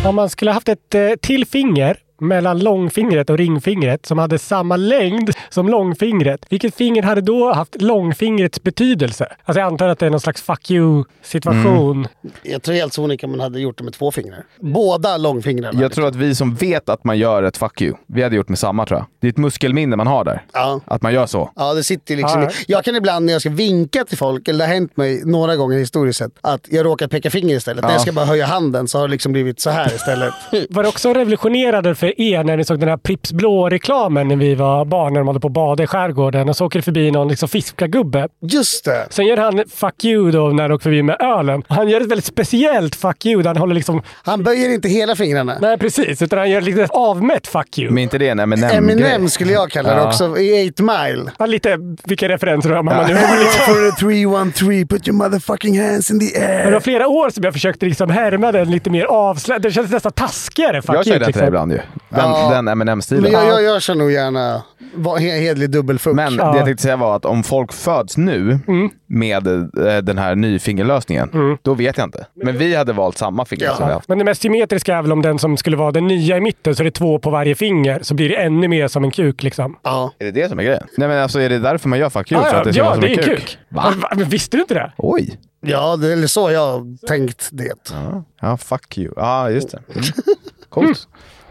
Om 0.06 0.14
man 0.14 0.30
skulle 0.30 0.50
haft 0.50 0.68
ett 0.68 0.94
eh, 0.94 1.10
till 1.22 1.46
finger 1.46 1.98
mellan 2.20 2.58
långfingret 2.58 3.30
och 3.30 3.38
ringfingret 3.38 4.06
som 4.06 4.18
hade 4.18 4.38
samma 4.38 4.76
längd 4.76 5.30
som 5.48 5.68
långfingret. 5.68 6.46
Vilket 6.48 6.74
finger 6.74 7.02
hade 7.02 7.20
då 7.20 7.52
haft 7.52 7.82
långfingrets 7.82 8.62
betydelse? 8.62 9.26
Alltså 9.44 9.60
jag 9.60 9.66
antar 9.66 9.88
att 9.88 9.98
det 9.98 10.06
är 10.06 10.10
någon 10.10 10.20
slags 10.20 10.42
fuck 10.42 10.70
you-situation. 10.70 12.08
Jag 12.42 12.62
tror 12.62 12.74
helt 12.74 12.92
sonika 12.92 13.26
man 13.26 13.40
hade 13.40 13.60
gjort 13.60 13.78
det 13.78 13.84
med 13.84 13.92
två 13.92 14.10
fingrar. 14.10 14.44
Båda 14.60 15.16
långfingrarna. 15.16 15.80
Jag 15.82 15.92
tror 15.92 16.06
att 16.08 16.16
vi 16.16 16.34
som 16.34 16.54
vet 16.54 16.88
att 16.88 17.04
man 17.04 17.18
gör 17.18 17.42
ett 17.42 17.56
fuck 17.56 17.82
you, 17.82 17.94
vi 18.06 18.22
hade 18.22 18.36
gjort 18.36 18.48
med 18.48 18.58
samma 18.58 18.86
tror 18.86 18.98
jag. 19.00 19.06
Det 19.20 19.26
är 19.26 19.30
ett 19.30 19.36
muskelminne 19.38 19.96
man 19.96 20.06
har 20.06 20.24
där. 20.24 20.42
Ja. 20.52 20.80
Att 20.84 21.02
man 21.02 21.14
gör 21.14 21.26
så. 21.26 21.50
Ja, 21.56 21.74
det 21.74 21.84
sitter 21.84 22.16
liksom 22.16 22.42
Ja, 22.42 22.50
Jag 22.66 22.84
kan 22.84 22.96
ibland 22.96 23.26
när 23.26 23.32
jag 23.32 23.40
ska 23.42 23.50
vinka 23.50 24.04
till 24.04 24.18
folk, 24.18 24.48
eller 24.48 24.58
det 24.58 24.64
har 24.66 24.74
hänt 24.74 24.96
mig 24.96 25.22
några 25.24 25.56
gånger 25.56 25.78
historiskt 25.78 26.18
sett, 26.18 26.32
att 26.40 26.66
jag 26.70 26.86
råkar 26.86 27.08
peka 27.08 27.30
finger 27.30 27.56
istället. 27.56 27.82
När 27.82 27.90
Ja. 27.90 27.94
jag 27.94 28.02
ska 28.02 28.12
bara 28.12 28.24
höja 28.26 28.46
handen 28.46 28.88
så 28.88 28.98
har 28.98 29.08
det 29.08 29.10
liksom 29.12 29.32
blivit 29.32 29.60
så 29.60 29.70
här 29.70 29.94
istället. 29.94 30.34
Var 30.70 30.82
det 30.82 30.88
också 30.88 31.14
revolutionerande 31.14 31.94
för 31.94 32.09
er 32.16 32.44
när 32.44 32.56
ni 32.56 32.64
såg 32.64 32.80
den 32.80 32.88
här 32.88 32.96
Pripps 32.96 33.32
Blå-reklamen 33.32 34.28
när 34.28 34.36
vi 34.36 34.54
var 34.54 34.84
barn 34.84 35.12
när 35.12 35.20
de 35.20 35.26
håller 35.26 35.40
på 35.40 35.46
att 35.46 35.52
bada 35.52 35.82
i 35.82 35.86
skärgården 35.86 36.48
och 36.48 36.56
så 36.56 36.66
åker 36.66 36.78
det 36.78 36.82
förbi 36.82 37.10
någon 37.10 37.28
liksom 37.28 37.48
fiskargubbe. 37.48 38.28
Just 38.42 38.84
det! 38.84 39.06
Sen 39.10 39.26
gör 39.26 39.36
han 39.36 39.64
fuck 39.68 40.04
you 40.04 40.30
då 40.30 40.48
när 40.48 40.62
han 40.62 40.72
åker 40.72 40.82
förbi 40.82 41.02
med 41.02 41.16
ölen. 41.22 41.62
Han 41.68 41.88
gör 41.88 42.00
ett 42.00 42.06
väldigt 42.10 42.24
speciellt 42.24 42.94
fuck 42.94 43.26
you 43.26 43.42
där 43.42 43.48
han 43.48 43.56
håller 43.56 43.74
liksom... 43.74 44.02
Han 44.22 44.42
böjer 44.42 44.74
inte 44.74 44.88
hela 44.88 45.16
fingrarna. 45.16 45.58
Nej 45.60 45.78
precis, 45.78 46.22
utan 46.22 46.38
han 46.38 46.50
gör 46.50 46.60
lite 46.60 46.86
avmätt 46.90 47.46
fuck 47.46 47.78
you. 47.78 47.90
Men 47.90 48.02
inte 48.02 48.18
det 48.18 48.28
en 48.28 48.38
M&M-grej? 48.40 48.76
Eminem 48.76 49.28
skulle 49.28 49.52
jag 49.52 49.70
kalla 49.70 49.94
det 49.94 50.00
Ja. 50.00 50.06
också, 50.08 50.38
i 50.38 50.70
8 50.74 50.82
Mile. 50.82 51.30
Ja, 51.38 51.46
lite 51.46 51.78
vilka 52.04 52.28
referenser 52.28 52.70
har 52.70 52.82
man 52.82 53.06
nu? 53.08 53.14
For 53.66 53.90
the 53.90 53.96
313, 54.00 54.86
put 54.88 55.08
your 55.08 55.16
motherfucking 55.18 55.80
hands 55.80 56.10
in 56.10 56.20
the 56.20 56.40
Men 56.40 56.48
det 56.50 56.64
air. 56.64 56.72
var 56.72 56.80
flera 56.80 57.08
år 57.08 57.30
som 57.30 57.44
jag 57.44 57.52
försökte 57.52 57.86
liksom 57.86 58.10
härma 58.10 58.52
den 58.52 58.70
lite 58.70 58.90
mer 58.90 59.04
avslöjad. 59.04 59.62
Det 59.62 59.70
kändes 59.70 59.92
nästan 59.92 60.12
taskigare 60.12 60.82
fuck 60.82 60.96
Jag 60.96 60.96
you. 60.96 61.04
kör 61.04 61.10
den 61.12 61.18
till 61.20 61.26
liksom. 61.26 61.46
ibland 61.46 61.72
ju. 61.72 61.78
Den, 62.08 62.18
Ja. 62.30 62.50
den 62.50 62.68
M&M-stilen. 62.68 63.22
Men 63.22 63.32
jag, 63.32 63.46
jag, 63.46 63.62
jag 63.62 63.82
kör 63.82 63.94
nog 63.94 64.12
gärna 64.12 64.62
va- 64.94 65.16
he- 65.18 65.40
hedlig 65.40 65.70
dubbelfuck. 65.70 66.14
Men 66.14 66.34
Ja. 66.34 66.50
det 66.52 66.56
jag 66.56 66.64
tänkte 66.66 66.82
säga 66.82 66.96
var 66.96 67.16
att 67.16 67.24
om 67.24 67.42
folk 67.42 67.72
föds 67.72 68.16
nu 68.16 68.58
Mm. 68.68 68.90
med 69.06 69.46
eh, 69.46 69.98
den 70.02 70.18
här 70.18 70.34
nyfingerlösningen, 70.34 71.58
då 71.62 71.74
vet 71.74 71.96
jag 71.98 72.06
inte. 72.06 72.26
Men 72.34 72.58
vi 72.58 72.74
hade 72.76 72.92
valt 72.92 73.18
samma 73.18 73.44
finger 73.44 73.64
Ja. 73.64 73.74
som 73.76 73.86
vi 73.86 73.92
haft. 73.92 74.08
Men 74.08 74.18
det 74.18 74.24
mest 74.24 74.42
symmetriska 74.42 74.96
är 74.96 75.02
väl 75.02 75.12
om 75.12 75.22
den 75.22 75.38
som 75.38 75.56
skulle 75.56 75.76
vara 75.76 75.90
den 75.92 76.06
nya 76.06 76.36
i 76.36 76.40
mitten, 76.40 76.74
så 76.76 76.82
det 76.82 76.88
är 76.88 76.90
två 76.90 77.18
på 77.18 77.30
varje 77.30 77.54
finger. 77.54 77.98
Så 78.02 78.14
blir 78.14 78.28
det 78.28 78.36
ännu 78.36 78.68
mer 78.68 78.88
som 78.88 79.04
en 79.04 79.10
kuk 79.10 79.42
liksom. 79.42 79.76
Ja. 79.82 80.12
Är 80.18 80.24
det 80.24 80.30
det 80.30 80.48
som 80.48 80.58
är 80.58 80.62
grejen? 80.64 80.86
Nej 80.96 81.08
men 81.08 81.18
alltså 81.22 81.40
är 81.40 81.48
det 81.48 81.58
därför 81.58 81.88
man 81.88 81.98
gör 81.98 82.10
fuck 82.10 82.32
you? 82.32 82.40
Ja, 82.42 82.48
för 82.48 82.54
ja, 82.54 82.58
att 82.60 82.64
det 82.72 82.78
ja 82.78 82.96
det 83.00 83.06
är 83.06 83.10
en 83.10 83.16
kuk? 83.24 83.38
kuk. 83.38 83.58
Va? 83.68 83.92
Va? 84.02 84.08
Men 84.16 84.28
visste 84.28 84.56
du 84.56 84.60
inte 84.60 84.74
det? 84.74 84.92
Oj! 84.96 85.38
Ja, 85.66 85.96
det 85.96 86.12
är 86.12 86.26
så 86.26 86.50
jag 86.50 86.60
har 86.72 87.06
tänkt 87.06 87.48
det. 87.52 87.72
Ja, 87.92 88.24
ja 88.40 88.56
fuck 88.56 88.98
you. 88.98 89.12
Ja, 89.16 89.50
just 89.50 89.70
det. 89.70 89.78
Mm. 89.94 90.04
Coolt. 90.68 91.08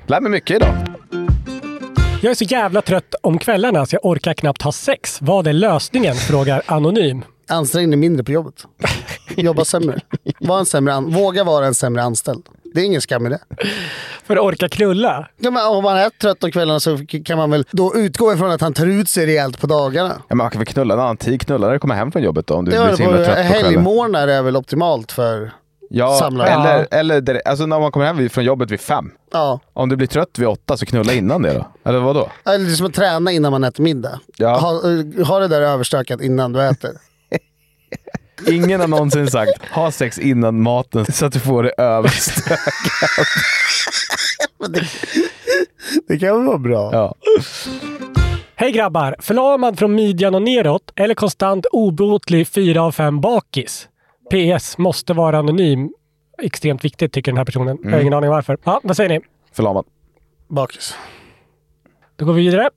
Lär 0.09 0.21
mig 0.21 0.31
mycket 0.31 0.55
idag. 0.55 0.75
Jag 2.21 2.31
är 2.31 2.35
så 2.35 2.43
jävla 2.43 2.81
trött 2.81 3.15
om 3.21 3.39
kvällarna 3.39 3.85
så 3.85 3.95
jag 3.95 4.05
orkar 4.05 4.33
knappt 4.33 4.61
ha 4.61 4.71
sex. 4.71 5.17
Vad 5.21 5.47
är 5.47 5.53
lösningen? 5.53 6.15
Frågar 6.15 6.61
Anonym. 6.65 7.21
Ansträng 7.49 7.89
dig 7.89 7.97
mindre 7.97 8.23
på 8.23 8.31
jobbet. 8.31 8.63
Jobba 9.37 9.65
sämre. 9.65 9.99
Var 10.39 10.59
en 10.59 10.65
sämre 10.65 10.93
an- 10.93 11.13
Våga 11.13 11.43
vara 11.43 11.65
en 11.65 11.73
sämre 11.73 12.03
anställd. 12.03 12.43
Det 12.73 12.81
är 12.81 12.85
ingen 12.85 13.01
skam 13.01 13.25
i 13.25 13.29
det. 13.29 13.39
För 14.25 14.35
att 14.35 14.41
orka 14.43 14.69
knulla. 14.69 15.27
Ja, 15.37 15.51
men 15.51 15.65
om 15.67 15.83
man 15.83 15.97
är 15.97 16.09
trött 16.09 16.43
om 16.43 16.51
kvällarna 16.51 16.79
så 16.79 16.97
kan 17.25 17.37
man 17.37 17.51
väl 17.51 17.65
då 17.71 17.95
utgå 17.95 18.33
ifrån 18.33 18.51
att 18.51 18.61
han 18.61 18.73
tar 18.73 18.85
ut 18.85 19.09
sig 19.09 19.25
rejält 19.25 19.61
på 19.61 19.67
dagarna. 19.67 20.13
Ja, 20.17 20.23
men 20.29 20.37
man 20.37 20.49
kan 20.51 20.59
väl 20.59 20.65
knulla 20.67 20.93
en 20.93 20.99
annan 20.99 21.17
tid, 21.17 21.41
knulla 21.41 21.65
när 21.67 21.73
du 21.73 21.79
kommer 21.79 21.95
hem 21.95 22.11
från 22.11 22.21
jobbet 22.23 22.47
då, 22.47 22.53
om 22.53 22.65
du 22.65 22.71
Det 22.71 22.85
blir 22.85 22.95
så 22.95 23.03
himla 23.03 23.17
på 23.17 23.23
trött 23.23 23.37
på 23.37 23.43
kvällen. 23.43 23.65
helgmorgnar 23.65 24.27
är 24.27 24.41
väl 24.41 24.55
optimalt 24.57 25.11
för... 25.11 25.51
Ja, 25.91 26.17
samlare. 26.19 26.49
eller, 26.49 26.87
eller 26.91 27.21
direkt- 27.21 27.47
alltså 27.47 27.65
när 27.65 27.79
man 27.79 27.91
kommer 27.91 28.05
hem 28.05 28.29
från 28.29 28.43
jobbet 28.43 28.71
vid 28.71 28.79
fem. 28.81 29.11
Ja. 29.31 29.59
Om 29.73 29.89
du 29.89 29.95
blir 29.95 30.07
trött 30.07 30.39
vid 30.39 30.47
åtta 30.47 30.77
så 30.77 30.85
knulla 30.85 31.13
innan 31.13 31.41
det 31.41 31.53
då. 31.53 31.67
Eller 31.89 31.99
vad 31.99 32.15
då? 32.15 32.29
Eller 32.45 32.65
det 32.65 32.71
är 32.71 32.75
som 32.75 32.85
att 32.85 32.93
träna 32.93 33.31
innan 33.31 33.51
man 33.51 33.63
äter 33.63 33.83
middag. 33.83 34.19
Ja. 34.37 34.57
Ha, 34.57 34.69
eh, 34.71 35.25
ha 35.27 35.39
det 35.39 35.47
där 35.47 35.61
överstökat 35.61 36.21
innan 36.21 36.53
du 36.53 36.61
äter. 36.61 36.91
Ingen 38.47 38.79
har 38.79 38.87
någonsin 38.87 39.27
sagt 39.27 39.51
ha 39.71 39.91
sex 39.91 40.19
innan 40.19 40.61
maten 40.61 41.05
så 41.05 41.25
att 41.25 41.33
du 41.33 41.39
får 41.39 41.63
det 41.63 41.73
överstökat. 41.77 42.59
Det 46.07 46.19
kan 46.19 46.37
väl 46.37 46.45
vara 46.47 46.57
bra. 46.57 46.89
Ja. 46.93 47.15
Hej 48.55 48.71
grabbar! 48.71 49.15
Förlamad 49.19 49.79
från 49.79 49.95
midjan 49.95 50.35
och 50.35 50.41
neråt 50.41 50.91
eller 50.95 51.15
konstant 51.15 51.65
obotlig 51.71 52.47
4 52.47 52.81
av 52.81 52.91
5 52.91 53.21
bakis? 53.21 53.87
PS. 54.31 54.77
Måste 54.77 55.13
vara 55.13 55.39
anonym. 55.39 55.89
Extremt 56.41 56.85
viktigt 56.85 57.13
tycker 57.13 57.31
den 57.31 57.37
här 57.37 57.45
personen. 57.45 57.77
Jag 57.83 57.91
har 57.91 57.99
ingen 57.99 58.13
aning 58.13 58.29
varför. 58.29 58.57
Ja, 58.63 58.79
vad 58.83 58.95
säger 58.95 59.09
ni? 59.09 59.19
Förlamad. 59.51 59.85
Bakis. 60.47 60.95
Då 62.15 62.25
går 62.25 62.33
vi 62.33 62.41
vidare. 62.41 62.69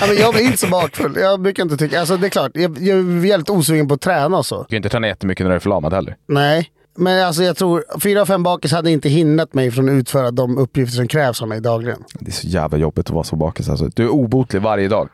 Ja, 0.00 0.06
men 0.06 0.16
jag 0.16 0.34
blir 0.34 0.44
inte 0.44 0.58
så 0.58 0.66
bakfull. 0.66 1.16
Jag 1.16 1.40
brukar 1.40 1.62
inte 1.62 1.76
tycka... 1.76 2.00
Alltså 2.00 2.16
det 2.16 2.26
är 2.26 2.30
klart, 2.30 2.50
jag, 2.54 2.78
jag 2.78 2.98
är 2.98 3.26
jävligt 3.26 3.50
osugen 3.50 3.88
på 3.88 3.94
att 3.94 4.00
träna 4.00 4.38
och 4.38 4.46
så. 4.46 4.56
Du 4.56 4.64
kan 4.64 4.66
ju 4.70 4.76
inte 4.76 4.88
träna 4.88 5.06
jättemycket 5.06 5.44
när 5.44 5.50
du 5.50 5.56
är 5.56 5.60
förlamad 5.60 5.92
heller. 5.92 6.16
Nej. 6.26 6.70
Men 6.96 7.26
alltså 7.26 7.42
jag 7.42 7.56
tror, 7.56 7.84
fyra 8.00 8.20
av 8.20 8.26
fem 8.26 8.42
bakis 8.42 8.72
hade 8.72 8.90
inte 8.90 9.08
hindrat 9.08 9.54
mig 9.54 9.70
från 9.70 9.88
att 9.88 9.92
utföra 9.92 10.30
de 10.30 10.58
uppgifter 10.58 10.96
som 10.96 11.08
krävs 11.08 11.42
av 11.42 11.48
mig 11.48 11.60
dagligen. 11.60 12.04
Det 12.20 12.30
är 12.30 12.32
så 12.32 12.46
jävla 12.46 12.78
jobbigt 12.78 13.06
att 13.06 13.14
vara 13.14 13.24
så 13.24 13.36
bakis 13.36 13.68
alltså. 13.68 13.88
Du 13.94 14.04
är 14.04 14.08
obotlig 14.08 14.62
varje 14.62 14.88
dag. 14.88 15.08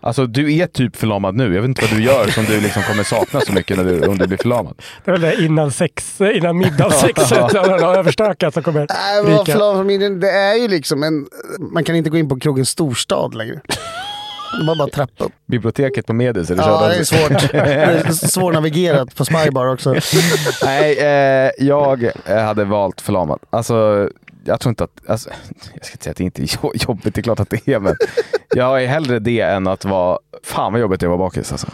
Alltså 0.00 0.26
du 0.26 0.56
är 0.56 0.66
typ 0.66 0.96
förlamad 0.96 1.34
nu. 1.34 1.54
Jag 1.54 1.62
vet 1.62 1.68
inte 1.68 1.82
vad 1.82 1.90
du 1.90 2.02
gör 2.02 2.26
som 2.26 2.44
du 2.44 2.60
liksom 2.60 2.82
kommer 2.82 3.02
sakna 3.02 3.40
så 3.40 3.52
mycket 3.52 3.76
när 3.76 3.84
du, 3.84 4.06
om 4.06 4.18
du 4.18 4.26
blir 4.26 4.38
förlamad. 4.38 4.74
Det 5.04 5.10
är 5.10 5.12
väl 5.12 5.20
det 5.20 5.44
innan, 5.44 5.70
sex, 5.70 6.20
innan 6.20 6.58
middagssexet 6.58 7.38
har 7.52 7.96
överstökat 7.96 8.54
som 8.54 8.62
kommer 8.62 8.86
Nej, 8.88 9.38
ryka. 9.38 10.20
det 10.20 10.30
är 10.30 10.54
ju 10.54 10.68
liksom 10.68 11.02
en... 11.02 11.26
Man 11.72 11.84
kan 11.84 11.96
inte 11.96 12.10
gå 12.10 12.16
in 12.16 12.28
på 12.28 12.40
krogen 12.40 12.66
storstad 12.66 13.34
längre. 13.34 13.60
De 14.58 14.68
har 14.68 14.76
bara 14.76 14.88
trappa 14.88 15.24
upp. 15.24 15.32
Biblioteket 15.46 16.06
på 16.06 16.12
Medis, 16.12 16.50
Ja, 16.50 16.88
det 16.88 16.94
är 16.94 17.04
svårt. 17.04 17.52
Det 17.52 17.58
är 17.58 18.12
svårnavigerat 18.12 19.14
på 19.14 19.24
Spybar 19.24 19.66
också. 19.66 19.94
Nej, 20.64 20.98
eh, 20.98 21.50
jag 21.58 22.10
eh, 22.24 22.36
hade 22.36 22.64
valt 22.64 23.00
förlamad. 23.00 23.38
Alltså, 23.50 24.08
jag 24.44 24.60
tror 24.60 24.70
inte 24.70 24.84
att... 24.84 25.00
Alltså, 25.06 25.30
jag 25.74 25.84
ska 25.84 25.92
inte 25.92 26.04
säga 26.04 26.10
att 26.10 26.16
det 26.16 26.24
inte 26.24 26.42
är 26.42 26.88
jobbigt, 26.88 27.14
det 27.14 27.20
är 27.20 27.22
klart 27.22 27.40
att 27.40 27.50
det 27.50 27.68
är, 27.68 27.80
men 27.80 27.96
jag 28.54 28.82
är 28.82 28.86
hellre 28.86 29.18
det 29.18 29.40
än 29.40 29.66
att 29.66 29.84
vara... 29.84 30.18
Fan 30.42 30.72
vad 30.72 30.80
jobbigt 30.80 31.00
det 31.00 31.06
är 31.06 31.08
att 31.08 31.18
vara 31.18 31.28
bakis 31.28 31.52
alltså. 31.52 31.66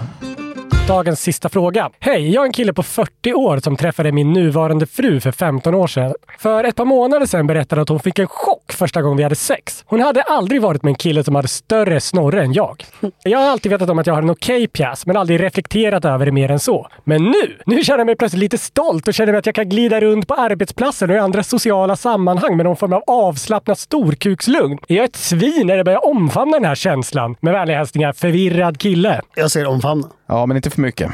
Dagens 0.89 1.21
sista 1.21 1.49
fråga. 1.49 1.91
Hej, 1.99 2.31
jag 2.31 2.43
är 2.43 2.47
en 2.47 2.53
kille 2.53 2.73
på 2.73 2.83
40 2.83 3.35
år 3.35 3.59
som 3.59 3.77
träffade 3.77 4.13
min 4.13 4.33
nuvarande 4.33 4.87
fru 4.87 5.21
för 5.21 5.33
15 5.33 5.75
år 5.75 5.87
sedan. 5.87 6.15
För 6.39 6.65
ett 6.65 6.77
par 6.77 6.85
månader 6.85 7.27
sedan 7.27 7.47
berättade 7.47 7.83
att 7.83 7.89
hon 7.89 8.01
fick 8.01 8.19
en 8.19 8.27
chock 8.27 8.56
första 8.77 9.03
gången 9.03 9.17
vi 9.17 9.23
hade 9.23 9.35
sex. 9.35 9.85
Hon 9.87 10.01
hade 10.01 10.23
aldrig 10.23 10.63
varit 10.63 10.83
med 10.83 10.91
en 10.91 10.95
kille 10.95 11.25
som 11.25 11.35
hade 11.35 11.49
större 11.49 12.01
snorre 12.01 12.43
än 12.43 12.53
jag. 12.53 12.85
Jag 13.25 13.39
har 13.39 13.47
alltid 13.51 13.73
vetat 13.73 13.91
om 13.91 13.99
att 13.99 14.07
jag 14.07 14.15
har 14.15 14.23
en 14.23 14.31
okej 14.31 14.67
pjäs, 14.69 15.07
men 15.07 15.17
aldrig 15.17 15.41
reflekterat 15.43 16.05
över 16.05 16.27
det 16.27 16.33
mer 16.33 16.51
än 16.51 16.59
så. 16.59 16.87
Men 17.05 17.25
nu, 17.25 17.59
nu 17.67 17.85
känner 17.85 17.99
jag 17.99 18.07
mig 18.07 18.17
plötsligt 18.17 18.41
lite 18.41 18.59
stolt 18.59 19.09
och 19.09 19.15
känner 19.15 19.33
mig 19.33 19.39
att 19.39 19.47
jag 19.47 19.55
kan 19.55 19.69
glida 19.69 20.01
runt 20.01 20.29
på 20.29 20.35
arbetsplatsen 20.35 21.11
och 21.11 21.17
i 21.17 21.19
andra 21.19 21.43
sociala 21.43 21.97
sammanhang 21.97 22.57
med 22.57 22.67
någon 22.67 22.77
form 22.77 22.93
av 22.93 23.03
avslappnat 23.07 23.79
storkukslugn. 23.79 24.79
Är 24.89 24.97
jag 24.97 25.05
ett 25.05 25.17
svin 25.17 25.67
när 25.67 25.77
jag 25.77 25.85
börjar 25.85 26.07
omfamna 26.07 26.57
den 26.57 26.65
här 26.69 26.75
känslan? 26.75 27.37
Med 27.41 27.53
vänliga 27.53 27.77
hälsningar, 27.79 28.13
förvirrad 28.13 28.79
kille. 28.79 29.21
Jag 29.35 29.51
säger 29.51 29.67
omfamna. 29.67 30.07
Ja, 30.29 30.47
men 30.47 30.57
inte 30.57 30.71
för 30.71 30.81
mycket. 30.81 31.11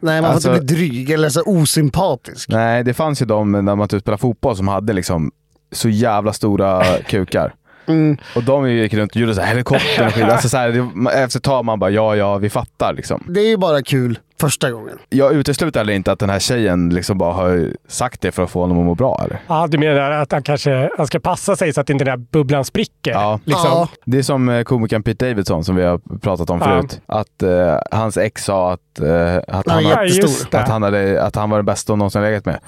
Nej, 0.00 0.20
man 0.22 0.30
får 0.30 0.34
Alltså- 0.34 0.50
inte 0.54 0.64
bli 0.64 0.76
dryg 0.76 1.10
eller 1.10 1.28
så 1.28 1.42
osympatisk. 1.46 2.48
Nej, 2.48 2.84
det 2.84 2.94
fanns 2.94 3.22
ju 3.22 3.26
de 3.26 3.52
när 3.52 3.74
man 3.76 3.88
typ 3.88 4.00
spelade 4.00 4.20
fotboll 4.20 4.56
som 4.56 4.68
hade 4.68 4.92
liksom 4.92 5.30
så 5.72 5.88
jävla 5.88 6.32
stora 6.32 6.82
kukar. 7.06 7.54
Mm. 7.86 8.16
Och 8.36 8.42
de 8.42 8.70
gick 8.70 8.94
runt 8.94 9.10
och 9.10 9.16
gjorde 9.16 9.34
så 9.34 9.40
här 9.40 9.48
helikopter 9.48 10.06
och 10.06 10.12
skit. 10.12 10.24
Alltså 10.24 10.48
så 10.48 10.56
här, 10.56 10.68
det, 10.70 11.10
efter 11.22 11.38
ett 11.38 11.44
tag 11.44 11.64
man 11.64 11.78
bara 11.78 11.90
ja, 11.90 12.16
ja, 12.16 12.36
vi 12.38 12.50
fattar 12.50 12.92
liksom. 12.92 13.24
Det 13.28 13.40
är 13.40 13.48
ju 13.48 13.56
bara 13.56 13.82
kul 13.82 14.18
första 14.40 14.70
gången. 14.70 14.98
Jag 15.08 15.32
utesluter 15.34 15.80
heller 15.80 15.92
inte 15.92 16.12
att 16.12 16.18
den 16.18 16.30
här 16.30 16.38
tjejen 16.38 16.94
liksom 16.94 17.18
bara 17.18 17.32
har 17.32 17.72
sagt 17.88 18.20
det 18.20 18.32
för 18.32 18.44
att 18.44 18.50
få 18.50 18.60
honom 18.60 18.78
att 18.78 18.84
må 18.84 18.94
bra 18.94 19.22
eller? 19.24 19.40
Ja, 19.46 19.66
du 19.66 19.78
menar 19.78 20.10
att 20.10 20.32
han 20.32 20.42
kanske 20.42 20.90
han 20.96 21.06
ska 21.06 21.20
passa 21.20 21.56
sig 21.56 21.72
så 21.72 21.80
att 21.80 21.90
inte 21.90 22.04
den 22.04 22.10
här 22.20 22.26
bubblan 22.32 22.64
spricker? 22.64 23.10
Ja. 23.10 23.40
Liksom. 23.44 23.86
Det 24.04 24.18
är 24.18 24.22
som 24.22 24.48
eh, 24.48 24.62
komikern 24.62 25.02
Pete 25.02 25.28
Davidson 25.28 25.64
som 25.64 25.76
vi 25.76 25.82
har 25.84 26.18
pratat 26.20 26.50
om 26.50 26.58
Ja. 26.58 26.66
förut. 26.66 27.00
Att 27.06 27.42
eh, 27.42 27.78
hans 27.90 28.16
ex 28.16 28.44
sa 28.44 28.72
att, 28.72 29.00
eh, 29.00 29.36
att, 29.48 29.68
han, 29.68 29.82
Ja, 29.84 30.06
att, 30.52 30.68
han 30.68 30.82
hade, 30.82 31.22
att 31.22 31.36
han 31.36 31.50
var 31.50 31.58
den 31.58 31.66
bästa 31.66 31.92
hon 31.92 31.98
någonsin 31.98 32.22
legat 32.22 32.44
med. 32.44 32.58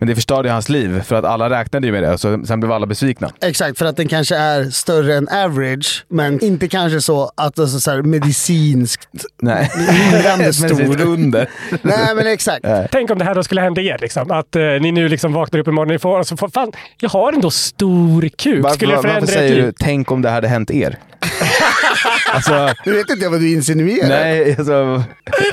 Men 0.00 0.08
det 0.08 0.14
förstörde 0.14 0.48
ju 0.48 0.52
hans 0.52 0.68
liv 0.68 1.02
för 1.02 1.16
att 1.16 1.24
alla 1.24 1.50
räknade 1.50 1.86
ju 1.86 1.92
med 1.92 2.02
det. 2.02 2.18
Så 2.18 2.44
sen 2.46 2.60
blev 2.60 2.72
alla 2.72 2.86
besvikna. 2.86 3.30
Exakt, 3.40 3.78
för 3.78 3.86
att 3.86 3.96
den 3.96 4.08
kanske 4.08 4.36
är 4.36 4.70
större 4.70 5.14
än 5.14 5.28
average, 5.28 6.04
men 6.08 6.44
inte 6.44 6.68
kanske 6.68 7.00
så 7.00 7.32
att 7.36 7.54
det 7.54 7.62
är 7.62 7.66
så 7.66 7.90
här 7.90 8.02
medicinskt 8.02 9.08
Nej. 9.42 9.70
hindrande 9.88 10.52
stor. 10.52 11.00
under. 11.06 11.48
Nej, 11.82 12.14
men 12.14 12.26
exakt. 12.26 12.66
Tänk 12.90 13.10
om 13.10 13.18
det 13.18 13.24
här 13.24 13.34
då 13.34 13.42
skulle 13.42 13.60
hända 13.60 13.80
er. 13.80 13.98
Liksom. 14.00 14.30
Att 14.30 14.56
eh, 14.56 14.62
ni 14.62 14.92
nu 14.92 15.08
liksom 15.08 15.32
vaknar 15.32 15.60
upp 15.60 15.68
imorgon 15.68 15.94
och 15.94 16.00
får, 16.00 16.18
och 16.18 16.26
så 16.26 16.36
får 16.36 16.48
fan, 16.48 16.72
jag 17.00 17.10
har 17.10 17.32
ändå 17.32 17.50
stor 17.50 18.28
kuk. 18.28 18.62
Varför, 18.62 18.76
skulle 18.76 18.94
varför 18.94 19.08
förändra 19.08 19.32
ert 19.32 19.38
säger 19.38 19.62
du 19.62 19.72
tänk 19.78 20.10
om 20.10 20.22
det 20.22 20.30
hade 20.30 20.48
hänt 20.48 20.70
er? 20.70 20.98
alltså, 22.32 22.74
Du 22.84 22.92
vet 22.92 23.10
inte 23.10 23.28
vad 23.28 23.40
du 23.40 23.52
insinuerar. 23.52 24.08
nej, 24.08 24.56
alltså, 24.58 24.84
vad 24.84 25.04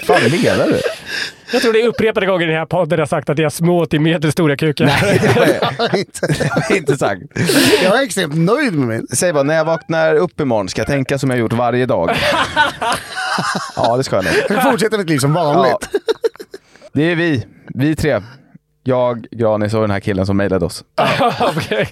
fan 0.04 0.32
menar 0.32 0.68
du? 0.68 0.82
Jag 1.52 1.62
tror 1.62 1.74
det 1.74 1.82
är 1.82 1.88
upprepade 1.88 2.26
gånger 2.26 2.44
i 2.44 2.50
den 2.50 2.58
här 2.60 2.66
podden 2.66 3.00
jag 3.00 3.10
sagt 3.10 3.30
att 3.30 3.38
jag 3.38 3.46
har 3.46 3.50
små 3.50 3.86
till 3.86 4.02
medelstora 4.02 4.58
kukar. 4.58 4.86
Nej, 4.86 6.06
inte 6.78 6.98
sagt. 6.98 7.22
Jag 7.84 8.00
är 8.00 8.04
extremt 8.04 8.36
nöjd 8.36 8.74
med 8.74 8.88
min. 8.88 9.08
Säg 9.08 9.34
bara, 9.34 9.44
när 9.44 9.56
jag 9.56 9.66
vaknar 9.66 10.16
upp 10.16 10.40
imorgon 10.40 10.70
ska 10.70 10.82
jag 10.82 10.88
tänka 10.88 11.18
som 11.18 11.30
jag 11.30 11.40
gjort 11.40 11.54
varje 11.54 11.86
dag. 11.86 12.12
ja, 13.76 13.98
det 13.98 14.04
ska 14.04 14.16
jag 14.16 14.26
nog. 14.26 14.64
Fortsätter 14.64 14.98
mitt 14.98 15.10
liv 15.10 15.20
som 15.20 15.34
vanligt. 15.34 15.90
Det 16.94 17.12
är 17.12 17.16
vi, 17.16 17.46
vi 17.68 17.96
tre. 17.96 18.22
Jag, 18.84 19.28
Granis 19.32 19.74
och 19.74 19.82
den 19.82 19.92
här 19.92 20.00
killen 20.00 20.26
som 20.26 20.38
mejlade 20.38 20.66
oss. 20.66 20.84
Okej. 21.40 21.88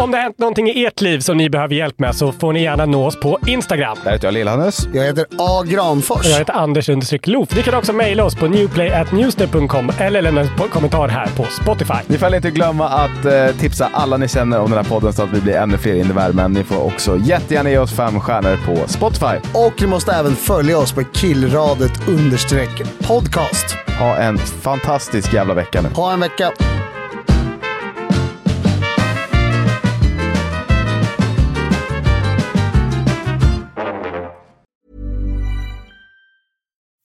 Om 0.00 0.10
det 0.10 0.16
har 0.16 0.22
hänt 0.22 0.38
någonting 0.38 0.68
i 0.68 0.84
ert 0.86 1.00
liv 1.00 1.20
som 1.20 1.36
ni 1.36 1.50
behöver 1.50 1.74
hjälp 1.74 1.98
med 1.98 2.14
så 2.14 2.32
får 2.32 2.52
ni 2.52 2.62
gärna 2.62 2.86
nå 2.86 3.06
oss 3.06 3.20
på 3.20 3.38
Instagram. 3.46 3.98
Där 4.04 4.10
heter 4.10 4.26
jag 4.26 4.34
Lillhannes. 4.34 4.88
Jag 4.94 5.04
heter 5.04 5.26
A. 5.38 5.62
Granfors. 5.66 6.26
Jag 6.26 6.38
heter 6.38 6.52
Anders 6.52 6.88
understreck 6.88 7.26
Loof. 7.26 7.56
Ni 7.56 7.62
kan 7.62 7.74
också 7.74 7.92
mejla 7.92 8.24
oss 8.24 8.34
på 8.34 8.46
newplay.newsner.com 8.46 9.92
eller 9.98 10.22
lämna 10.22 10.40
en 10.40 10.48
kommentar 10.70 11.08
här 11.08 11.26
på 11.36 11.44
Spotify. 11.44 11.94
Ni 12.06 12.18
får 12.18 12.34
inte 12.34 12.50
glömma 12.50 12.88
att 12.88 13.24
eh, 13.24 13.46
tipsa 13.58 13.90
alla 13.92 14.16
ni 14.16 14.28
känner 14.28 14.60
om 14.60 14.70
den 14.70 14.84
här 14.84 14.90
podden 14.90 15.12
så 15.12 15.22
att 15.22 15.32
vi 15.32 15.40
blir 15.40 15.54
ännu 15.54 15.78
fler 15.78 15.94
in 15.94 16.10
i 16.10 16.12
värmen. 16.12 16.52
Ni 16.52 16.64
får 16.64 16.86
också 16.86 17.16
jättegärna 17.16 17.70
ge 17.70 17.78
oss 17.78 17.96
fem 17.96 18.20
stjärnor 18.20 18.58
på 18.66 18.88
Spotify. 18.88 19.36
Och 19.54 19.74
ni 19.80 19.86
måste 19.86 20.12
även 20.12 20.36
följa 20.36 20.78
oss 20.78 20.92
på 20.92 21.04
killradet 21.04 22.08
understreck 22.08 22.82
podcast. 23.06 23.76
Ha 23.98 24.16
en 24.16 24.38
fantastisk 24.38 25.34
jävla 25.34 25.54
vecka 25.54 25.82
nu. 25.82 25.88
Ha 25.94 26.12
en 26.12 26.20
vecka. 26.20 26.52